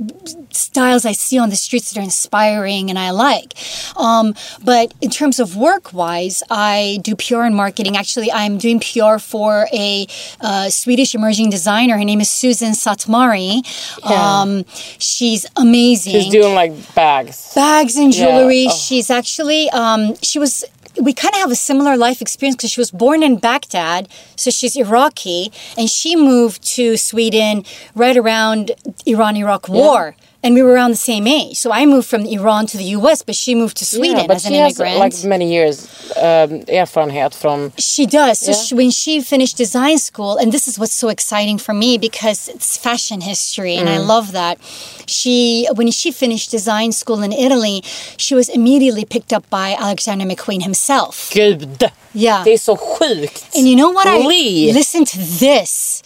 styles 0.51 1.05
I 1.05 1.13
see 1.13 1.39
on 1.39 1.49
the 1.51 1.57
streets 1.57 1.91
that 1.93 2.01
are 2.01 2.03
inspiring 2.03 2.91
and 2.91 2.99
I 2.99 3.11
like. 3.11 3.55
Um, 3.97 4.35
but 4.65 4.93
in 5.01 5.11
terms 5.11 5.39
of 5.41 5.57
work 5.57 5.93
wise, 5.93 6.43
I 6.51 6.99
do 7.03 7.15
PR 7.17 7.43
and 7.43 7.55
marketing. 7.57 7.97
Actually, 7.97 8.31
I'm 8.33 8.59
doing 8.59 8.81
PR 8.81 9.19
for 9.19 9.67
a 9.73 10.07
uh, 10.41 10.69
Swedish 10.71 11.15
emerging 11.15 11.51
designer. 11.51 11.97
Her 11.99 12.05
name 12.05 12.21
is 12.21 12.31
Susan 12.31 12.73
Satmari. 12.73 13.63
Um, 14.05 14.65
she's 14.99 15.47
amazing 15.57 16.13
She's 16.13 16.33
doing 16.33 16.55
like 16.55 16.73
bags. 16.95 17.53
bags 17.55 17.97
and 17.97 18.15
Yeah. 18.15 18.27
jewelry. 18.27 18.67
Oh. 18.69 18.75
She's 18.77 19.11
actually 19.11 19.71
um, 19.71 20.15
she 20.23 20.39
was. 20.39 20.65
We 20.99 21.13
kind 21.13 21.35
of 21.35 21.41
have 21.41 21.51
a 21.51 21.57
similar 21.57 21.97
life 21.97 22.21
experience 22.21 22.57
because 22.57 22.73
she 22.73 22.81
was 22.81 22.91
born 22.91 23.23
in 23.23 23.37
Baghdad, 23.39 24.09
so 24.37 24.51
she's 24.51 24.77
Iraqi, 24.77 25.53
and 25.79 25.89
she 25.89 26.17
moved 26.17 26.63
to 26.75 26.97
Sweden 26.97 27.65
right 27.95 28.17
around 28.17 28.73
Iran-Iraq 29.07 29.69
war, 29.69 30.17
and 30.43 30.55
we 30.55 30.63
were 30.63 30.73
around 30.73 30.91
the 30.91 30.97
same 31.13 31.27
age. 31.27 31.57
So 31.59 31.71
I 31.71 31.85
moved 31.87 32.09
from 32.09 32.23
Iran 32.25 32.67
to 32.67 32.77
the 32.79 32.85
U.S., 32.99 33.23
but 33.23 33.35
she 33.35 33.55
moved 33.55 33.77
to 33.79 33.85
Sweden 33.85 34.25
yeah, 34.29 34.35
as 34.37 34.47
an 34.47 34.53
she 34.53 34.59
has 34.59 34.79
like 34.79 35.15
many 35.25 35.53
years 35.53 35.77
um, 36.17 36.51
erfarenhet 36.69 37.35
from. 37.35 37.73
She 37.77 38.07
does. 38.07 38.39
So 38.39 38.53
Yeah. 38.53 38.57
she, 38.63 38.75
when 38.75 38.91
she 38.91 39.21
finished 39.21 39.57
design 39.59 39.99
school, 39.99 40.37
and 40.41 40.51
this 40.53 40.67
is 40.69 40.79
what's 40.79 40.95
so 40.95 41.09
exciting 41.09 41.59
for 41.59 41.75
me 41.75 41.99
because 41.99 42.49
it's 42.49 42.77
fashion 42.77 43.21
history, 43.21 43.77
and 43.77 43.89
I 43.89 43.99
Mm. 43.99 44.07
love 44.09 44.33
that. 44.33 44.59
She, 45.07 45.67
when 45.75 45.91
she 45.93 46.11
finished 46.13 46.51
design 46.51 46.93
school 46.93 47.23
in 47.23 47.33
Italy, 47.33 47.83
she 48.17 48.35
was 48.35 48.49
immediately 48.49 49.05
picked 49.05 49.33
up 49.33 49.45
by 49.51 49.77
Alexander 49.79 50.25
McQueen 50.25 50.63
himself. 50.63 51.31
Gud! 51.35 51.91
Yeah. 52.13 52.45
Det 52.45 52.53
är 52.53 52.59
så 52.59 52.77
sjukt. 52.77 53.45
And 53.57 53.69
you 53.69 53.77
know 53.77 53.91
what 53.93 54.07
Lee. 54.29 54.71
I 54.71 54.73
listen 54.73 55.05
to 55.05 55.19
this. 55.39 56.03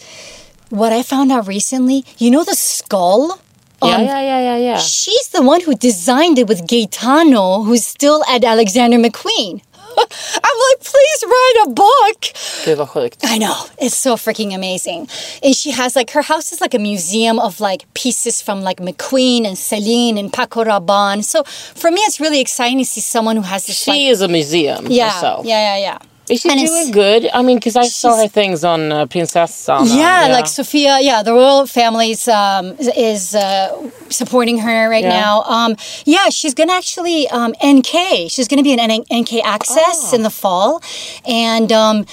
What 0.69 0.91
I 0.99 1.03
found 1.03 1.31
out 1.31 1.47
recently, 1.47 2.03
you 2.17 2.29
know 2.31 2.43
the 2.43 2.55
skull? 2.55 3.37
Yeah, 3.83 3.95
on- 3.95 4.05
yeah, 4.05 4.21
yeah, 4.21 4.39
yeah, 4.39 4.57
yeah. 4.57 4.77
She's 4.77 5.27
the 5.29 5.41
one 5.41 5.61
who 5.61 5.75
designed 5.75 6.37
it 6.39 6.47
with 6.47 6.67
Gaetano, 6.67 7.63
who's 7.63 7.85
still 7.85 8.23
at 8.29 8.43
Alexander 8.43 8.97
McQueen. 8.97 9.61
I'm 9.97 10.57
like, 10.67 10.79
please 10.83 11.23
write 11.25 11.57
a 11.67 11.69
book. 11.69 12.19
Gud 12.65 12.77
vad 12.77 12.87
sjukt. 12.89 13.17
I 13.23 13.37
know. 13.37 13.55
It's 13.79 13.97
so 13.97 14.15
freaking 14.17 14.53
amazing. 14.53 15.07
And 15.41 15.55
she 15.55 15.71
has 15.71 15.95
like 15.95 16.11
her 16.11 16.21
house 16.21 16.51
is 16.51 16.59
like 16.59 16.73
a 16.73 16.79
museum 16.79 17.39
of 17.39 17.61
like 17.61 17.85
pieces 17.93 18.41
from 18.41 18.61
like 18.61 18.77
McQueen 18.81 19.45
and 19.47 19.57
Celine 19.57 20.17
and 20.17 20.33
Paco 20.33 20.65
Rabanne. 20.65 21.23
So 21.23 21.43
for 21.43 21.91
me 21.91 22.01
it's 22.01 22.19
really 22.19 22.41
exciting 22.41 22.79
to 22.79 22.85
see 22.85 22.99
someone 22.99 23.37
who 23.37 23.43
has 23.43 23.67
this 23.67 23.77
She 23.83 23.91
like 23.91 24.01
is 24.01 24.21
a 24.21 24.27
museum 24.27 24.87
yeah, 24.89 25.11
herself. 25.13 25.45
yeah, 25.45 25.77
yeah, 25.77 25.81
yeah. 25.87 25.97
Is 26.29 26.41
she 26.41 26.49
And 26.49 26.59
doing 26.59 26.91
good? 26.91 27.29
I 27.33 27.41
mean, 27.43 27.57
because 27.57 27.75
I 27.75 27.85
saw 27.87 28.17
her 28.21 28.27
things 28.27 28.63
on 28.63 28.91
uh, 28.91 29.05
Prinsessan. 29.05 29.81
and- 29.81 29.89
Yeah, 29.89 30.27
like 30.31 30.47
Sofia. 30.47 30.99
Yeah, 30.99 31.21
the 31.23 31.33
royal 31.33 31.67
family's 31.67 32.27
um, 32.27 32.75
is 32.97 33.35
uh, 33.35 33.89
supporting 34.09 34.57
her 34.59 34.89
right 34.89 35.03
Yeah. 35.03 35.21
now. 35.21 35.43
Um, 35.43 35.75
yeah, 36.05 36.29
she's 36.29 36.53
gonna 36.55 36.73
actually 36.73 37.27
um, 37.29 37.53
NK. 37.63 38.29
She's 38.29 38.47
gonna 38.47 38.63
be 38.63 38.73
in 38.73 38.79
NK 39.21 39.41
Access 39.43 40.11
Ah. 40.11 40.15
in 40.15 40.23
the 40.23 40.31
fall, 40.31 40.81
and. 41.25 41.71
Um, 41.71 42.05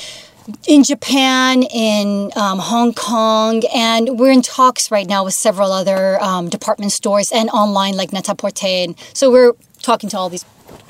in 0.67 0.83
Japan, 0.83 1.63
in 1.63 2.33
um, 2.35 2.59
Hong 2.59 2.93
Kong, 2.93 3.63
and 3.73 4.19
we're 4.19 4.33
in 4.33 4.43
talks 4.43 4.91
right 4.91 5.09
now 5.09 5.23
with 5.25 5.35
several 5.35 5.71
other 5.71 6.21
um, 6.21 6.49
department 6.49 6.91
stores 6.91 7.31
and 7.31 7.49
online 7.51 7.97
like 7.97 8.13
Net-a-Porter. 8.13 8.67
And 8.67 8.97
so 9.15 9.31
we're 9.31 9.53
talking 9.83 10.11
to 10.11 10.19
all 10.19 10.29
these 10.29 10.45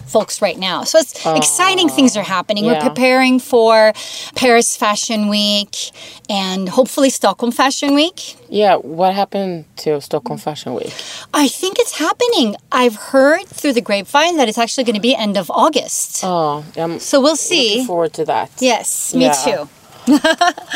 folks 0.07 0.43
right 0.43 0.59
now. 0.59 0.85
So 0.85 0.99
it's 0.99 1.15
exciting 1.25 1.89
things 1.89 2.17
are 2.19 2.23
happening. 2.23 2.67
We're 2.67 2.81
preparing 2.81 3.39
for 3.41 3.93
Paris 4.37 4.77
Fashion 4.77 5.29
Week 5.29 5.91
and 6.29 6.69
hopefully 6.69 7.09
Stockholm 7.09 7.51
Fashion 7.51 7.95
Week. 7.95 8.37
Yeah, 8.51 8.77
what 8.77 9.15
happened 9.15 9.65
to 9.79 10.01
Stockholm 10.03 10.39
Fashion 10.39 10.75
Week? 10.75 10.93
I 11.33 11.49
think 11.49 11.79
it's 11.79 11.97
happening. 11.99 12.57
I've 12.71 12.97
heard 12.97 13.47
through 13.47 13.73
the 13.73 13.81
grapevine 13.81 14.37
that 14.37 14.49
it's 14.51 14.59
actually 14.59 14.85
going 14.85 14.97
to 14.97 15.01
be 15.01 15.15
end 15.17 15.39
of 15.39 15.51
August. 15.51 16.21
Oh, 16.23 16.63
I'm 16.77 16.99
so 16.99 17.19
we'll 17.21 17.33
looking 17.33 17.37
see. 17.37 17.87
forward 17.87 18.13
to 18.15 18.25
that. 18.27 18.51
Yes, 18.61 19.15
me 19.15 19.25
Yeah. 19.25 19.33
too. 19.33 19.69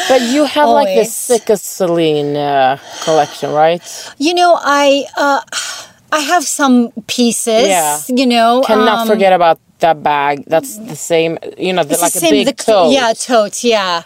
But 0.09 0.21
you 0.23 0.45
have 0.45 0.69
like 0.69 0.87
the 0.87 0.93
Always. 1.03 1.15
sickest 1.15 1.65
Celine 1.65 2.37
uh, 2.37 2.79
collection, 3.03 3.53
right? 3.53 3.83
You 4.19 4.35
know, 4.35 4.57
I 4.63 5.05
uh, 5.17 5.41
I 6.13 6.21
have 6.21 6.45
some 6.45 6.93
pieces. 7.07 7.69
Yeah. 7.69 8.01
You 8.09 8.27
know, 8.27 8.63
Cannot 8.67 9.01
um, 9.01 9.07
forget 9.09 9.33
about 9.33 9.59
that 9.81 10.03
bag. 10.03 10.45
That's 10.47 10.79
the 10.79 10.97
same, 10.97 11.39
you 11.59 11.73
know, 11.73 11.85
the, 11.85 11.99
like 11.99 12.13
the 12.13 12.19
a 12.19 12.21
same- 12.21 12.31
big 12.31 12.47
the- 12.47 12.63
tote. 12.65 12.93
Yeah, 12.93 13.13
tote. 13.13 13.63
Yeah. 13.65 14.03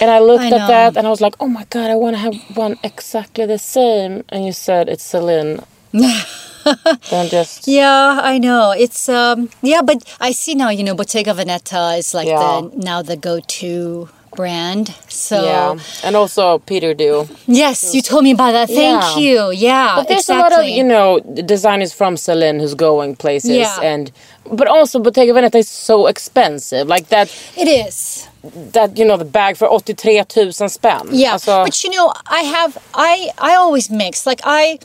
And 0.00 0.10
I 0.10 0.18
looked 0.20 0.44
I 0.44 0.46
at 0.46 0.50
know. 0.58 0.66
that 0.68 0.96
and 0.96 1.06
I 1.06 1.10
was 1.10 1.20
like, 1.20 1.34
oh 1.40 1.48
my 1.48 1.64
god, 1.70 1.90
I 1.90 1.96
want 1.96 2.14
to 2.16 2.20
have 2.20 2.34
one 2.56 2.78
exactly 2.82 3.44
the 3.46 3.58
same. 3.58 4.24
And 4.30 4.44
you 4.46 4.52
said 4.52 4.88
it's 4.88 5.04
Celine. 5.04 5.60
then 5.92 7.28
just 7.28 7.66
Yeah, 7.66 8.20
I 8.22 8.38
know. 8.38 8.72
It's 8.76 9.08
um 9.08 9.48
yeah, 9.62 9.82
but 9.82 9.98
I 10.20 10.32
see 10.32 10.54
now, 10.54 10.70
you 10.70 10.84
know, 10.84 10.94
Bottega 10.94 11.32
Veneta 11.34 11.98
is 11.98 12.14
like 12.14 12.28
Yeah. 12.28 12.38
the 12.70 12.76
now 12.76 13.02
the 13.02 13.16
go-to 13.16 14.08
brand. 14.36 14.94
So 15.08 15.44
yeah, 15.44 15.78
and 16.04 16.16
also 16.16 16.58
Peter 16.58 16.94
Do. 16.94 17.28
yes, 17.46 17.94
you 17.94 18.02
told 18.02 18.24
me 18.24 18.32
about 18.32 18.52
that. 18.52 18.68
Thank 18.68 19.02
Yeah. 19.02 19.18
you. 19.18 19.50
Yeah. 19.52 19.96
But 19.96 20.08
there's 20.08 20.20
exactly. 20.28 20.40
a 20.40 20.42
lot 20.42 20.60
of 20.60 20.66
you 20.68 20.84
know 20.84 21.20
designers 21.44 21.92
from 21.92 22.16
Celine 22.16 22.58
who's 22.60 22.74
going 22.74 23.16
places, 23.16 23.50
Yeah. 23.50 23.80
and 23.82 24.10
but 24.52 24.66
also 24.68 24.98
Bottega 24.98 25.32
Veneta 25.32 25.56
is 25.58 25.68
so 25.68 26.06
expensive. 26.06 26.88
Like 26.88 27.08
that, 27.08 27.28
It 27.56 27.68
is. 27.68 28.26
that 28.72 28.96
you 28.98 29.04
know 29.04 29.16
the 29.16 29.24
bag 29.24 29.56
for 29.56 29.68
83 29.68 30.22
000 30.28 30.68
spänn. 30.68 31.08
Yeah, 31.12 31.34
Alltså, 31.34 31.64
but 31.64 31.84
you 31.84 31.90
know, 31.90 32.12
I 32.26 32.42
have 32.42 32.78
I 32.94 33.30
I 33.38 33.54
always 33.56 33.90
mix. 33.90 34.26
Like 34.26 34.40
I 34.44 34.78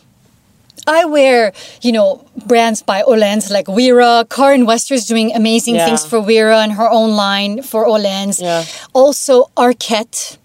I 0.88 1.05
wear, 1.05 1.51
you 1.81 1.91
know, 1.91 2.23
brands 2.45 2.81
by 2.83 3.01
Åhléns 3.03 3.49
like 3.51 3.67
Wera. 3.67 4.25
Karen 4.29 4.65
Wester's 4.65 5.05
doing 5.05 5.31
amazing 5.36 5.75
Yeah. 5.75 5.86
things 5.88 6.05
for 6.05 6.19
Wera 6.21 6.59
and 6.61 6.73
her 6.73 6.89
own 6.89 7.15
line 7.15 7.63
for 7.63 7.86
Åhléns. 7.88 8.39
Yeah. 8.41 8.63
Also 8.93 9.49
Arket. 9.57 10.38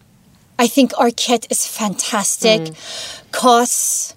I 0.59 0.67
think 0.67 0.93
Arket 0.93 1.47
is 1.51 1.67
fantastic. 1.67 2.61
Mm. 2.61 2.75
COS. 3.33 4.15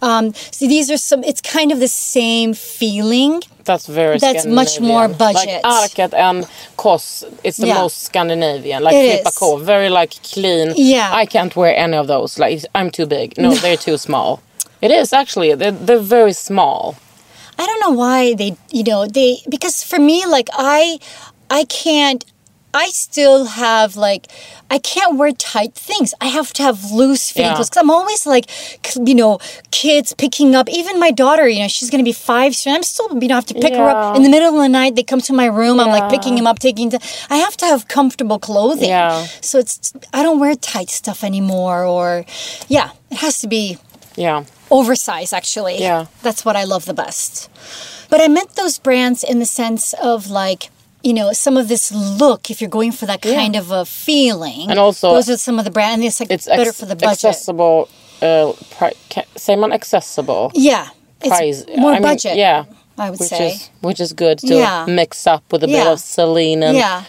Um, 0.00 0.34
so 0.50 0.66
these 0.66 0.90
are 0.90 0.96
some. 0.96 1.22
It's 1.22 1.40
kind 1.40 1.70
of 1.70 1.78
the 1.78 1.88
same 1.88 2.54
feeling. 2.54 3.40
that's 3.64 3.86
very 3.86 4.18
That's 4.18 4.44
much 4.44 4.80
more 4.80 5.06
budget. 5.06 5.62
Like 5.62 5.92
Arket 5.92 6.12
and 6.14 6.44
COS, 6.76 7.22
it's 7.44 7.58
the 7.58 7.68
Yeah. 7.68 7.82
most 7.82 8.02
Scandinavian. 8.02 8.82
Like 8.82 8.94
It 8.96 9.22
Filippa 9.24 9.28
is. 9.28 9.38
K, 9.38 9.64
very 9.64 9.88
like 9.88 10.12
clean. 10.24 10.72
Yeah. 10.76 11.10
I 11.14 11.26
can't 11.26 11.54
wear 11.54 11.72
any 11.76 11.96
of 11.96 12.08
those. 12.08 12.40
Like 12.40 12.64
I'm 12.74 12.90
too 12.90 13.06
big. 13.06 13.38
No, 13.38 13.54
they're 13.54 13.76
too 13.76 13.96
small. 13.96 14.40
It 14.82 14.90
is 14.90 15.12
actually. 15.12 15.54
They're, 15.54 15.70
they're 15.70 15.98
very 16.18 16.32
small. 16.32 16.96
I 17.58 17.66
don't 17.66 17.80
know 17.80 17.90
why 17.92 18.34
they, 18.34 18.56
you 18.70 18.82
know, 18.82 19.06
they 19.06 19.38
because 19.48 19.84
for 19.84 19.98
me, 19.98 20.26
like 20.26 20.48
I, 20.52 20.98
I 21.50 21.64
can't. 21.64 22.24
I 22.74 22.88
still 22.88 23.44
have 23.44 23.96
like 23.96 24.28
I 24.70 24.78
can't 24.78 25.18
wear 25.18 25.32
tight 25.32 25.74
things. 25.74 26.14
I 26.22 26.28
have 26.28 26.54
to 26.54 26.62
have 26.62 26.90
loose 26.90 27.30
fitting 27.30 27.50
Yeah. 27.50 27.56
clothes 27.56 27.68
because 27.68 27.82
I'm 27.82 27.90
always 27.90 28.24
like, 28.26 28.46
you 28.96 29.14
know, 29.14 29.38
kids 29.70 30.14
picking 30.14 30.54
up. 30.54 30.70
Even 30.70 30.98
my 30.98 31.10
daughter, 31.10 31.46
you 31.46 31.60
know, 31.60 31.68
she's 31.68 31.90
gonna 31.90 32.02
be 32.02 32.14
five 32.14 32.56
soon. 32.56 32.74
I'm 32.74 32.82
still, 32.82 33.08
you 33.22 33.28
know, 33.28 33.34
have 33.34 33.44
to 33.52 33.54
pick 33.54 33.74
her 33.76 33.90
up 33.90 34.16
in 34.16 34.22
the 34.22 34.30
middle 34.30 34.48
of 34.56 34.62
the 34.62 34.70
night. 34.70 34.96
They 34.96 35.02
come 35.02 35.20
to 35.20 35.34
my 35.34 35.44
room. 35.44 35.78
I'm 35.80 35.88
like 35.90 36.08
picking 36.08 36.38
him 36.38 36.46
up, 36.46 36.58
taking. 36.60 36.88
To, 36.90 36.98
I 37.28 37.36
have 37.36 37.58
to 37.58 37.66
have 37.66 37.88
comfortable 37.88 38.38
clothing. 38.38 38.88
Yeah. 38.88 39.26
So 39.42 39.58
it's 39.58 39.92
I 40.14 40.22
don't 40.22 40.40
wear 40.40 40.54
tight 40.54 40.88
stuff 40.88 41.22
anymore. 41.22 41.84
Or, 41.84 42.24
yeah, 42.68 42.92
it 43.10 43.18
has 43.18 43.38
to 43.40 43.48
be 43.48 43.76
Yeah. 44.16 44.44
Oversized 44.72 45.32
actually. 45.34 45.78
Yeah. 45.80 46.06
That's 46.22 46.44
what 46.44 46.56
I 46.56 46.64
love 46.64 46.84
the 46.86 46.94
best. 46.94 47.48
But 48.10 48.20
I 48.20 48.28
meant 48.28 48.56
those 48.56 48.78
brands 48.78 49.22
in 49.22 49.38
the 49.38 49.46
sense 49.46 49.92
of 49.94 50.28
like, 50.30 50.70
you 51.04 51.12
know, 51.12 51.32
some 51.32 51.56
of 51.56 51.68
this 51.68 51.92
look, 51.92 52.50
if 52.50 52.60
you're 52.60 52.70
going 52.70 52.92
for 52.92 53.06
that 53.06 53.22
kind 53.22 53.54
of 53.56 53.70
a 53.70 53.84
feeling. 53.84 54.70
And 54.70 54.78
also- 54.78 55.12
those 55.14 55.28
are 55.30 55.36
some 55.38 55.58
of 55.58 55.64
the 55.64 55.70
brands 55.70 55.94
and 56.00 56.04
it's 56.04 56.20
like 56.20 56.30
It's 56.30 56.46
better 56.46 56.70
ex- 56.70 56.80
for 56.80 56.86
the 56.86 56.96
budget. 56.96 57.24
accessible. 57.24 57.88
Uh, 58.20 58.52
pri- 58.76 58.92
say 59.36 59.56
man 59.56 59.72
accessible. 59.72 60.50
Yeah. 60.54 60.88
price. 61.20 61.64
more 61.76 61.90
I 61.90 61.94
mean, 61.94 62.02
budget, 62.02 62.36
yeah, 62.36 62.64
I 62.98 63.10
would 63.10 63.20
which 63.20 63.28
say. 63.28 63.50
is 63.52 63.70
which 63.80 64.00
is 64.00 64.12
good 64.12 64.38
to 64.40 64.54
Yeah. 64.56 64.86
mix 64.86 65.24
up 65.26 65.42
with 65.52 65.62
a 65.62 65.66
bit 65.68 65.86
of 65.86 65.98
Celine 66.00 66.62
and 66.64 66.76
yeah, 66.76 67.04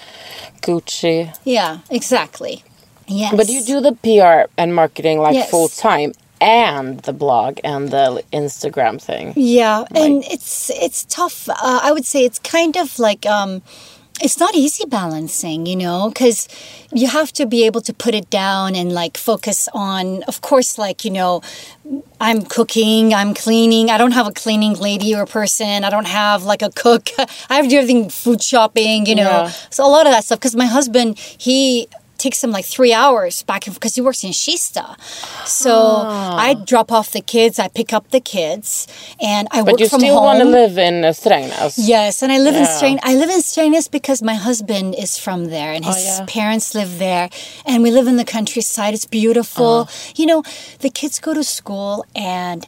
Gucci. 0.61 1.36
yeah, 1.43 1.80
exactly. 1.89 2.64
Yes. 3.07 3.34
But 3.36 3.49
you 3.49 3.61
do 3.64 3.82
the 3.82 3.93
PR 4.05 4.49
and 4.57 4.74
marketing 4.74 5.20
like 5.20 5.34
Yes. 5.36 5.49
full 5.49 5.68
time 5.68 6.14
and 6.43 6.99
the 6.99 7.13
blog 7.13 7.59
and 7.63 7.89
the 7.89 8.21
Instagram 8.33 9.01
thing. 9.01 9.33
Yeah, 9.37 9.85
and 9.95 10.23
it's 10.25 10.69
it's 10.69 11.05
tough. 11.05 11.47
Uh, 11.49 11.79
I 11.81 11.91
would 11.93 12.05
say 12.05 12.25
it's 12.25 12.39
kind 12.39 12.75
of 12.75 12.99
like 12.99 13.25
um, 13.25 13.61
it's 14.21 14.37
not 14.39 14.53
easy 14.53 14.85
balancing, 14.85 15.65
you 15.65 15.77
know, 15.77 16.09
because 16.09 16.49
you 16.91 17.07
have 17.07 17.31
to 17.33 17.45
be 17.45 17.65
able 17.65 17.79
to 17.81 17.93
put 17.93 18.13
it 18.13 18.29
down 18.29 18.75
and 18.75 18.91
like 18.91 19.17
focus 19.17 19.69
on, 19.73 20.21
of 20.23 20.41
course, 20.41 20.77
like 20.77 21.05
you 21.05 21.11
know, 21.11 21.41
I'm 22.19 22.41
cooking, 22.43 23.13
I'm 23.13 23.33
cleaning. 23.33 23.89
I 23.89 23.97
don't 23.97 24.11
have 24.11 24.27
a 24.27 24.33
cleaning 24.33 24.73
lady 24.73 25.15
or 25.15 25.25
person. 25.25 25.85
I 25.85 25.89
don't 25.89 26.07
have 26.07 26.43
like 26.43 26.61
a 26.61 26.71
cook. 26.71 27.09
I 27.49 27.55
have 27.55 27.65
to 27.65 27.69
do 27.69 27.77
everything 27.77 28.09
food 28.09 28.43
shopping, 28.43 29.05
you 29.05 29.15
know. 29.15 29.23
Yeah. 29.23 29.47
So 29.69 29.85
a 29.85 29.87
lot 29.87 30.05
of 30.07 30.11
that 30.11 30.25
stuff. 30.25 30.39
Because 30.39 30.57
my 30.57 30.65
husband, 30.65 31.17
he 31.17 31.87
takes 32.26 32.39
him 32.43 32.51
like 32.57 32.65
three 32.76 32.93
hours 33.01 33.36
back 33.51 33.61
and 33.67 33.74
because 33.78 33.93
he 33.97 34.01
works 34.07 34.21
in 34.28 34.32
Kista. 34.43 34.86
So 35.63 35.74
Ah. 35.74 36.47
I 36.47 36.49
drop 36.71 36.89
off 36.97 37.07
the 37.17 37.24
kids, 37.36 37.55
I 37.65 37.67
pick 37.80 37.89
up 37.97 38.05
the 38.15 38.24
kids, 38.36 38.67
and 39.34 39.43
I 39.55 39.57
But 39.61 39.71
work 39.74 39.80
you 39.82 39.89
from 39.93 40.01
still 40.01 40.15
home. 40.15 40.26
want 40.30 40.39
to 40.45 40.49
live 40.59 40.76
in 40.88 40.95
uh, 41.03 41.09
Strängnäs. 41.21 41.74
Yes, 41.93 42.13
and 42.24 42.30
I 42.32 42.39
live 42.47 42.55
in 42.61 42.65
Yeah. 42.67 42.78
Strain. 42.78 42.97
I 43.11 43.13
live 43.21 43.32
in 43.38 43.41
Strängnäs 43.51 43.88
because 43.97 44.19
my 44.32 44.38
husband 44.47 44.88
is 45.05 45.11
from 45.26 45.39
there, 45.55 45.71
and 45.76 45.84
his 45.91 45.95
Oh, 45.95 46.17
yeah. 46.19 46.26
parents 46.39 46.67
live 46.80 46.91
there, 47.07 47.28
and 47.69 47.78
we 47.86 47.89
live 47.97 48.07
in 48.11 48.17
the 48.24 48.30
countryside. 48.38 48.91
It's 48.97 49.09
beautiful. 49.21 49.74
You 50.19 50.26
know, 50.32 50.41
the 50.86 50.89
kids 50.99 51.15
go 51.28 51.32
to 51.39 51.43
school, 51.59 51.93
and 52.15 52.59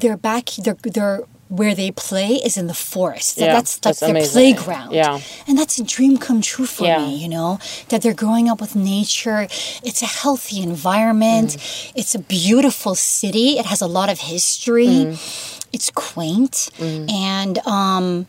they're 0.00 0.16
back. 0.30 0.44
They're 0.64 0.78
they're 0.96 1.20
where 1.50 1.74
they 1.74 1.90
play 1.90 2.30
is 2.46 2.56
in 2.56 2.66
the 2.68 2.74
forest. 2.92 3.36
Yeah, 3.36 3.52
that's 3.56 3.76
like 3.76 3.82
that's 3.82 4.00
their 4.00 4.10
amazing. 4.10 4.32
playground. 4.54 4.92
Yeah. 4.92 5.20
and 5.48 5.58
that's 5.58 5.76
a 5.78 5.84
dream 5.84 6.16
come 6.16 6.40
true 6.40 6.66
for 6.66 6.84
Yeah. 6.84 6.98
me. 7.04 7.16
You 7.16 7.28
know 7.28 7.58
that 7.90 8.02
they're 8.02 8.14
growing 8.24 8.48
up 8.48 8.60
with 8.60 8.74
nature. 8.76 9.42
It's 9.88 10.00
a 10.02 10.06
healthy 10.22 10.62
environment. 10.62 11.50
Mm. 11.50 11.92
It's 12.00 12.14
a 12.14 12.20
beautiful 12.20 12.94
city. 12.94 13.58
It 13.58 13.66
has 13.66 13.80
a 13.82 13.86
lot 13.98 14.08
of 14.08 14.18
history. 14.34 14.86
Mm. 14.86 15.66
It's 15.72 15.90
quaint, 15.90 16.70
and 16.80 17.58
um, 17.66 18.26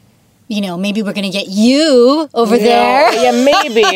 you 0.56 0.62
know, 0.66 0.76
maybe 0.86 1.00
we're 1.02 1.14
gonna 1.20 1.36
get 1.42 1.48
you 1.48 2.28
over 2.34 2.58
No, 2.58 2.64
there. 2.72 3.04
yeah, 3.24 3.32
maybe 3.52 3.88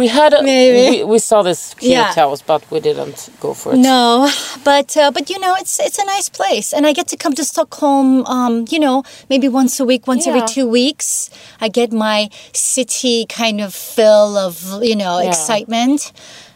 we 0.00 0.06
had. 0.08 0.32
A, 0.32 0.42
Maybe. 0.52 0.98
we, 0.98 1.04
we 1.12 1.18
saw 1.18 1.42
this 1.42 1.74
cute 1.74 1.92
Yeah. 1.92 2.14
house, 2.14 2.40
but 2.42 2.60
we 2.72 2.78
didn't 2.80 3.28
go 3.40 3.52
for 3.54 3.74
it. 3.74 3.76
No, 3.76 4.30
but 4.64 4.96
uh, 4.96 5.10
but 5.16 5.24
you 5.30 5.38
know, 5.44 5.54
it's 5.62 5.74
it's 5.86 5.98
a 5.98 6.06
nice 6.14 6.28
place, 6.40 6.68
and 6.76 6.86
I 6.86 6.92
get 6.98 7.06
to 7.08 7.16
come 7.16 7.34
to 7.34 7.44
Stockholm. 7.44 8.24
Um, 8.26 8.64
you 8.72 8.80
know, 8.84 9.02
maybe 9.28 9.48
once 9.48 9.78
a 9.80 9.84
week, 9.84 10.06
once 10.12 10.26
every 10.26 10.42
two 10.54 10.66
weeks. 10.80 11.28
I 11.60 11.68
get 11.68 11.92
my 11.92 12.28
city 12.54 13.26
kind 13.40 13.60
of 13.60 13.74
fill 13.74 14.36
of 14.46 14.54
you 14.90 14.96
know 15.02 15.14
Yeah. 15.20 15.28
excitement, 15.28 16.00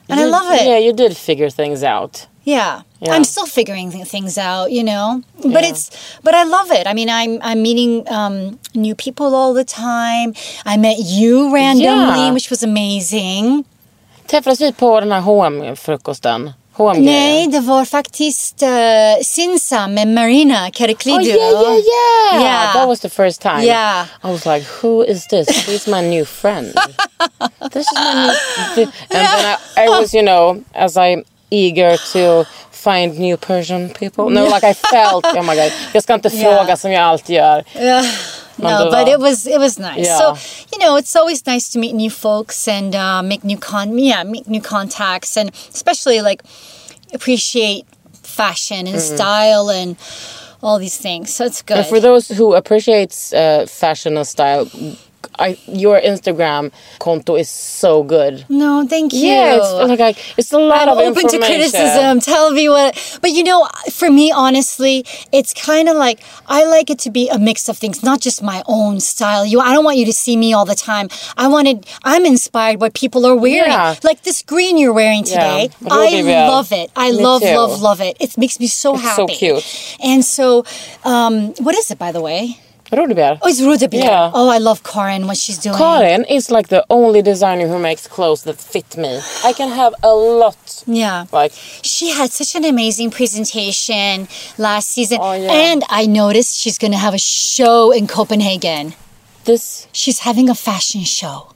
and 0.08 0.18
I 0.20 0.24
love 0.36 0.48
it. 0.58 0.64
Yeah, 0.66 0.78
you 0.86 0.92
did 0.92 1.12
figure 1.28 1.50
things 1.50 1.82
out. 1.84 2.26
Yeah. 2.44 2.82
Yeah. 3.00 3.14
I'm 3.14 3.24
still 3.24 3.46
figuring 3.46 4.04
things 4.04 4.38
out, 4.38 4.70
you 4.70 4.82
know. 4.82 5.22
But 5.42 5.64
it's 5.64 5.90
but 6.22 6.34
I 6.34 6.44
love 6.44 6.70
it. 6.70 6.86
I 6.86 6.94
mean, 6.94 7.08
I'm 7.08 7.40
I'm 7.42 7.62
meeting 7.62 8.04
um, 8.08 8.58
new 8.74 8.94
people 8.94 9.34
all 9.34 9.54
the 9.54 9.64
time. 9.64 10.34
I 10.64 10.76
met 10.76 10.98
you 10.98 11.54
randomly, 11.54 12.24
Yeah. 12.24 12.32
which 12.32 12.50
was 12.50 12.62
amazing. 12.62 13.64
Träffades 14.26 14.60
vi 14.60 14.72
på 14.72 15.00
den 15.00 15.12
här 15.12 15.20
hm 15.20 17.02
Nej, 17.04 17.46
det 17.46 17.60
var 17.60 17.84
faktiskt 17.84 18.62
uh, 18.62 18.68
Sinsa 19.24 19.88
med 19.88 20.08
Marina 20.08 20.70
Karaklidu. 20.70 21.16
Oh 21.18 21.26
yeah, 21.26 21.38
yeah, 21.38 21.78
yeah, 21.78 22.42
Yeah. 22.42 22.72
That 22.74 22.88
was 22.88 23.00
the 23.00 23.08
first 23.08 23.42
time. 23.42 23.62
Yeah. 23.62 24.06
I 24.24 24.30
was 24.32 24.46
like, 24.46 24.66
who 24.82 25.04
is 25.04 25.26
this? 25.26 25.48
He's 25.48 25.90
my 25.90 26.00
new 26.08 26.24
friend. 26.24 26.74
this 27.72 27.86
is 27.86 27.98
my 27.98 28.14
new. 28.14 28.82
And 28.82 28.92
then 29.10 29.56
I, 29.76 29.84
I 29.84 29.88
was, 29.88 30.14
you 30.14 30.22
know, 30.22 30.64
as 30.74 30.96
I'm 30.96 31.24
eager 31.52 31.96
to 32.12 32.44
find 32.70 33.18
new 33.18 33.36
Persian 33.36 33.88
people. 33.90 34.30
No, 34.30 34.44
like 34.46 34.64
I 34.64 34.74
felt, 34.74 35.24
oh 35.26 35.42
my 35.42 35.54
god, 35.56 35.72
jag 35.92 36.02
ska 36.02 36.14
inte 36.14 36.28
Yeah. 36.32 36.56
fråga 36.56 36.76
som 36.76 36.92
jag 36.92 37.02
alltid 37.02 37.36
gör. 37.36 37.64
No, 38.56 38.90
but 38.90 39.08
it 39.08 39.18
was 39.20 39.46
it 39.46 39.58
was 39.58 39.78
nice. 39.78 40.06
Yeah. 40.06 40.18
So 40.18 40.36
you 40.72 40.78
know, 40.78 40.96
it's 40.98 41.16
always 41.16 41.46
nice 41.46 41.70
to 41.72 41.78
meet 41.78 41.94
new 41.94 42.10
folks 42.10 42.68
and 42.68 42.94
uh, 42.94 43.22
make 43.22 43.44
new 43.44 43.58
con 43.58 43.98
yeah 43.98 44.24
make 44.24 44.46
new 44.46 44.60
contacts 44.60 45.36
and 45.36 45.50
especially 45.74 46.20
like 46.20 46.42
appreciate 47.14 47.84
fashion 48.22 48.86
and 48.86 49.00
style 49.00 49.70
and 49.70 49.96
all 50.62 50.78
these 50.78 50.96
things. 50.98 51.34
So 51.34 51.44
it's 51.44 51.62
good. 51.62 51.78
And 51.78 51.86
for 51.86 52.00
those 52.00 52.28
who 52.28 52.54
appreciates 52.54 53.32
uh, 53.32 53.66
fashion 53.68 54.16
and 54.16 54.26
style, 54.26 54.66
I, 55.38 55.58
your 55.66 56.00
Instagram 56.00 56.72
konto 57.00 57.38
is 57.38 57.48
so 57.48 58.02
good. 58.02 58.44
no, 58.48 58.86
thank 58.88 59.12
you. 59.12 59.20
Yeah, 59.28 59.56
it's 59.56 59.72
like, 59.90 59.98
like 59.98 60.38
it's 60.38 60.52
a 60.52 60.58
lot 60.58 60.88
I'm 60.88 60.98
of 60.98 61.16
open 61.16 61.28
to 61.28 61.38
criticism. 61.38 62.20
Tell 62.20 62.50
me 62.52 62.68
what. 62.68 63.18
But 63.22 63.30
you 63.32 63.42
know, 63.44 63.68
for 63.90 64.10
me, 64.10 64.30
honestly, 64.32 65.04
it's 65.32 65.52
kind 65.54 65.88
of 65.88 65.96
like 65.96 66.20
I 66.46 66.64
like 66.64 66.90
it 66.90 66.98
to 67.00 67.10
be 67.10 67.28
a 67.28 67.38
mix 67.38 67.68
of 67.68 67.78
things, 67.78 68.02
not 68.02 68.20
just 68.20 68.42
my 68.42 68.62
own 68.66 69.00
style. 69.00 69.44
You, 69.46 69.60
I 69.60 69.72
don't 69.72 69.84
want 69.84 69.96
you 69.98 70.04
to 70.06 70.12
see 70.12 70.36
me 70.36 70.52
all 70.52 70.64
the 70.64 70.74
time. 70.74 71.08
I 71.36 71.48
wanted. 71.48 71.86
I'm 72.04 72.24
inspired 72.26 72.80
what 72.80 72.94
people 72.94 73.24
are 73.26 73.36
wearing. 73.36 73.70
Yeah. 73.70 73.94
Like 74.02 74.22
this 74.22 74.42
green 74.42 74.78
you're 74.78 74.92
wearing 74.92 75.24
today. 75.24 75.70
Yeah. 75.80 75.88
I 75.90 76.20
love 76.48 76.72
it. 76.72 76.90
I 76.96 77.10
Me 77.10 77.22
love, 77.22 77.42
too. 77.42 77.48
love, 77.56 77.80
love 77.80 78.00
it. 78.00 78.16
It 78.20 78.36
makes 78.38 78.58
me 78.60 78.66
so 78.66 78.94
It's 78.94 79.02
so 79.16 79.26
happy. 79.26 79.34
cute. 79.34 79.96
And 80.02 80.24
so, 80.24 80.64
um, 81.04 81.54
what 81.64 81.74
is 81.76 81.90
it, 81.90 81.98
by 81.98 82.12
the 82.12 82.20
way? 82.20 82.58
Rodebjer. 82.92 83.38
Oh, 83.42 83.48
it's 83.48 83.60
Rodebjer. 83.60 84.04
Yeah. 84.04 84.30
Oh, 84.34 84.48
I 84.48 84.58
love 84.58 84.82
Carin. 84.82 85.26
What 85.26 85.36
she's 85.36 85.58
doing. 85.58 85.76
Carin 85.76 86.24
is 86.24 86.50
like 86.50 86.68
the 86.68 86.84
only 86.90 87.22
designer 87.22 87.66
who 87.66 87.78
makes 87.78 88.06
clothes 88.06 88.42
that 88.44 88.58
fit 88.58 88.96
me. 88.96 89.20
I 89.44 89.52
can 89.52 89.70
have 89.70 89.94
a 90.02 90.12
lot. 90.14 90.84
Yeah. 90.86 91.26
Like 91.32 91.52
She 91.82 92.10
had 92.10 92.30
such 92.30 92.54
an 92.54 92.64
amazing 92.64 93.10
presentation 93.10 94.28
last 94.58 94.88
season. 94.88 95.18
Oh, 95.20 95.32
yeah. 95.32 95.50
And 95.70 95.82
I 95.88 96.06
noticed 96.06 96.58
she's 96.58 96.78
going 96.78 96.92
to 96.92 96.98
have 96.98 97.14
a 97.14 97.18
show 97.18 97.90
in 97.92 98.06
Copenhagen. 98.06 98.94
this, 99.44 99.88
She's 99.92 100.20
having 100.20 100.48
a 100.48 100.54
fashion 100.54 101.02
show 101.02 101.52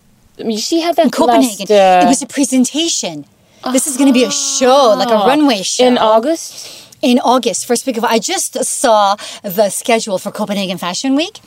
she 0.56 0.80
had 0.80 0.96
that 0.96 1.06
in 1.06 1.10
Copenhagen. 1.10 1.66
last, 1.68 1.70
uh, 1.70 2.06
it 2.06 2.08
was 2.08 2.22
a 2.22 2.26
presentation. 2.26 3.24
This 3.72 3.86
is 3.86 3.96
going 3.96 4.06
to 4.08 4.12
be 4.12 4.24
a 4.24 4.30
show, 4.30 4.94
like 4.96 5.08
a 5.08 5.26
runway 5.26 5.62
show. 5.62 5.86
in 5.86 5.98
August. 5.98 6.85
In 7.02 7.18
August, 7.18 7.66
first 7.66 7.86
week 7.86 7.96
of. 7.96 8.04
I 8.04 8.18
just 8.18 8.64
saw 8.64 9.16
the 9.42 9.70
schedule 9.70 10.18
for 10.18 10.30
Copenhagen 10.30 10.78
Fashion 10.78 11.14
Week, 11.14 11.40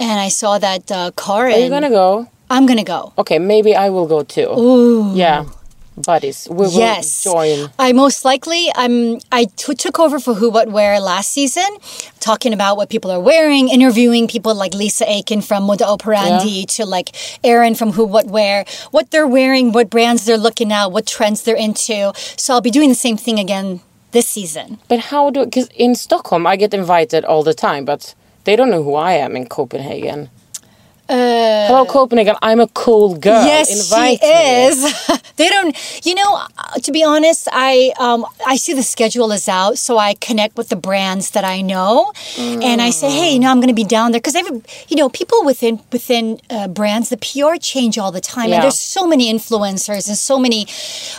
and 0.00 0.20
I 0.20 0.28
saw 0.28 0.58
that 0.58 0.90
uh. 0.90 1.10
Are 1.26 1.50
you 1.50 1.68
gonna 1.68 1.90
go? 1.90 2.28
I'm 2.50 2.66
gonna 2.66 2.84
go. 2.84 3.12
Okay, 3.18 3.38
maybe 3.38 3.74
I 3.74 3.90
will 3.90 4.06
go 4.06 4.22
too. 4.22 4.48
Ooh. 4.50 5.14
Yeah, 5.14 5.46
buddies, 5.96 6.46
we 6.50 6.56
will 6.56 6.70
Yes, 6.70 7.24
join. 7.24 7.70
I 7.78 7.92
most 7.92 8.24
likely 8.24 8.70
I'm. 8.74 9.20
I 9.32 9.46
t- 9.56 9.74
took 9.74 9.98
over 9.98 10.18
for 10.20 10.34
Who 10.34 10.50
What 10.50 10.68
Wear 10.68 11.00
last 11.00 11.30
season, 11.30 11.64
talking 12.20 12.52
about 12.52 12.76
what 12.76 12.90
people 12.90 13.10
are 13.10 13.20
wearing, 13.20 13.68
interviewing 13.68 14.28
people 14.28 14.54
like 14.54 14.74
Lisa 14.74 15.10
Aiken 15.10 15.40
from 15.40 15.64
Moda 15.64 15.82
Operandi 15.82 16.66
to 16.66 16.84
like 16.84 17.10
Erin 17.42 17.74
from 17.74 17.92
Who 17.92 18.04
What 18.04 18.26
Wear, 18.26 18.64
what 18.90 19.10
they're 19.10 19.28
wearing, 19.28 19.72
what 19.72 19.88
brands 19.90 20.24
they're 20.26 20.36
looking 20.38 20.72
at, 20.72 20.92
what 20.92 21.06
trends 21.06 21.42
they're 21.42 21.56
into. 21.56 22.12
So 22.36 22.54
I'll 22.54 22.60
be 22.60 22.70
doing 22.70 22.88
the 22.88 22.94
same 22.94 23.16
thing 23.16 23.38
again 23.38 23.80
this 24.14 24.26
season. 24.26 24.78
But 24.88 25.00
how 25.10 25.28
do? 25.28 25.44
Because 25.44 25.68
in 25.74 25.94
Stockholm, 25.94 26.46
I 26.46 26.56
get 26.56 26.72
invited 26.72 27.26
all 27.26 27.42
the 27.42 27.52
time, 27.52 27.84
but 27.84 28.14
they 28.44 28.56
don't 28.56 28.70
know 28.70 28.82
who 28.82 28.94
I 28.94 29.12
am 29.12 29.36
in 29.36 29.46
Copenhagen. 29.46 30.30
Hello, 31.08 31.84
Copenhagen. 31.84 32.36
I'm 32.42 32.60
a 32.60 32.68
cool 32.68 33.16
girl. 33.16 33.42
Uh, 33.42 33.46
Yes, 33.46 33.70
Invite 33.70 34.20
she 34.20 34.26
is. 34.26 35.10
they 35.36 35.48
don't. 35.48 35.76
You 36.06 36.14
know, 36.14 36.40
uh, 36.58 36.78
to 36.82 36.92
be 36.92 37.04
honest, 37.04 37.48
I 37.52 37.92
um 37.98 38.24
I 38.46 38.56
see 38.56 38.72
the 38.72 38.82
schedule 38.82 39.30
is 39.32 39.48
out, 39.48 39.76
so 39.78 39.98
I 39.98 40.14
connect 40.14 40.56
with 40.56 40.68
the 40.70 40.76
brands 40.76 41.30
that 41.30 41.44
I 41.44 41.60
know, 41.60 42.12
and 42.38 42.80
I 42.80 42.90
say, 42.90 43.10
hey, 43.10 43.32
you 43.34 43.38
know, 43.40 43.50
I'm 43.50 43.58
going 43.60 43.68
to 43.68 43.74
be 43.74 43.84
down 43.84 44.12
there 44.12 44.20
because 44.20 44.34
every, 44.34 44.62
you 44.88 44.96
know, 44.96 45.08
people 45.10 45.44
within 45.44 45.80
within 45.92 46.40
uh, 46.50 46.68
brands, 46.68 47.08
the 47.10 47.16
PR 47.18 47.56
change 47.60 47.98
all 47.98 48.10
the 48.12 48.20
time, 48.22 48.48
Yeah. 48.48 48.54
and 48.56 48.62
there's 48.64 48.78
so 48.80 49.06
many 49.06 49.32
influencers 49.32 50.08
and 50.08 50.16
so 50.16 50.38
many, 50.38 50.66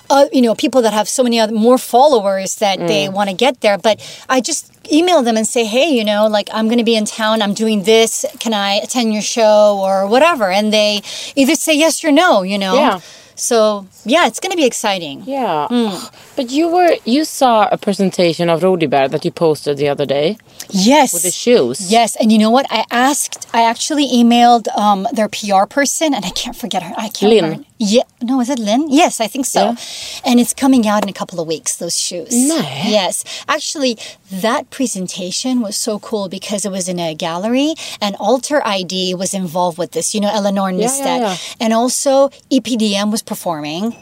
uh, 0.09 0.25
you 0.33 0.41
know, 0.41 0.55
people 0.55 0.81
that 0.81 0.93
have 0.93 1.07
so 1.07 1.21
many 1.23 1.39
other 1.39 1.53
more 1.53 1.77
followers 1.77 2.55
that 2.55 2.79
Mm. 2.79 2.88
they 2.88 3.07
want 3.09 3.29
to 3.29 3.36
get 3.36 3.61
there. 3.61 3.77
But 3.77 3.99
I 4.29 4.41
just 4.41 4.71
email 4.91 5.21
them 5.23 5.38
and 5.38 5.47
say, 5.47 5.65
hey, 5.65 5.89
you 5.89 6.03
know, 6.03 6.27
like 6.27 6.49
I'm 6.53 6.65
going 6.67 6.77
to 6.79 6.83
be 6.83 6.95
in 6.95 7.05
town, 7.05 7.41
I'm 7.41 7.53
doing 7.53 7.83
this, 7.83 8.25
can 8.39 8.53
I 8.53 8.75
attend 8.75 9.13
your 9.13 9.21
show 9.21 9.79
or 9.83 10.07
whatever? 10.07 10.51
And 10.51 10.71
they 10.73 11.01
either 11.36 11.55
say 11.55 11.75
yes 11.77 12.03
or 12.03 12.11
no, 12.11 12.41
you 12.43 12.57
know? 12.57 12.75
Yeah. 12.75 12.99
So, 13.38 13.86
yeah, 14.05 14.27
it's 14.27 14.39
going 14.39 14.51
to 14.51 14.57
be 14.57 14.65
exciting. 14.65 15.23
Yeah. 15.25 15.67
But 16.38 16.51
you 16.51 16.67
were 16.67 16.95
you 17.05 17.23
saw 17.23 17.69
a 17.71 17.77
presentation 17.77 18.49
of 18.49 18.61
Rodebjer 18.61 19.09
that 19.09 19.23
you 19.23 19.31
posted 19.31 19.77
the 19.77 19.88
other 19.88 20.05
day 20.05 20.38
Yes. 20.69 21.13
with 21.13 21.23
the 21.23 21.31
shoes. 21.31 21.89
Yes, 21.89 22.17
and 22.17 22.29
you 22.29 22.38
know 22.38 22.49
what? 22.51 22.65
I 22.69 22.83
asked. 22.91 23.47
I 23.53 23.61
actually 23.63 24.07
emailed 24.09 24.67
um, 24.77 25.07
their 25.13 25.29
PR 25.29 25.65
person, 25.65 26.13
and 26.13 26.25
I 26.25 26.29
can't 26.31 26.55
forget 26.57 26.83
her. 26.83 26.93
I 26.97 27.07
can't. 27.07 27.29
Lynn. 27.31 27.43
remember. 27.45 27.65
Yeah. 27.78 28.03
No, 28.21 28.39
is 28.39 28.49
it 28.49 28.57
Lynn? 28.59 28.88
Yes, 28.89 29.19
I 29.19 29.28
think 29.28 29.45
so. 29.45 29.76
And 30.23 30.39
it's 30.39 30.53
coming 30.53 30.88
out 30.88 31.03
in 31.03 31.09
a 31.09 31.13
couple 31.13 31.39
of 31.41 31.47
weeks. 31.47 31.76
Those 31.76 31.99
shoes. 31.99 32.30
Nej. 32.32 32.89
Yes, 32.89 33.23
actually, 33.49 33.97
that 34.32 34.69
presentation 34.69 35.59
was 35.61 35.76
so 35.76 35.99
cool 35.99 36.30
because 36.30 36.63
it 36.65 36.71
was 36.71 36.88
in 36.88 36.99
a 36.99 37.13
gallery, 37.13 37.73
and 37.99 38.15
Alter 38.15 38.61
ID 38.65 39.13
was 39.15 39.34
involved 39.34 39.78
with 39.78 39.91
this. 39.91 40.15
You 40.15 40.21
know, 40.21 40.32
Eleanor 40.34 40.71
Nystedt, 40.71 41.19
yeah. 41.19 41.36
and 41.59 41.73
also 41.73 42.30
EPDM 42.49 43.11
was 43.11 43.21
performing, 43.21 43.93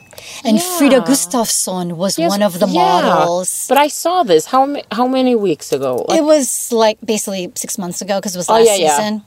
and 0.45 0.61
Frida 0.61 1.01
Gustafsson 1.01 1.93
was 1.97 2.19
Yes, 2.19 2.29
one 2.29 2.43
of 2.43 2.59
the 2.59 2.67
yeah. 2.67 3.01
models. 3.01 3.65
But 3.67 3.79
I 3.79 3.87
saw 3.89 4.21
this 4.23 4.45
how 4.45 4.67
how 4.91 5.07
many 5.07 5.35
weeks 5.35 5.71
ago? 5.73 6.05
Like, 6.07 6.19
It 6.19 6.23
was 6.23 6.71
like 6.71 6.97
basically 7.03 7.51
six 7.55 7.77
months 7.79 8.01
ago 8.03 8.19
because 8.19 8.35
it 8.35 8.37
was 8.37 8.49
Oh, 8.49 8.53
last 8.53 8.67
yeah, 8.67 8.75
yeah. 8.85 8.97
season. 8.97 9.21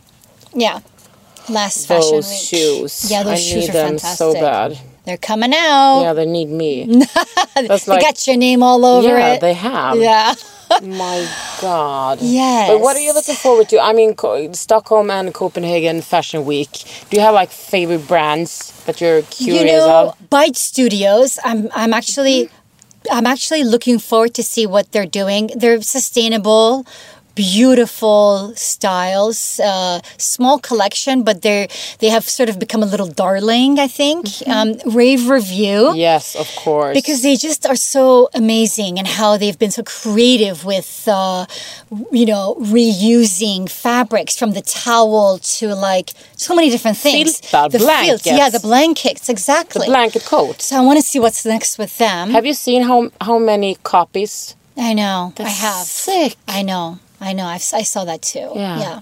Yeah. 0.55 0.79
Last 1.49 1.87
fashion 1.87 2.17
those 2.17 2.29
week. 2.31 2.41
shoes. 2.41 3.11
Yeah, 3.11 3.23
those 3.23 3.33
I 3.33 3.37
shoes 3.37 3.55
need 3.55 3.71
are 3.71 3.73
them 3.73 3.89
fantastic. 3.89 4.19
so 4.19 4.33
bad. 4.35 4.79
They're 5.05 5.17
coming 5.17 5.55
out. 5.55 6.03
Yeah, 6.03 6.13
they 6.15 6.27
need 6.27 6.49
me. 6.49 6.85
That's 7.55 7.85
they 7.85 8.01
got 8.01 8.27
your 8.27 8.37
name 8.37 8.63
all 8.63 8.85
over 8.85 9.09
yeah, 9.09 9.35
it. 9.35 9.41
they 9.41 9.55
have. 9.55 9.97
Yeah. 9.99 10.35
My 10.83 11.29
God. 11.61 12.19
Yes. 12.21 12.69
But 12.71 12.81
what 12.81 12.97
are 12.97 13.01
you 13.01 13.15
looking 13.15 13.37
forward 13.37 13.69
to? 13.69 13.79
I 13.79 13.93
mean, 13.93 14.15
Co- 14.15 14.53
Stockholm 14.53 15.11
and 15.11 15.33
Copenhagen 15.33 16.03
Fashion 16.03 16.45
Week. 16.45 16.73
Do 17.09 17.17
you 17.17 17.23
have 17.23 17.35
like 17.35 17.51
favorite 17.51 18.09
brands 18.09 18.73
that 18.85 19.01
you're 19.01 19.23
curious 19.23 19.63
you 19.63 19.67
know, 19.79 20.09
of? 20.09 20.29
Byte 20.29 20.57
Studios. 20.57 21.39
I'm 21.45 21.69
I'm 21.73 21.95
actually 21.95 22.51
I'm 23.11 23.27
actually 23.27 23.63
looking 23.63 24.01
forward 24.01 24.35
to 24.35 24.43
see 24.43 24.67
what 24.67 24.91
they're 24.93 25.07
doing. 25.07 25.51
They're 25.55 25.81
sustainable, 25.83 26.85
beautiful 27.37 28.53
styles, 28.57 29.61
uh, 29.61 30.01
small 30.19 30.59
collection, 30.59 31.23
but 31.23 31.43
they're 31.43 31.69
they 32.01 32.09
have 32.17 32.25
sort 32.39 32.49
of 32.49 32.59
become 32.59 32.83
a 32.83 32.87
little 32.95 33.11
darling. 33.25 33.79
I 33.79 33.89
think. 34.01 34.27
Um, 34.47 34.69
rave 35.03 35.29
review. 35.29 35.95
Yes, 35.95 36.35
of 36.35 36.49
course. 36.65 36.95
because 37.01 37.23
they 37.23 37.37
just 37.37 37.63
are 37.71 37.77
so 37.77 38.29
amazing 38.35 38.99
and 38.99 39.07
how 39.07 39.37
they've 39.41 39.59
been 39.65 39.71
so 39.71 39.83
creative 39.83 40.65
with 40.65 40.91
uh, 41.07 41.47
you 42.11 42.27
know 42.27 42.57
reusing 42.61 43.69
fabrics 43.69 44.37
from 44.41 44.51
the 44.53 44.63
towel 44.63 45.39
to 45.39 45.75
like 45.75 46.09
so 46.37 46.55
many 46.55 46.71
different 46.71 46.97
things 46.97 47.41
the 47.41 47.79
blankets. 47.79 48.27
yeah 48.27 48.49
the 48.51 48.61
blankets 48.61 49.29
exactly. 49.29 49.87
the 49.87 49.93
blanket 49.93 50.25
coat. 50.25 50.61
so 50.63 50.77
i 50.77 50.81
want 50.81 50.99
to 50.99 51.05
see 51.11 51.19
what's 51.19 51.45
next 51.45 51.79
with 51.79 51.97
them 51.99 52.31
Have 52.31 52.47
you 52.47 52.55
seen 52.55 52.83
how 52.83 53.11
how 53.21 53.39
many 53.39 53.77
copies? 53.83 54.57
i 54.77 54.93
know 54.93 55.33
i 55.39 55.49
have 55.49 55.87
sick. 55.87 56.37
i 56.49 56.63
know 56.63 56.99
i 57.21 57.33
know 57.33 57.47
I've, 57.47 57.65
i 57.73 57.83
saw 57.83 58.05
that 58.05 58.23
too 58.23 58.51
Yeah. 58.55 59.01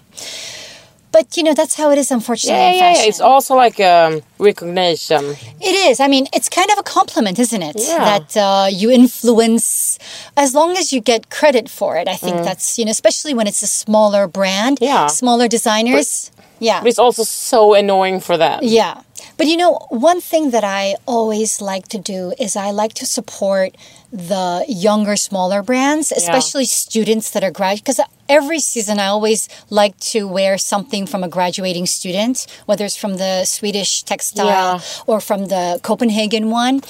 but 1.13 1.37
you 1.37 1.43
know 1.45 1.55
that's 1.55 1.75
how 1.75 1.91
it 1.93 1.99
is 1.99 2.11
unfortunately 2.11 2.59
Yeah, 2.61 2.73
yeah, 2.93 2.95
yeah. 3.03 3.09
It's 3.11 3.21
also 3.21 3.55
like 3.55 3.79
um, 3.81 4.23
recognition. 4.39 5.23
It 5.61 5.75
is. 5.91 6.01
I 6.01 6.09
mean, 6.09 6.27
it's 6.37 6.49
kind 6.49 6.69
of 6.73 6.79
a 6.79 6.83
compliment, 6.83 7.39
isn't 7.39 7.63
it? 7.71 7.77
Yeah. 7.79 8.05
That 8.19 8.37
uh, 8.37 8.67
you 8.81 8.91
influence, 8.91 9.99
as 10.37 10.55
long 10.55 10.77
as 10.77 10.93
you 10.93 11.01
get 11.01 11.31
credit 11.31 11.69
for 11.71 11.97
it. 12.01 12.09
I 12.09 12.17
think 12.17 12.37
that's, 12.45 12.79
you 12.79 12.85
know, 12.85 12.91
especially 12.91 13.33
when 13.35 13.47
it's 13.47 13.63
a 13.63 13.67
smaller 13.85 14.27
brand, 14.27 14.79
Mm. 14.79 14.87
Yeah. 14.87 15.07
smaller 15.07 15.47
designers. 15.49 16.31
yeah. 16.59 16.81
But 16.81 16.89
it's 16.89 16.99
also 16.99 17.23
so 17.25 17.75
annoying 17.75 18.21
for 18.21 18.37
them. 18.37 18.59
Yeah. 18.63 18.95
But 19.37 19.47
you 19.49 19.57
know, 19.57 19.79
one 19.91 20.21
thing 20.21 20.51
that 20.51 20.65
I 20.65 20.95
always 21.07 21.61
like 21.61 21.89
to 21.89 21.99
do 21.99 22.33
is 22.39 22.57
I 22.57 22.71
like 22.71 22.95
to 22.95 23.07
support 23.07 23.77
the 24.13 24.65
younger, 24.69 25.17
smaller 25.17 25.63
brands, 25.63 26.13
especially 26.13 26.67
students 26.67 27.31
that 27.31 27.43
are 27.43 27.51
grad. 27.51 27.79
Because 27.79 28.01
every 28.29 28.59
season, 28.61 28.99
I 28.99 29.07
always 29.07 29.49
like 29.71 29.99
to 30.13 30.27
wear 30.29 30.59
something 30.59 31.07
from 31.07 31.23
a 31.25 31.29
graduating 31.29 31.87
student, 31.87 32.47
whether 32.67 32.85
it's 32.85 32.97
from 32.97 33.17
the 33.17 33.45
Swedish 33.45 34.03
textile 34.03 34.47
Yeah. 34.47 34.81
or 35.07 35.21
from 35.21 35.47
the 35.47 35.79
Copenhagen 35.83 36.51
one, 36.51 36.83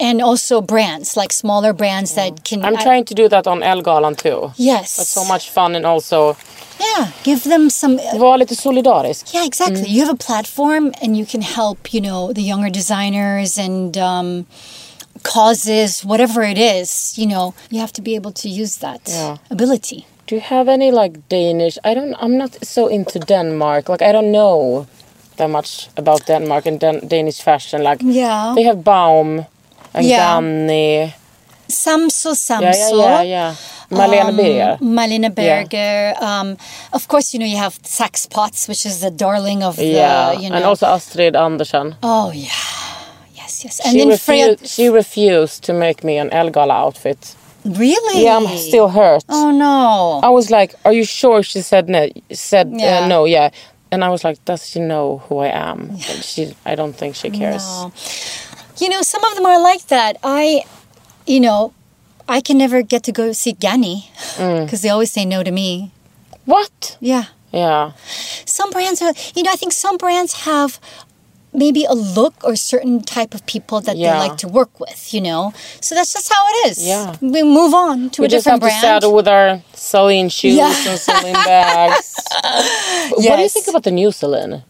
and 0.00 0.20
also 0.22 0.60
brands 0.60 1.16
like 1.16 1.32
smaller 1.32 1.72
brands 1.72 2.14
that 2.14 2.44
can. 2.44 2.64
I'm 2.64 2.76
I- 2.76 2.82
trying 2.82 3.04
to 3.06 3.14
do 3.14 3.28
that 3.28 3.46
on 3.46 3.60
Elgalan 3.60 4.16
too. 4.16 4.52
Yes. 4.56 4.96
That's 4.96 5.08
so 5.10 5.24
much 5.24 5.50
fun 5.50 5.74
and 5.76 5.84
also 5.86 6.36
Yeah, 6.80 7.10
give 7.24 7.42
them 7.42 7.70
some 7.70 7.96
lite 7.96 8.48
solidarisk. 8.64 9.34
Yeah, 9.34 9.44
exactly. 9.44 9.82
Mm. 9.82 9.88
You 9.94 10.00
have 10.06 10.14
a 10.14 10.16
platform 10.28 10.92
and 11.02 11.16
you 11.16 11.26
can 11.26 11.42
help, 11.42 11.92
you 11.92 12.00
know, 12.00 12.32
the 12.32 12.40
younger 12.42 12.70
designers 12.70 13.58
and 13.58 13.96
um, 13.98 14.46
causes, 15.22 16.04
whatever 16.04 16.42
it 16.42 16.58
is, 16.58 17.18
you 17.18 17.26
know, 17.26 17.54
you 17.70 17.80
have 17.80 17.92
to 17.92 18.02
be 18.02 18.14
able 18.14 18.32
to 18.32 18.48
use 18.48 18.76
that 18.76 19.00
Yeah. 19.08 19.36
ability. 19.50 20.06
Do 20.28 20.34
you 20.34 20.40
have 20.42 20.68
any 20.68 20.90
like 20.92 21.28
Danish? 21.28 21.78
I 21.84 21.94
don't. 21.94 22.14
I'm 22.22 22.36
not 22.36 22.52
so 22.64 22.86
into 22.86 23.18
Denmark. 23.18 23.88
Like 23.88 24.02
I 24.02 24.12
don't 24.12 24.30
know 24.30 24.86
that 25.36 25.48
much 25.50 25.88
about 25.96 26.26
Denmark 26.26 26.66
and 26.66 26.78
Dan- 26.80 27.08
Danish 27.08 27.40
fashion. 27.42 27.82
Like 27.82 28.00
Yeah. 28.04 28.52
they 28.54 28.64
have 28.64 28.82
Baum 28.84 29.46
and 29.94 30.06
Yeah. 30.06 30.36
Ganni. 30.36 31.12
Samso, 31.68 32.34
Samso. 32.34 32.62
Yeah, 32.62 33.22
yeah, 33.22 33.22
yeah, 33.22 33.54
yeah. 34.02 34.30
Birger. 34.30 34.78
Malene 34.84 35.30
Birger. 35.34 36.14
Um, 36.20 36.56
of 36.92 37.08
course, 37.08 37.32
you 37.34 37.40
know, 37.40 37.46
you 37.46 37.56
have 37.58 37.74
Saks 37.82 38.26
Potts, 38.28 38.68
which 38.68 38.84
is 38.86 39.00
the 39.00 39.10
darling 39.10 39.62
of 39.62 39.76
the, 39.76 39.84
Yeah, 39.84 40.32
you 40.32 40.48
know. 40.50 40.56
and 40.56 40.64
also 40.64 40.86
Astrid 40.86 41.36
Andersen. 41.36 41.94
oh, 42.02 42.30
yeah. 42.32 42.48
Yes, 43.34 43.64
yes. 43.64 43.80
And 43.84 43.92
she, 43.92 43.98
then 43.98 44.08
refu- 44.08 44.18
Fred. 44.58 44.68
she 44.68 44.88
refused 44.90 45.62
to 45.64 45.72
make 45.72 46.04
me 46.04 46.18
an 46.20 46.30
Elgala 46.30 46.72
outfit. 46.86 47.34
Really? 47.64 48.24
Yeah, 48.24 48.36
I'm 48.36 48.46
still 48.58 48.88
hurt. 48.88 49.24
Oh, 49.28 49.50
no. 49.50 50.20
I 50.22 50.30
was 50.30 50.50
like, 50.50 50.74
"Are 50.84 50.92
you 50.92 51.04
sure?" 51.04 51.42
She 51.42 51.60
said 51.60 51.88
no. 51.88 52.08
Said 52.32 52.70
Yeah. 52.72 53.00
uh, 53.04 53.08
no. 53.08 53.24
Yeah, 53.24 53.50
and 53.90 54.04
I 54.04 54.08
was 54.08 54.22
like, 54.24 54.42
"Does 54.44 54.66
she 54.68 54.80
know 54.80 55.18
who 55.28 55.38
I 55.38 55.48
am?" 55.48 55.88
But 55.88 56.22
she, 56.24 56.54
I 56.64 56.74
don't 56.76 56.94
think 56.94 57.14
she 57.16 57.30
cares. 57.30 57.64
No. 57.66 57.92
You 58.78 58.88
know, 58.88 59.02
some 59.02 59.22
of 59.24 59.34
them 59.34 59.44
are 59.44 59.60
like 59.60 59.86
that. 59.88 60.16
I, 60.22 60.62
you 61.26 61.40
know, 61.40 61.72
I 62.28 62.40
can 62.40 62.56
never 62.58 62.82
get 62.82 63.02
to 63.04 63.12
go 63.12 63.32
see 63.32 63.52
Ganni 63.54 64.06
Mm. 64.36 64.64
because 64.64 64.82
they 64.82 64.88
always 64.88 65.10
say 65.10 65.24
no 65.24 65.42
to 65.42 65.50
me. 65.50 65.90
What? 66.44 66.96
Yeah. 67.00 67.24
Yeah. 67.52 67.92
Some 68.44 68.70
brands 68.70 69.02
are, 69.02 69.12
you 69.34 69.42
know, 69.42 69.50
I 69.50 69.56
think 69.56 69.72
some 69.72 69.96
brands 69.96 70.44
have 70.44 70.78
maybe 71.52 71.84
a 71.84 71.94
look 71.94 72.34
or 72.44 72.56
certain 72.56 73.02
type 73.02 73.34
of 73.34 73.44
people 73.46 73.80
that 73.80 73.96
Yeah. 73.96 74.12
they 74.12 74.28
like 74.28 74.36
to 74.38 74.48
work 74.48 74.78
with, 74.80 75.12
you 75.14 75.20
know? 75.20 75.52
So 75.80 75.94
that's 75.94 76.12
just 76.12 76.32
how 76.32 76.42
it 76.48 76.70
is. 76.70 76.86
Yeah. 76.86 77.16
We 77.20 77.42
move 77.42 77.74
on 77.74 78.10
to 78.10 78.22
We 78.22 78.26
a 78.26 78.28
just 78.28 78.44
have 78.46 78.60
different 78.60 78.62
to 78.62 78.80
brand. 78.80 79.02
saddle 79.02 79.12
with 79.14 79.28
our 79.28 79.60
Celine 79.74 80.28
shoes 80.28 80.54
Yeah. 80.54 80.72
and 80.88 80.98
Celine 81.00 81.32
bags. 81.32 82.14
What 83.10 83.36
do 83.36 83.42
you 83.42 83.48
think 83.48 83.68
about 83.68 83.82
the 83.84 83.90
new 83.90 84.12
Celine? 84.12 84.62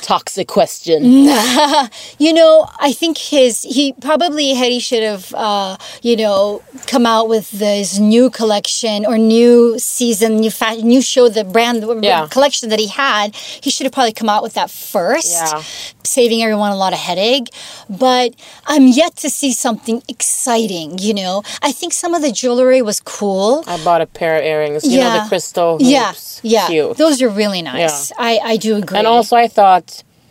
Toxic 0.00 0.48
question. 0.48 1.02
You 2.18 2.32
know, 2.32 2.68
I 2.80 2.92
think 2.92 3.16
his 3.18 3.62
he 3.62 3.92
probably 4.00 4.54
had 4.54 4.70
he 4.72 4.80
should 4.80 5.02
have 5.02 5.32
uh, 5.34 5.76
you 6.02 6.16
know 6.16 6.62
come 6.86 7.06
out 7.06 7.28
with 7.28 7.50
this 7.52 7.98
new 7.98 8.28
collection 8.30 9.06
or 9.06 9.16
new 9.18 9.78
season, 9.78 10.36
new 10.40 10.50
new 10.82 11.02
show, 11.02 11.28
the 11.28 11.44
brand 11.44 11.84
Yeah. 12.02 12.26
collection 12.28 12.68
that 12.70 12.80
he 12.80 12.88
had. 12.88 13.34
He 13.64 13.70
should 13.70 13.84
have 13.86 13.92
probably 13.92 14.12
come 14.20 14.28
out 14.34 14.42
with 14.42 14.54
that 14.54 14.70
first, 14.70 15.30
Yeah. 15.32 15.62
saving 16.04 16.42
everyone 16.42 16.72
a 16.72 16.76
lot 16.84 16.92
of 16.92 16.98
headache. 16.98 17.48
But 17.88 18.34
I'm 18.66 18.86
yet 18.88 19.16
to 19.22 19.28
see 19.30 19.52
something 19.52 20.02
exciting. 20.08 20.98
You 20.98 21.14
know, 21.14 21.42
I 21.62 21.70
think 21.72 21.92
some 21.92 22.12
of 22.14 22.22
the 22.22 22.32
jewelry 22.32 22.82
was 22.82 22.98
cool. 23.00 23.62
I 23.66 23.76
bought 23.84 24.00
a 24.00 24.06
pair 24.06 24.34
of 24.38 24.44
earrings. 24.44 24.82
You 24.84 24.98
know 25.00 25.12
the 25.22 25.28
crystal 25.28 25.78
hoops. 25.78 25.88
Yeah, 25.96 26.12
yeah, 26.54 26.66
Cute. 26.68 26.96
those 26.96 27.16
are 27.22 27.28
really 27.42 27.62
nice. 27.62 28.12
I 28.18 28.32
I 28.52 28.54
do 28.56 28.70
agree. 28.76 28.98
and 28.98 29.06
also 29.06 29.34
I 29.36 29.48
thought 29.58 29.87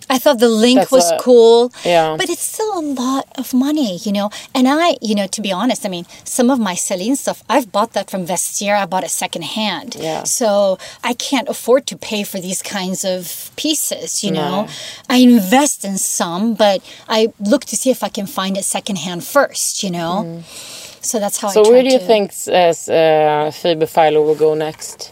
I 0.10 0.18
thought 0.20 0.40
the 0.40 0.48
link 0.50 0.80
That's 0.80 0.92
was 0.92 1.12
a- 1.12 1.18
cool. 1.20 1.72
yeah. 1.84 2.16
But 2.18 2.30
it's 2.30 2.42
still 2.54 2.80
a 2.80 2.82
lot 2.82 3.26
of 3.38 3.54
money, 3.54 3.98
you 3.98 4.12
know. 4.12 4.30
And 4.56 4.68
I, 4.68 4.96
you 5.02 5.16
know, 5.16 5.28
to 5.28 5.42
be 5.42 5.52
honest, 5.52 5.86
I 5.86 5.90
mean, 5.90 6.06
some 6.24 6.50
of 6.50 6.60
my 6.60 6.76
Celine 6.76 7.16
stuff, 7.18 7.44
I've 7.50 7.72
bought 7.72 7.92
that 7.94 8.10
from 8.10 8.26
Vestiaire. 8.26 8.78
I 8.82 8.86
bought 8.86 9.04
it 9.04 9.10
secondhand. 9.12 9.96
Yeah. 10.00 10.24
So 10.24 10.78
I 11.04 11.14
can't 11.14 11.50
afford 11.50 11.86
to 11.88 11.98
pay 11.98 12.24
for 12.24 12.40
these 12.40 12.62
kinds 12.62 13.04
of 13.04 13.52
pieces, 13.58 14.24
you 14.24 14.32
know. 14.32 14.64
No. 14.66 14.68
I 15.10 15.18
invest 15.18 15.84
in 15.84 15.98
some, 15.98 16.54
but 16.54 16.82
I 17.10 17.34
look 17.40 17.66
to 17.66 17.76
see 17.76 17.90
if 17.90 18.02
I 18.04 18.10
can 18.10 18.28
find 18.28 18.56
it 18.58 18.64
secondhand 18.64 19.24
first, 19.26 19.84
you 19.84 19.92
know. 19.92 20.44
So 21.02 21.20
that's 21.20 21.38
how 21.40 21.50
I 21.50 21.52
Mm. 21.52 21.54
So 21.66 21.72
where 21.72 21.84
do 21.84 21.90
you 21.92 22.00
to- 22.00 22.06
think 22.06 22.32
uh, 22.48 22.74
uh, 22.92 23.52
Phoebe 23.52 23.86
Philo 23.86 24.22
will 24.24 24.36
go 24.36 24.54
next? 24.54 25.12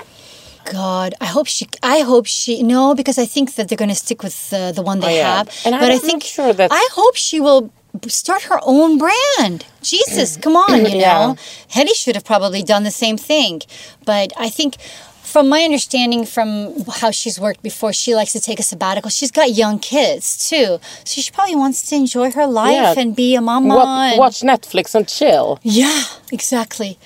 God, 0.72 1.14
I 1.22 1.26
hope 1.26 1.48
she. 1.48 1.68
I 1.84 2.00
hope 2.00 2.26
she. 2.26 2.64
No, 2.64 2.96
because 2.96 3.18
I 3.18 3.26
think 3.26 3.56
that 3.56 3.68
they're 3.70 3.78
going 3.78 3.90
to 3.90 3.96
stick 4.08 4.24
with 4.24 4.50
the 4.50 4.72
the 4.76 4.82
one 4.82 5.00
they 5.00 5.16
Oh, 5.16 5.24
yeah. 5.24 5.38
have. 5.38 5.48
And 5.66 5.74
but 5.80 5.92
I 5.92 6.00
think 6.00 6.24
sure 6.24 6.54
that- 6.54 6.72
I 6.72 6.88
hope 6.94 7.16
she 7.16 7.40
will 7.40 7.72
start 8.08 8.42
her 8.44 8.60
own 8.64 8.98
brand. 8.98 9.66
Jesus, 9.82 10.38
come 10.46 10.56
on, 10.56 10.86
you 10.86 11.00
Yeah. 11.00 11.14
know. 11.20 11.36
Hedi 11.76 11.94
should 11.96 12.16
have 12.16 12.26
probably 12.26 12.62
done 12.64 12.84
the 12.84 12.92
same 13.06 13.18
thing, 13.18 13.62
but 14.06 14.34
I 14.38 14.50
think 14.50 14.76
from 15.34 15.50
my 15.50 15.62
understanding 15.64 16.26
from 16.26 16.50
how 17.02 17.12
she's 17.12 17.38
worked 17.40 17.62
before, 17.62 17.92
she 17.94 18.16
likes 18.16 18.32
to 18.34 18.40
take 18.40 18.60
a 18.60 18.64
sabbatical. 18.64 19.10
She's 19.10 19.32
got 19.32 19.52
young 19.64 19.80
kids 19.80 20.26
too, 20.50 20.80
so 21.04 21.14
she 21.24 21.30
probably 21.32 21.56
wants 21.64 21.80
to 21.90 21.96
enjoy 21.96 22.32
her 22.32 22.48
life 22.48 22.72
Yeah. 22.74 23.02
and 23.02 23.16
be 23.16 23.36
a 23.36 23.42
mama. 23.42 23.76
And- 24.12 24.20
watch 24.20 24.40
Netflix 24.42 24.96
and 24.96 25.06
chill. 25.08 25.60
yeah, 25.64 26.04
exactly. 26.32 26.98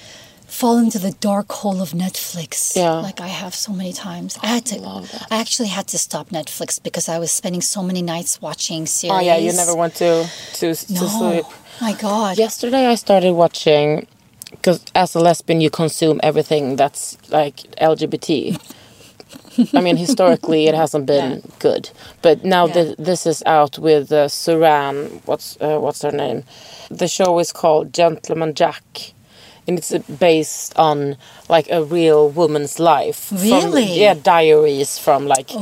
Fall 0.59 0.77
into 0.77 0.99
the 0.99 1.13
dark 1.29 1.49
hole 1.59 1.81
of 1.81 1.91
Netflix. 2.05 2.75
Yeah. 2.75 2.95
Like 3.09 3.21
I 3.21 3.27
have 3.43 3.53
so 3.55 3.71
many 3.71 3.93
times. 3.93 4.37
I 4.43 4.47
had 4.55 4.65
to 4.71 4.75
I 5.31 5.37
actually 5.43 5.69
had 5.69 5.87
to 5.93 5.97
stop 5.97 6.25
Netflix 6.39 6.69
because 6.87 7.07
I 7.15 7.17
was 7.23 7.31
spending 7.31 7.61
so 7.61 7.81
many 7.89 8.01
nights 8.01 8.41
watching 8.41 8.85
series. 8.85 9.15
Oh 9.15 9.21
yeah, 9.29 9.37
you 9.37 9.53
never 9.53 9.73
want 9.81 9.93
to 10.03 10.11
to, 10.59 10.75
to 10.75 10.93
No. 10.93 11.07
sleep. 11.19 11.45
My 11.81 11.93
God. 11.93 12.37
Yesterday 12.37 12.85
I 12.93 12.95
started 12.95 13.33
watching 13.43 14.05
because 14.51 14.79
as 14.95 15.15
a 15.15 15.19
lesbian 15.19 15.61
you 15.61 15.69
consume 15.69 16.19
everything 16.23 16.75
that's 16.75 17.17
like 17.31 17.57
LGBT. 17.93 18.59
I 19.73 19.81
mean, 19.81 19.97
historically 19.97 20.67
it 20.67 20.75
hasn't 20.75 21.05
been 21.05 21.41
good, 21.59 21.89
but 22.21 22.43
now 22.43 22.65
Yeah. 22.67 22.73
thi- 22.73 22.95
this 22.97 23.25
is 23.25 23.43
out 23.45 23.77
with 23.79 24.11
uh, 24.11 24.27
Suranne. 24.27 25.21
What's 25.25 25.57
uh, 25.61 25.79
what's 25.79 26.01
her 26.01 26.11
name? 26.11 26.43
The 26.89 27.07
show 27.07 27.39
is 27.39 27.51
called 27.53 27.93
Gentleman 27.93 28.53
Jack, 28.53 29.13
and 29.69 29.77
it's 29.79 29.93
based 30.07 30.73
on 30.79 31.15
like 31.49 31.67
a 31.71 31.81
real 31.83 32.29
woman's 32.29 32.79
life. 32.79 33.15
From, 33.29 33.37
Really? 33.37 34.01
yeah, 34.01 34.17
diaries 34.23 34.99
from 34.99 35.27
like 35.27 35.53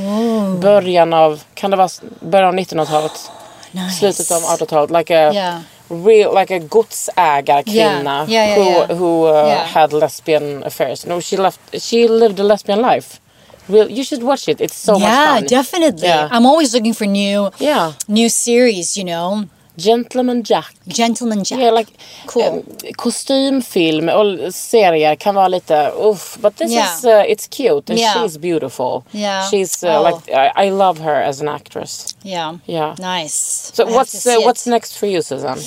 början 0.61 1.13
av 1.13 1.41
kan 1.53 1.71
det 1.71 1.77
vara 1.77 1.89
början 2.19 2.47
av 2.49 2.55
1900-talet. 2.55 3.31
nice. 3.71 3.99
slutet 3.99 4.31
av 4.31 4.41
1800-talet. 4.41 4.91
Like 4.91 5.11
a 5.15 5.33
Yeah. 5.33 5.59
real, 5.89 6.33
like 6.39 6.55
a 6.55 6.59
godsägarkvinna 6.59 8.25
Yeah, 8.29 8.47
yeah, 8.47 8.67
yeah, 8.67 8.87
who 8.87 8.95
who 8.95 9.25
uh, 9.27 9.63
had 9.65 9.93
lesbian 9.93 10.63
affairs. 10.63 11.05
No, 11.05 11.21
she 11.21 11.37
left. 11.37 11.59
She 11.81 12.07
lived 12.07 12.39
a 12.39 12.43
lesbian 12.43 12.81
life. 12.81 13.19
Real, 13.67 13.89
you 13.91 14.03
should 14.03 14.23
watch 14.23 14.47
it. 14.47 14.61
It's 14.61 14.75
so 14.85 14.93
much 14.93 15.01
yeah, 15.01 15.35
fun. 15.35 15.45
definitely. 15.47 16.07
Yeah. 16.07 16.29
I'm 16.31 16.45
always 16.45 16.73
looking 16.73 16.93
for 16.93 17.05
new 17.07 17.51
Yeah, 17.59 17.91
new 18.07 18.29
series, 18.29 18.97
you 18.97 19.03
know. 19.03 19.43
Gentleman 19.77 20.43
Jack. 20.43 20.73
Gentleman 20.87 21.43
Jack. 21.43 21.59
Yeah, 21.59 21.71
like 21.71 21.91
Cool. 22.25 22.43
um, 22.43 22.63
kostymfilm 22.95 24.09
och 24.09 24.53
serier 24.53 25.15
kan 25.15 25.35
vara 25.35 25.47
lite 25.47 25.91
uff, 25.91 26.37
but 26.39 26.57
this 26.57 26.71
Yeah. 26.71 26.97
is 26.97 27.05
uh, 27.05 27.23
it's 27.31 27.47
cute 27.47 27.89
and 27.93 27.99
Yeah. 27.99 28.13
she's 28.23 28.37
beautiful. 28.37 29.03
Yeah. 29.11 29.49
she's 29.49 29.83
uh, 29.83 29.89
Oh. 29.99 30.03
like 30.03 30.33
I, 30.33 30.67
I 30.67 30.69
love 30.71 30.99
her 31.03 31.23
as 31.23 31.41
an 31.41 31.47
actress. 31.47 32.15
yeah. 32.23 32.57
Yeah. 32.65 32.95
Nice. 32.99 33.71
So 33.73 33.87
I 33.87 33.91
what's 33.91 34.25
uh, 34.25 34.35
what's 34.45 34.65
next 34.67 34.97
for 34.97 35.05
you, 35.07 35.21
Susan? 35.21 35.57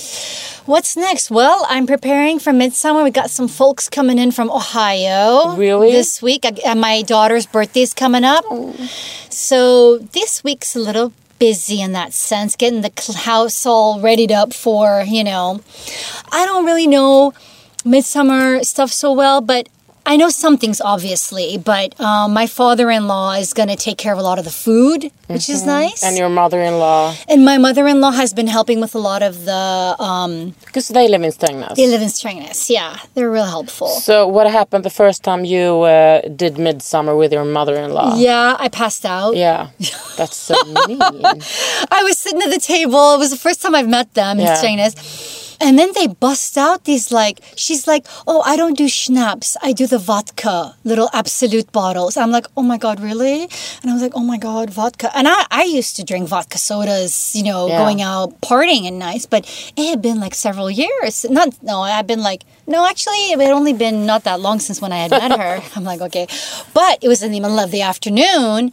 What's 0.66 0.96
next? 0.96 1.30
Well, 1.30 1.66
I'm 1.70 1.86
preparing 1.86 2.40
for 2.40 2.52
Midsummer. 2.52 3.02
We 3.02 3.10
got 3.10 3.30
some 3.30 3.48
folks 3.48 3.88
coming 3.88 4.18
in 4.18 4.32
from 4.32 4.50
Ohio. 4.50 5.54
Really? 5.56 5.90
This 5.92 6.22
week. 6.22 6.44
I, 6.44 6.52
and 6.70 6.80
my 6.80 7.02
daughter's 7.02 7.46
birthday's 7.46 7.94
coming 7.94 8.24
up. 8.24 8.44
So 9.30 9.98
this 10.12 10.44
week's 10.44 10.76
a 10.76 10.78
little 10.78 11.12
busy 11.40 11.80
in 11.80 11.90
that 11.92 12.12
sense, 12.12 12.54
getting 12.54 12.82
the 12.82 12.92
house 13.16 13.66
all 13.66 13.98
readied 13.98 14.30
up 14.30 14.54
for, 14.54 15.02
you 15.04 15.24
know. 15.24 15.60
I 16.30 16.46
don't 16.46 16.64
really 16.64 16.86
know 16.86 17.32
Midsummer 17.84 18.62
stuff 18.62 18.92
so 18.92 19.12
well, 19.12 19.40
but 19.40 19.68
I 20.06 20.16
know 20.16 20.28
some 20.28 20.56
things 20.58 20.80
obviously. 20.80 21.58
But 21.58 21.98
um, 22.00 22.32
my 22.32 22.46
father 22.46 22.90
in 22.90 23.06
law 23.06 23.32
is 23.34 23.52
going 23.52 23.68
to 23.68 23.76
take 23.76 23.98
care 23.98 24.12
of 24.12 24.18
a 24.18 24.22
lot 24.22 24.38
of 24.38 24.44
the 24.44 24.50
food, 24.50 25.10
which 25.28 25.48
is 25.48 25.64
nice. 25.64 26.02
And 26.02 26.16
your 26.16 26.28
mother-in-law, 26.28 27.14
and 27.28 27.44
my 27.44 27.58
mother 27.58 27.86
in 27.86 28.00
law 28.00 28.10
has 28.10 28.32
been 28.34 28.46
helping 28.48 28.80
with 28.80 28.94
a 28.94 28.98
lot 28.98 29.22
of 29.22 29.44
the. 29.44 29.96
Um, 29.98 30.54
because 30.66 30.88
they 30.88 31.08
live 31.08 31.22
in 31.22 31.30
Strängnäs. 31.30 31.74
they 31.76 31.86
live 31.86 32.02
in 32.02 32.08
Strängnäs. 32.08 32.68
Yeah, 32.70 32.96
they're 33.14 33.30
real 33.30 33.46
helpful. 33.46 33.88
So 33.88 34.26
what 34.26 34.50
happened 34.50 34.84
the 34.84 34.90
first 34.90 35.22
time 35.22 35.44
you 35.44 35.82
uh, 35.82 36.22
did 36.28 36.58
midsummer 36.58 37.14
with 37.16 37.32
your 37.32 37.44
mother-in-law? 37.44 38.16
Yeah, 38.16 38.56
I 38.58 38.68
passed 38.68 39.04
out. 39.04 39.36
Yeah, 39.36 39.68
that's 40.16 40.36
so 40.36 40.54
mean. 40.88 41.00
I 41.90 42.02
was 42.04 42.18
sitting 42.18 42.42
at 42.42 42.50
the 42.50 42.60
table. 42.60 43.14
It 43.14 43.18
was 43.18 43.30
the 43.30 43.36
first 43.36 43.62
time 43.62 43.74
I've 43.74 43.88
met 43.88 44.14
them 44.14 44.38
in 44.40 44.46
Yeah. 44.46 44.56
Strängnäs. 44.56 45.39
And 45.60 45.78
then 45.78 45.90
they 45.94 46.06
bust 46.06 46.56
out 46.56 46.84
these 46.84 47.12
like, 47.12 47.40
she's 47.56 47.86
like, 47.86 48.06
oh, 48.26 48.42
I 48.46 48.56
don't 48.56 48.76
do 48.76 48.88
schnapps. 48.88 49.56
I 49.62 49.72
do 49.72 49.86
the 49.86 49.98
vodka, 49.98 50.74
little 50.84 51.08
absolute 51.12 51.70
bottles. 51.72 52.16
I'm 52.16 52.30
like, 52.30 52.46
oh 52.56 52.62
my 52.62 52.78
God, 52.78 52.98
really? 53.00 53.42
And 53.82 53.90
I 53.90 53.92
was 53.92 54.02
like, 54.02 54.12
oh 54.14 54.24
my 54.24 54.38
God, 54.38 54.70
vodka. 54.70 55.10
And 55.14 55.28
I, 55.28 55.46
I 55.50 55.64
used 55.64 55.96
to 55.96 56.04
drink 56.04 56.28
vodka 56.28 56.58
sodas, 56.58 57.34
you 57.34 57.42
know, 57.44 57.68
Yeah. 57.68 57.78
going 57.78 58.00
out 58.02 58.40
partying 58.40 58.86
and 58.88 58.98
nice, 58.98 59.26
but 59.26 59.44
it 59.76 59.90
had 59.90 60.00
been 60.02 60.18
like 60.20 60.34
several 60.34 60.70
years. 60.70 61.26
Not, 61.28 61.48
no, 61.62 61.80
I've 61.82 62.06
been 62.06 62.22
like, 62.22 62.42
no, 62.66 62.86
actually, 62.88 63.32
it 63.32 63.40
had 63.40 63.50
only 63.52 63.72
been 63.72 64.06
not 64.06 64.24
that 64.24 64.40
long 64.40 64.60
since 64.60 64.80
when 64.80 64.92
I 64.92 64.98
had 64.98 65.10
met 65.10 65.32
her. 65.38 65.60
I'm 65.76 65.84
like, 65.84 66.00
okay. 66.00 66.26
But 66.72 66.98
it 67.02 67.08
was 67.08 67.22
in 67.22 67.32
the 67.32 67.40
middle 67.40 67.58
of 67.58 67.70
the 67.70 67.82
afternoon. 67.82 68.72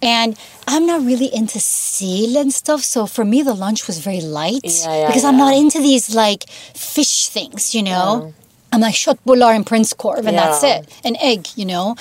And 0.00 0.38
I'm 0.66 0.86
not 0.86 1.04
really 1.04 1.32
into 1.34 1.58
seal 1.60 2.36
and 2.36 2.52
stuff. 2.52 2.82
So 2.82 3.06
for 3.06 3.24
me, 3.24 3.42
the 3.42 3.54
lunch 3.54 3.86
was 3.86 3.98
very 3.98 4.20
light 4.20 4.62
Yeah, 4.64 4.94
yeah, 4.96 5.06
because 5.08 5.24
I'm 5.24 5.36
not 5.36 5.54
into 5.54 5.78
these 5.80 6.14
like 6.14 6.48
fish 6.48 7.28
things, 7.28 7.74
you 7.74 7.82
know? 7.82 8.32
I'm 8.74 8.80
like 8.80 8.94
köttbullar 8.94 9.54
and 9.54 9.66
prinskorv 9.66 10.24
and 10.26 10.38
that's 10.38 10.62
it. 10.62 10.88
An 11.04 11.16
egg, 11.20 11.48
you 11.56 11.66
know? 11.66 11.94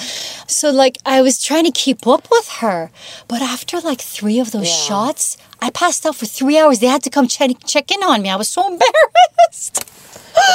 So 0.48 0.70
like 0.70 0.98
I 1.06 1.22
was 1.22 1.44
trying 1.44 1.66
to 1.66 1.72
keep 1.72 2.08
up 2.08 2.30
with 2.32 2.48
her. 2.62 2.92
But 3.28 3.42
after 3.42 3.80
like 3.82 4.00
three 4.00 4.40
of 4.40 4.52
those 4.52 4.70
Yeah. 4.70 4.74
shots, 4.88 5.38
I 5.62 5.70
passed 5.70 6.06
out 6.06 6.16
for 6.16 6.26
three 6.26 6.58
hours. 6.58 6.80
They 6.80 6.88
had 6.88 7.04
to 7.04 7.10
come 7.10 7.28
check, 7.28 7.52
check 7.66 7.92
in 7.92 8.02
on 8.04 8.22
me. 8.22 8.30
I 8.30 8.38
was 8.38 8.50
so 8.50 8.66
embarrassed. 8.72 9.84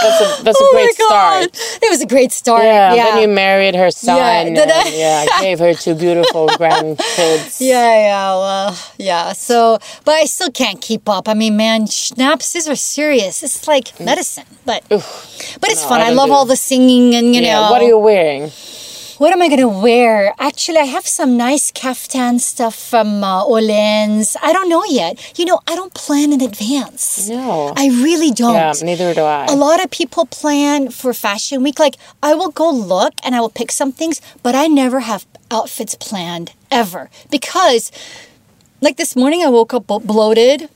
That's 0.03 0.21
a, 0.41 0.43
that's 0.43 0.61
a 0.61 0.65
Oh 0.65 0.71
great 0.73 0.95
my 0.99 1.07
start. 1.07 1.45
It 1.83 1.91
was 1.91 2.01
a 2.01 2.07
great 2.07 2.33
start. 2.33 2.65
Yeah, 2.65 2.95
Yeah. 2.95 3.05
then 3.05 3.23
you 3.23 3.29
married 3.29 3.75
her 3.75 3.91
son. 3.91 4.17
Yeah, 4.17 4.41
and, 4.41 4.59
I- 4.59 4.89
yeah, 4.91 5.27
gave 5.41 5.59
her 5.59 5.75
two 5.75 5.95
beautiful 5.95 6.49
grandkids. 6.61 7.61
Yeah, 7.61 7.95
yeah, 8.09 8.31
well, 8.35 8.79
yeah. 8.99 9.33
So, 9.33 9.79
but 10.05 10.13
I 10.15 10.25
still 10.25 10.51
can't 10.51 10.81
keep 10.81 11.09
up. 11.09 11.29
I 11.29 11.35
mean, 11.35 11.57
man, 11.57 11.87
schnapps, 11.87 12.55
are 12.69 12.77
serious. 12.77 13.43
It's 13.43 13.67
like 13.69 13.87
mm. 13.97 14.05
medicine, 14.07 14.45
but 14.65 14.83
but 14.89 15.71
it's 15.71 15.83
No, 15.83 15.89
fun. 15.89 16.01
I 16.01 16.07
I, 16.09 16.11
love 16.11 16.29
do- 16.29 16.33
all 16.35 16.45
the 16.47 16.57
singing 16.57 17.15
and 17.15 17.35
you 17.35 17.43
Yeah, 17.43 17.61
know. 17.61 17.71
What 17.71 17.83
are 17.83 17.87
you 17.87 17.99
wearing? 17.99 18.51
What 19.19 19.33
am 19.33 19.41
I 19.41 19.49
gonna 19.49 19.67
wear? 19.69 20.35
Actually, 20.39 20.77
I 20.79 20.85
have 20.85 21.07
some 21.07 21.39
nice 21.39 21.71
kaftan 21.73 22.39
stuff 22.39 22.75
from 22.75 23.25
uh, 23.25 23.45
Åhléns. 23.47 24.37
I 24.43 24.53
don't 24.53 24.69
know 24.69 24.85
yet. 24.85 25.39
You 25.39 25.47
know, 25.47 25.61
I 25.67 25.75
don't 25.75 25.95
plan 25.95 26.33
in 26.35 26.43
advance. 26.43 27.27
No. 27.27 27.73
I 27.77 27.87
really 27.89 28.31
don't. 28.31 28.55
Yeah, 28.55 28.75
neither 28.83 29.15
do 29.15 29.23
I. 29.23 29.47
A 29.49 29.57
lot 29.57 29.83
of 29.83 29.91
people 29.91 30.27
plan 30.27 30.91
for 30.91 31.15
fashion 31.15 31.63
week. 31.63 31.79
Like, 31.79 31.97
I 32.23 32.35
will 32.35 32.51
go 32.51 32.71
look 32.71 33.15
and 33.25 33.35
I 33.35 33.41
will 33.41 33.49
pick 33.61 33.73
some 33.73 33.91
things, 33.91 34.21
but 34.43 34.55
I 34.55 34.67
never 34.67 35.01
have 35.01 35.25
outfits 35.51 35.95
planned 35.95 36.53
ever 36.71 37.09
because, 37.31 37.91
like 38.83 38.99
this 38.99 39.17
morning, 39.17 39.43
I 39.43 39.49
woke 39.49 39.73
up 39.73 39.87
blo- 39.87 40.01
bloated. 40.01 40.69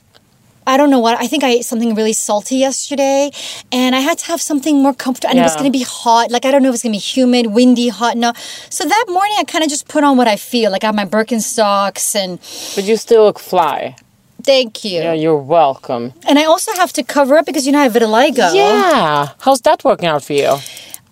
I 0.67 0.77
don't 0.77 0.91
know 0.91 0.99
what. 1.01 1.19
I 1.21 1.27
think 1.27 1.43
I 1.43 1.49
ate 1.51 1.65
something 1.65 1.95
really 1.95 2.13
salty 2.13 2.57
yesterday, 2.57 3.31
and 3.73 3.95
I 3.97 4.01
had 4.01 4.19
to 4.19 4.27
have 4.27 4.41
something 4.41 4.81
more 4.83 4.95
comfortable. 4.95 5.31
And 5.31 5.39
it 5.39 5.43
was 5.43 5.55
going 5.57 5.65
to 5.73 5.77
be 5.79 5.85
hot. 5.85 6.31
Like 6.31 6.45
I 6.45 6.51
don't 6.51 6.63
know 6.63 6.69
if 6.69 6.75
it's 6.75 6.83
going 6.83 6.93
to 6.93 6.97
be 6.97 7.01
humid, 7.01 7.47
windy, 7.47 7.89
hot. 7.89 8.17
No. 8.17 8.33
So 8.69 8.85
that 8.85 9.05
morning, 9.09 9.37
I 9.41 9.45
kind 9.45 9.65
of 9.65 9.71
just 9.71 9.89
put 9.89 10.05
on 10.05 10.17
what 10.17 10.29
I 10.29 10.37
feel. 10.37 10.71
Like 10.71 10.85
I 10.85 10.89
have 10.89 10.95
my 10.95 11.07
Birkenstocks, 11.07 12.15
and 12.15 12.39
But 12.77 12.85
you 12.85 12.97
still 12.97 13.25
look 13.25 13.39
fly. 13.39 13.97
thank 14.45 14.85
you. 14.85 15.01
Yeah, 15.03 15.13
you're 15.13 15.37
welcome. 15.37 16.13
And 16.29 16.39
I 16.39 16.45
also 16.45 16.73
have 16.75 16.93
to 16.95 17.03
cover 17.03 17.37
up 17.39 17.47
because 17.47 17.67
you 17.67 17.73
know 17.73 17.81
I 17.81 17.85
have 17.85 17.93
vitiligo. 17.95 18.55
Yeah. 18.55 19.29
How's 19.41 19.61
that 19.63 19.83
working 19.85 20.09
out 20.09 20.23
for 20.25 20.33
you? 20.35 20.57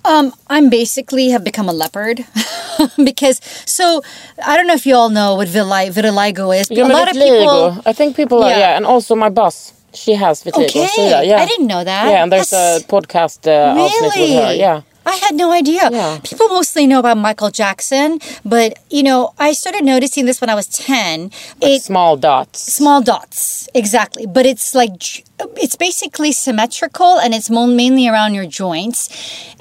Um, 0.08 0.32
I'm 0.48 0.70
basically 0.70 1.28
have 1.30 1.44
become 1.44 1.68
a 1.68 1.72
leopard 1.72 2.24
because 3.04 3.40
so 3.66 4.02
I 4.44 4.56
don't 4.56 4.66
know 4.66 4.74
if 4.74 4.86
you 4.86 4.94
all 4.94 5.10
know 5.10 5.34
what 5.34 5.48
vitili- 5.48 5.90
vitiligo 5.92 6.58
is. 6.58 6.68
But 6.68 6.78
Yeah, 6.78 6.86
a 6.88 6.96
lot 7.00 7.08
of 7.08 7.14
people. 7.14 7.82
I 7.84 7.92
think 7.92 8.16
people 8.16 8.42
are, 8.42 8.50
Yeah. 8.50 8.58
yeah. 8.58 8.76
And 8.76 8.86
also 8.86 9.14
my 9.14 9.28
boss, 9.28 9.72
she 9.92 10.14
has 10.14 10.42
vitiligo. 10.44 10.64
Okay, 10.68 10.86
So 10.86 11.02
yeah, 11.04 11.20
yeah. 11.22 11.42
I 11.42 11.46
didn't 11.46 11.66
know 11.66 11.84
that. 11.84 12.04
Yeah, 12.10 12.22
and 12.22 12.32
there's 12.32 12.50
That's- 12.50 12.82
a 12.84 12.86
podcast 12.86 13.46
uh, 13.46 13.78
outfit 13.80 14.02
with 14.16 14.30
her. 14.44 14.54
Yeah. 14.54 14.80
I 15.08 15.16
had 15.16 15.34
no 15.34 15.52
idea. 15.52 15.88
Yeah. 15.90 16.18
People 16.22 16.48
mostly 16.48 16.86
know 16.86 16.98
about 17.00 17.16
Michael 17.16 17.50
Jackson, 17.50 18.20
but 18.44 18.78
you 18.90 19.02
know, 19.02 19.32
I 19.38 19.52
started 19.52 19.84
noticing 19.84 20.26
this 20.26 20.40
when 20.40 20.50
I 20.50 20.54
was 20.54 20.66
10. 20.66 21.30
It 21.62 21.82
Small 21.82 22.16
dots. 22.16 22.60
small 22.74 23.00
dots, 23.02 23.68
exactly, 23.74 24.26
but 24.26 24.44
it's 24.46 24.74
like 24.74 25.24
it's 25.56 25.76
basically 25.76 26.32
symmetrical 26.32 27.18
and 27.18 27.32
it's 27.34 27.48
mainly 27.50 28.06
around 28.08 28.34
your 28.34 28.46
joints. 28.46 29.08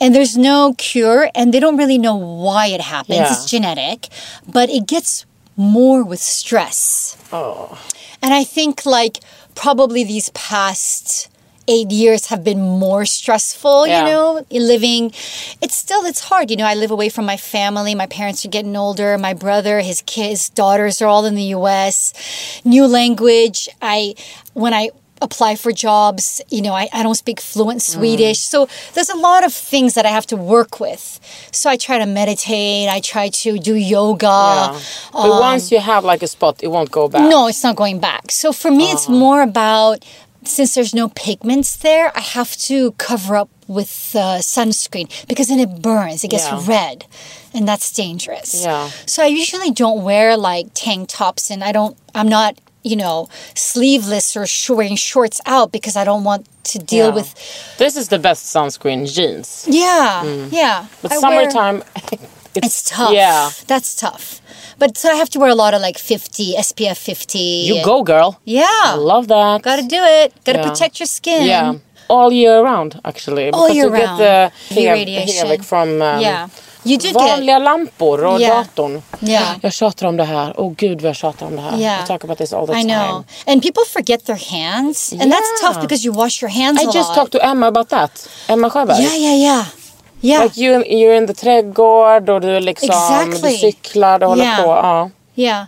And 0.02 0.14
there's 0.14 0.36
no 0.38 0.74
cure 0.78 1.30
and 1.34 1.54
they 1.54 1.60
don't 1.60 1.78
really 1.78 1.98
know 1.98 2.16
why 2.16 2.68
it 2.68 2.82
happens. 2.82 3.20
Yeah. 3.20 3.32
It's 3.32 3.46
genetic, 3.50 4.08
but 4.48 4.70
it 4.70 4.86
gets 4.88 5.26
more 5.56 6.04
with 6.04 6.20
stress. 6.20 7.18
Oh. 7.32 7.80
And 8.22 8.34
I 8.34 8.44
think 8.44 8.86
like 8.86 9.20
probably 9.56 10.04
these 10.04 10.30
past 10.30 11.30
eight 11.68 11.92
years 11.92 12.28
have 12.28 12.44
been 12.44 12.62
more 12.62 13.06
stressful, 13.06 13.88
Yeah. 13.88 14.00
you 14.00 14.06
know, 14.06 14.46
living. 14.52 15.12
It's 15.62 15.76
still, 15.76 16.06
it's 16.06 16.22
hard. 16.22 16.50
You 16.50 16.58
know, 16.58 16.66
I 16.66 16.76
live 16.76 16.92
away 16.92 17.10
from 17.10 17.26
my 17.26 17.38
family. 17.38 17.96
My 17.96 18.08
parents 18.08 18.46
are 18.46 18.50
getting 18.50 18.76
older. 18.76 19.18
My 19.18 19.34
brother, 19.34 19.82
his 19.82 20.02
kids, 20.06 20.50
daughters 20.50 21.02
are 21.02 21.08
all 21.08 21.26
in 21.26 21.36
the 21.36 21.56
US. 21.56 22.14
New 22.64 22.86
language. 22.86 23.70
I, 23.82 24.16
when 24.54 24.74
I, 24.74 24.90
apply 25.22 25.56
for 25.56 25.72
jobs. 25.72 26.42
You 26.50 26.62
know, 26.62 26.74
I, 26.74 26.88
I 26.94 27.04
don't 27.04 27.16
speak 27.16 27.40
fluent 27.42 27.82
Swedish. 27.82 28.40
So 28.40 28.68
there's 28.94 29.10
a 29.10 29.18
lot 29.18 29.46
of 29.46 29.54
things 29.54 29.94
that 29.96 30.06
I 30.06 30.10
have 30.10 30.28
to 30.28 30.36
work 30.38 30.80
with. 30.80 31.20
So 31.52 31.70
I 31.70 31.78
try 31.78 31.98
to 31.98 32.06
meditate, 32.06 32.90
I 32.90 33.00
try 33.00 33.30
to 33.30 33.58
do 33.58 33.76
yoga. 33.76 34.26
Yeah. 34.28 34.80
But 35.12 35.40
once 35.40 35.72
you 35.72 35.80
have 35.80 36.06
like 36.06 36.22
a 36.22 36.28
spot, 36.28 36.62
it 36.62 36.68
won't 36.68 36.92
go 36.92 37.08
back. 37.08 37.22
Um, 37.22 37.30
No, 37.30 37.48
it's 37.48 37.64
not 37.64 37.76
going 37.76 38.00
back. 38.00 38.32
So 38.32 38.52
for 38.52 38.72
me, 38.72 38.92
it's 38.92 39.10
more 39.10 39.42
about 39.42 40.06
since 40.44 40.76
there's 40.76 40.94
no 40.94 41.10
pigments 41.10 41.76
there, 41.78 42.12
I 42.16 42.22
have 42.22 42.56
to 42.70 42.92
cover 42.94 43.36
up 43.36 43.50
with 43.68 44.16
uh, 44.16 44.40
sunscreen 44.40 45.08
because 45.28 45.48
then 45.50 45.60
it 45.60 45.82
burns, 45.82 46.24
it 46.24 46.30
gets 46.30 46.48
Yeah. 46.50 46.62
red, 46.66 47.06
and 47.54 47.68
that's 47.68 47.92
dangerous. 47.92 48.64
Yeah. 48.64 48.90
So 49.06 49.24
I 49.24 49.28
usually 49.28 49.72
don't 49.72 50.04
wear 50.04 50.38
like 50.38 50.68
tank 50.74 51.10
tops, 51.10 51.50
and 51.52 51.64
I 51.64 51.72
don't. 51.72 51.98
I'm 52.16 52.30
not. 52.30 52.56
You 52.84 52.96
know, 52.96 53.28
sleeveless 53.54 54.38
or 54.38 54.46
sh- 54.48 54.70
wearing 54.70 54.96
shorts 54.96 55.42
out 55.46 55.74
because 55.74 55.98
I 55.98 56.06
don't 56.06 56.24
want 56.24 56.48
to 56.72 56.80
deal 56.80 57.08
Yeah. 57.08 57.16
with. 57.16 57.34
This 57.78 57.98
is 57.98 58.08
the 58.08 58.18
best 58.20 58.46
sunscreen, 58.56 59.06
jeans. 59.14 59.66
Yeah, 59.68 60.24
yeah. 60.50 60.86
Mm. 60.86 61.02
But 61.02 61.12
I 61.12 61.18
wear- 61.18 61.50
summertime, 61.52 61.84
it's, 62.58 62.82
it's 62.82 62.90
tough. 62.98 63.12
Yeah. 63.14 63.50
that's 63.68 63.96
tough. 63.96 64.42
But 64.80 64.98
so 64.98 65.10
I 65.10 65.16
have 65.16 65.30
to 65.30 65.40
wear 65.40 65.50
a 65.50 65.56
lot 65.56 65.74
of 65.74 65.82
like 65.82 65.98
50 65.98 66.56
SPF 66.58 66.98
50. 66.98 67.40
You 67.40 67.84
go, 67.84 68.04
girl. 68.04 68.40
Yeah, 68.46 68.66
I 68.94 68.96
love 68.96 69.28
that. 69.28 69.62
Gotta 69.64 69.82
do 69.84 70.04
it. 70.04 70.34
Gotta 70.46 70.60
Yeah. 70.60 70.70
protect 70.70 71.00
your 71.00 71.08
skin. 71.08 71.46
Yeah. 71.46 71.74
All 72.10 72.32
year 72.32 72.62
round, 72.64 73.00
actually. 73.04 73.50
All 73.52 73.68
Because 73.68 73.76
year 73.76 73.86
you 73.86 73.92
get 73.98 74.06
round. 74.08 74.20
the 74.20 74.52
The 74.76 74.82
hev- 74.82 74.92
radiation. 75.00 75.48
hevik 75.48 75.64
from 75.64 76.02
um, 76.02 76.22
Yeah. 76.22 76.48
Vanliga 77.14 77.60
lampor 77.60 78.24
och 78.26 78.42
Yeah. 78.42 78.58
datorn. 78.58 79.02
Yeah. 79.20 79.56
Jag 79.62 79.74
tjatar 79.74 80.08
om 80.08 80.18
det 80.18 80.24
här. 80.24 80.54
Åh 80.60 80.74
gud 80.78 81.02
vad 81.02 81.10
jag 81.10 81.16
tjatar 81.16 81.46
om 81.46 81.56
det 81.56 81.62
här. 81.62 81.78
Yeah. 81.80 82.04
I 82.04 82.08
talk 82.08 82.24
about 82.24 82.38
this 82.38 82.54
all 82.54 82.68
the 82.68 82.74
I 82.74 82.82
time. 82.82 82.94
know. 82.94 83.24
And 83.48 83.62
people 83.62 83.84
forget 83.94 84.26
their 84.26 84.38
hands. 84.52 85.12
And 85.14 85.22
that's 85.22 85.32
Yeah. 85.62 85.72
tough 85.74 85.82
because 85.82 86.06
you 86.08 86.14
wash 86.16 86.42
your 86.44 86.52
hands 86.52 86.80
I 86.82 86.84
a 86.84 86.86
lot. 86.88 86.96
I 86.96 87.00
just 87.00 87.14
talked 87.16 87.32
to 87.32 87.40
Emma 87.40 87.68
about 87.68 87.90
that. 87.90 88.28
Emma 88.48 88.70
Sjöberg. 88.70 89.00
Yeah, 89.02 89.16
yeah, 89.18 89.36
yeah. 89.42 89.66
Yeah. 90.22 90.44
Like 90.44 90.58
you, 90.62 90.84
you're 90.84 91.18
in 91.18 91.28
the 91.28 91.34
trädgård 91.34 92.30
och 92.30 92.42
du 92.42 92.60
liksom 92.60 92.90
Exactly. 92.90 93.52
du 93.52 93.58
cyklar, 93.58 94.20
du 94.20 94.26
håller 94.26 94.44
Yeah. 94.44 94.62
på. 94.62 94.68
Ja. 94.70 95.10
Yeah. 95.36 95.64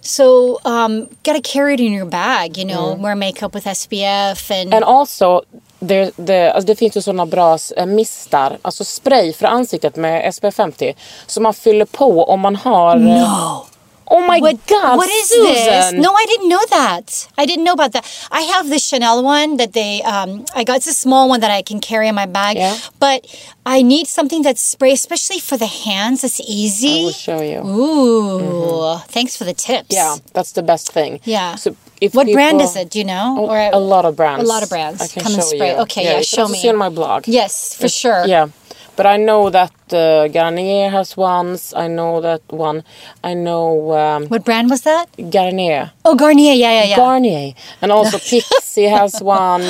So, 0.00 0.58
um, 0.64 1.08
gotta 1.24 1.40
carry 1.44 1.74
it 1.74 1.80
in 1.80 1.94
your 1.94 2.06
bag, 2.10 2.58
you 2.58 2.68
know, 2.68 2.90
Mm. 2.92 3.02
wear 3.02 3.14
makeup 3.14 3.54
with 3.54 3.68
SPF 3.68 4.50
and, 4.50 4.74
And 4.74 4.84
also, 4.84 5.42
det, 5.80 6.12
det, 6.16 6.52
alltså 6.52 6.66
det 6.66 6.76
finns 6.76 6.96
ju 6.96 7.02
såna 7.02 7.26
bra 7.26 7.58
eh, 7.76 7.86
mistar, 7.86 8.58
alltså 8.62 8.84
spray 8.84 9.32
för 9.32 9.46
ansiktet 9.46 9.96
med 9.96 10.34
SPF 10.34 10.54
50 10.54 10.94
som 11.26 11.42
man 11.42 11.54
fyller 11.54 11.84
på 11.84 12.24
om 12.24 12.40
man 12.40 12.56
har... 12.56 12.96
eh, 12.96 13.02
no. 13.02 13.64
Oh 14.06 14.20
my 14.26 14.38
What, 14.38 14.66
god, 14.66 14.96
what 14.98 15.08
is 15.08 15.28
Susan! 15.30 15.54
this? 15.54 15.92
No, 15.94 16.12
I 16.12 16.24
didn't 16.26 16.48
know 16.48 16.60
that. 16.70 17.28
I 17.38 17.46
didn't 17.46 17.64
know 17.64 17.72
about 17.72 17.92
that. 17.92 18.04
I 18.30 18.42
have 18.42 18.68
the 18.68 18.78
Chanel 18.78 19.22
one 19.24 19.56
that 19.56 19.72
they, 19.72 20.02
um, 20.02 20.44
I 20.54 20.62
got, 20.64 20.76
it's 20.76 20.86
a 20.86 20.92
small 20.92 21.28
one 21.28 21.40
that 21.40 21.50
I 21.50 21.62
can 21.62 21.80
carry 21.80 22.08
in 22.08 22.14
my 22.14 22.26
bag. 22.26 22.56
Yeah. 22.58 22.76
But 23.00 23.24
I 23.64 23.80
need 23.82 24.06
something 24.06 24.42
that's 24.42 24.60
spray, 24.60 24.92
especially 24.92 25.40
for 25.40 25.56
the 25.56 25.66
hands. 25.66 26.22
It's 26.22 26.40
easy. 26.40 27.00
I 27.00 27.04
will 27.04 27.12
show 27.12 27.40
you. 27.40 27.58
Ooh, 27.66 28.98
thanks 29.08 29.36
for 29.36 29.44
the 29.44 29.54
tips. 29.54 29.88
Yeah, 29.94 30.16
that's 30.32 30.52
the 30.52 30.62
best 30.62 30.92
thing. 30.92 31.20
Yeah. 31.24 31.54
So 31.54 31.74
if 32.00 32.14
What 32.14 32.26
brand 32.30 32.58
people- 32.58 32.70
is 32.70 32.76
it? 32.76 32.90
Do 32.90 32.98
you 32.98 33.04
know? 33.06 33.36
Oh, 33.38 33.78
a 33.78 33.80
lot 33.80 34.04
of 34.04 34.16
brands. 34.16 34.44
a 34.44 34.46
lot 34.46 34.62
of 34.62 34.68
brands. 34.68 35.00
I 35.00 35.06
can 35.06 35.22
Come 35.22 35.34
and 35.34 35.42
spray. 35.42 35.70
you. 35.72 35.78
Okay, 35.82 36.04
yeah, 36.04 36.18
you 36.18 36.24
show 36.24 36.46
me. 36.48 36.58
see 36.58 36.68
on 36.68 36.76
my 36.76 36.90
blog. 36.90 37.26
Yes, 37.26 37.74
for 37.74 37.88
sure. 37.88 38.26
Yeah. 38.26 38.48
But 38.96 39.06
I 39.06 39.16
know 39.16 39.50
that 39.50 39.72
uh, 39.92 40.28
Garnier 40.28 40.88
has 40.90 41.16
ones. 41.16 41.74
I 41.76 41.88
know 41.88 42.20
that 42.20 42.42
one. 42.48 42.84
I 43.24 43.34
know 43.34 43.92
um, 43.92 44.26
What 44.28 44.44
brand 44.44 44.70
was 44.70 44.82
that? 44.82 45.06
Garnier. 45.30 45.90
Oh, 46.04 46.14
Garnier. 46.14 46.54
Yeah, 46.54 46.70
yeah, 46.70 46.84
yeah. 46.90 46.96
Garnier. 46.96 47.54
And 47.82 47.90
also 47.90 48.18
Pixi 48.30 48.88
has 48.88 49.20
one. 49.20 49.62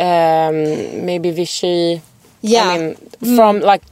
Um, 0.00 1.04
maybe 1.06 1.30
Vichy. 1.30 2.02
yeah. 2.40 2.76
Mm. 2.76 2.96
I 3.22 3.24
mean, 3.24 3.36
from 3.36 3.60
like 3.60 3.82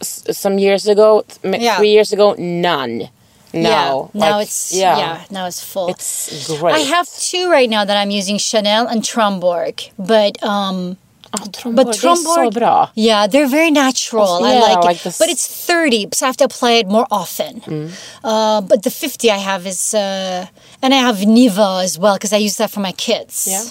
some 0.00 0.58
years 0.58 0.86
ago, 0.86 1.24
Yeah. 1.42 1.78
three 1.78 1.90
years 1.90 2.12
ago, 2.12 2.34
none. 2.38 3.08
Now, 3.54 4.10
yeah. 4.14 4.20
now 4.20 4.36
like, 4.38 4.46
it's 4.46 4.72
yeah. 4.72 5.24
Now 5.30 5.46
it's 5.46 5.62
full. 5.62 5.88
it's 5.88 6.48
great. 6.58 6.74
I 6.74 6.78
have 6.78 7.06
two 7.08 7.50
right 7.50 7.68
now 7.68 7.84
that 7.84 7.96
I'm 7.98 8.10
using 8.10 8.38
Chanel 8.38 8.86
and 8.86 9.02
Tromborg, 9.02 9.90
but 9.98 10.42
um, 10.42 10.96
oh, 11.32 11.72
but 11.72 11.86
det 11.86 11.90
är 11.90 11.92
så 11.92 12.00
Tromborg, 12.00 12.52
bra. 12.52 12.88
yeah, 12.94 13.26
they're 13.30 13.46
very 13.50 13.70
natural. 13.70 14.44
I 14.44 14.52
Yeah, 14.54 14.80
like 14.80 14.92
it, 14.96 15.02
this- 15.02 15.18
but 15.18 15.28
it's 15.28 15.46
30, 15.66 16.08
so 16.12 16.24
I 16.24 16.28
have 16.28 16.36
to 16.36 16.44
apply 16.44 16.72
it 16.80 16.86
more 16.88 17.06
often. 17.10 17.60
Mm. 17.66 17.90
Uh, 18.24 18.60
but 18.60 18.82
the 18.82 18.90
50 18.90 19.30
I 19.30 19.38
have 19.38 19.66
is, 19.70 19.94
uh, 19.94 20.46
and 20.82 20.94
I 20.94 20.98
have 20.98 21.16
Nivea 21.26 21.82
as 21.84 21.98
well 21.98 22.14
because 22.14 22.32
I 22.32 22.44
use 22.46 22.56
that 22.56 22.70
for 22.70 22.80
my 22.80 22.92
kids. 22.92 23.46
Yeah. 23.50 23.62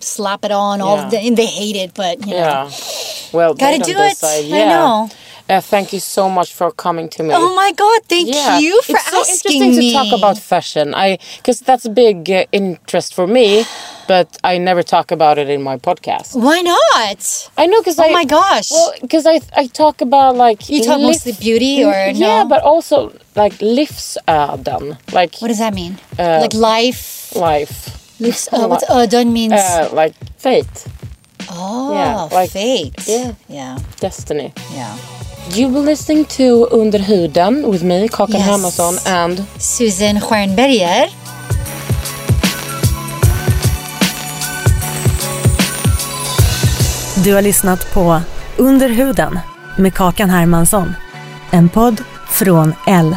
Slap 0.00 0.44
it 0.44 0.52
on 0.52 0.80
all 0.80 0.96
Yeah. 0.96 1.08
the, 1.10 1.18
and 1.26 1.36
they 1.36 1.46
hate 1.46 1.76
it, 1.76 1.90
but 1.94 2.20
you 2.26 2.32
know. 2.34 2.38
Yeah. 2.38 2.70
Well, 3.32 3.54
Gotta 3.54 3.78
do 3.78 3.92
it. 3.98 4.10
decide. 4.20 4.44
I 4.52 4.64
know. 4.74 5.08
Uh, 5.48 5.62
thank 5.62 5.92
you 5.94 6.00
so 6.00 6.28
much 6.28 6.52
for 6.52 6.70
coming 6.70 7.08
to 7.08 7.22
me. 7.22 7.32
Oh 7.34 7.54
my 7.54 7.72
God! 7.72 8.02
Thank 8.06 8.28
yeah, 8.28 8.58
you 8.58 8.82
for 8.82 8.92
it's 8.96 9.10
so 9.10 9.20
asking 9.20 9.62
interesting 9.62 9.70
me. 9.80 9.92
to 9.92 9.96
talk 9.98 10.12
about 10.18 10.36
fashion. 10.38 10.94
I 10.94 11.18
because 11.38 11.60
that's 11.60 11.86
a 11.86 11.90
big 11.90 12.30
uh, 12.30 12.44
interest 12.52 13.14
for 13.14 13.26
me, 13.26 13.64
but 14.06 14.28
I 14.44 14.58
never 14.58 14.82
talk 14.82 15.10
about 15.10 15.38
it 15.38 15.48
in 15.48 15.62
my 15.62 15.78
podcast. 15.78 16.36
Why 16.36 16.60
not? 16.60 17.50
I 17.56 17.64
know 17.66 17.80
because 17.80 17.98
Oh 17.98 18.04
I 18.04 18.12
my 18.12 18.26
gosh. 18.26 18.70
well 18.70 18.92
because 19.00 19.24
I 19.24 19.40
I 19.56 19.68
talk 19.68 20.02
about 20.02 20.36
like 20.36 20.68
You 20.68 20.82
talk 20.84 21.00
mostly 21.00 21.32
beauty 21.32 21.82
or 21.82 21.94
yeah, 22.12 22.44
but 22.44 22.60
also 22.62 23.12
like 23.34 23.54
livsöden, 23.60 24.98
like 25.12 25.32
What 25.40 25.48
does 25.48 25.58
that 25.64 25.72
mean? 25.72 25.96
Uh, 26.18 26.40
like 26.44 26.52
life. 26.52 27.32
life, 27.34 28.20
Lives, 28.20 28.48
uh, 28.52 28.66
what's 28.68 28.84
öden 28.90 29.32
means? 29.32 29.52
uh, 29.52 29.88
like 29.92 30.14
fate, 30.36 30.84
oh, 31.50 31.92
yeah, 31.94 32.28
like- 32.38 32.50
fate. 32.52 32.94
yeah. 33.08 33.32
Yeah. 33.48 33.78
destiny. 34.00 34.52
Yeah. 34.74 34.96
You 35.54 35.68
were 35.68 35.82
listening 35.82 36.24
to 36.36 36.68
Under 36.70 36.98
huden 36.98 37.70
with 37.70 37.82
me, 37.82 38.08
Kakan 38.08 38.34
Yes. 38.40 38.46
Hermansson, 38.48 38.98
and 39.06 39.44
Susan 39.58 40.20
Stjernberger. 40.20 41.08
Du 47.24 47.34
har 47.34 47.42
lyssnat 47.42 47.94
på 47.94 48.20
Under 48.56 48.88
huden 48.88 49.38
med 49.78 49.94
Kakan 49.94 50.30
Hermansson. 50.30 50.94
En 51.50 51.68
podd 51.68 52.00
från 52.30 52.74
L. 52.86 53.16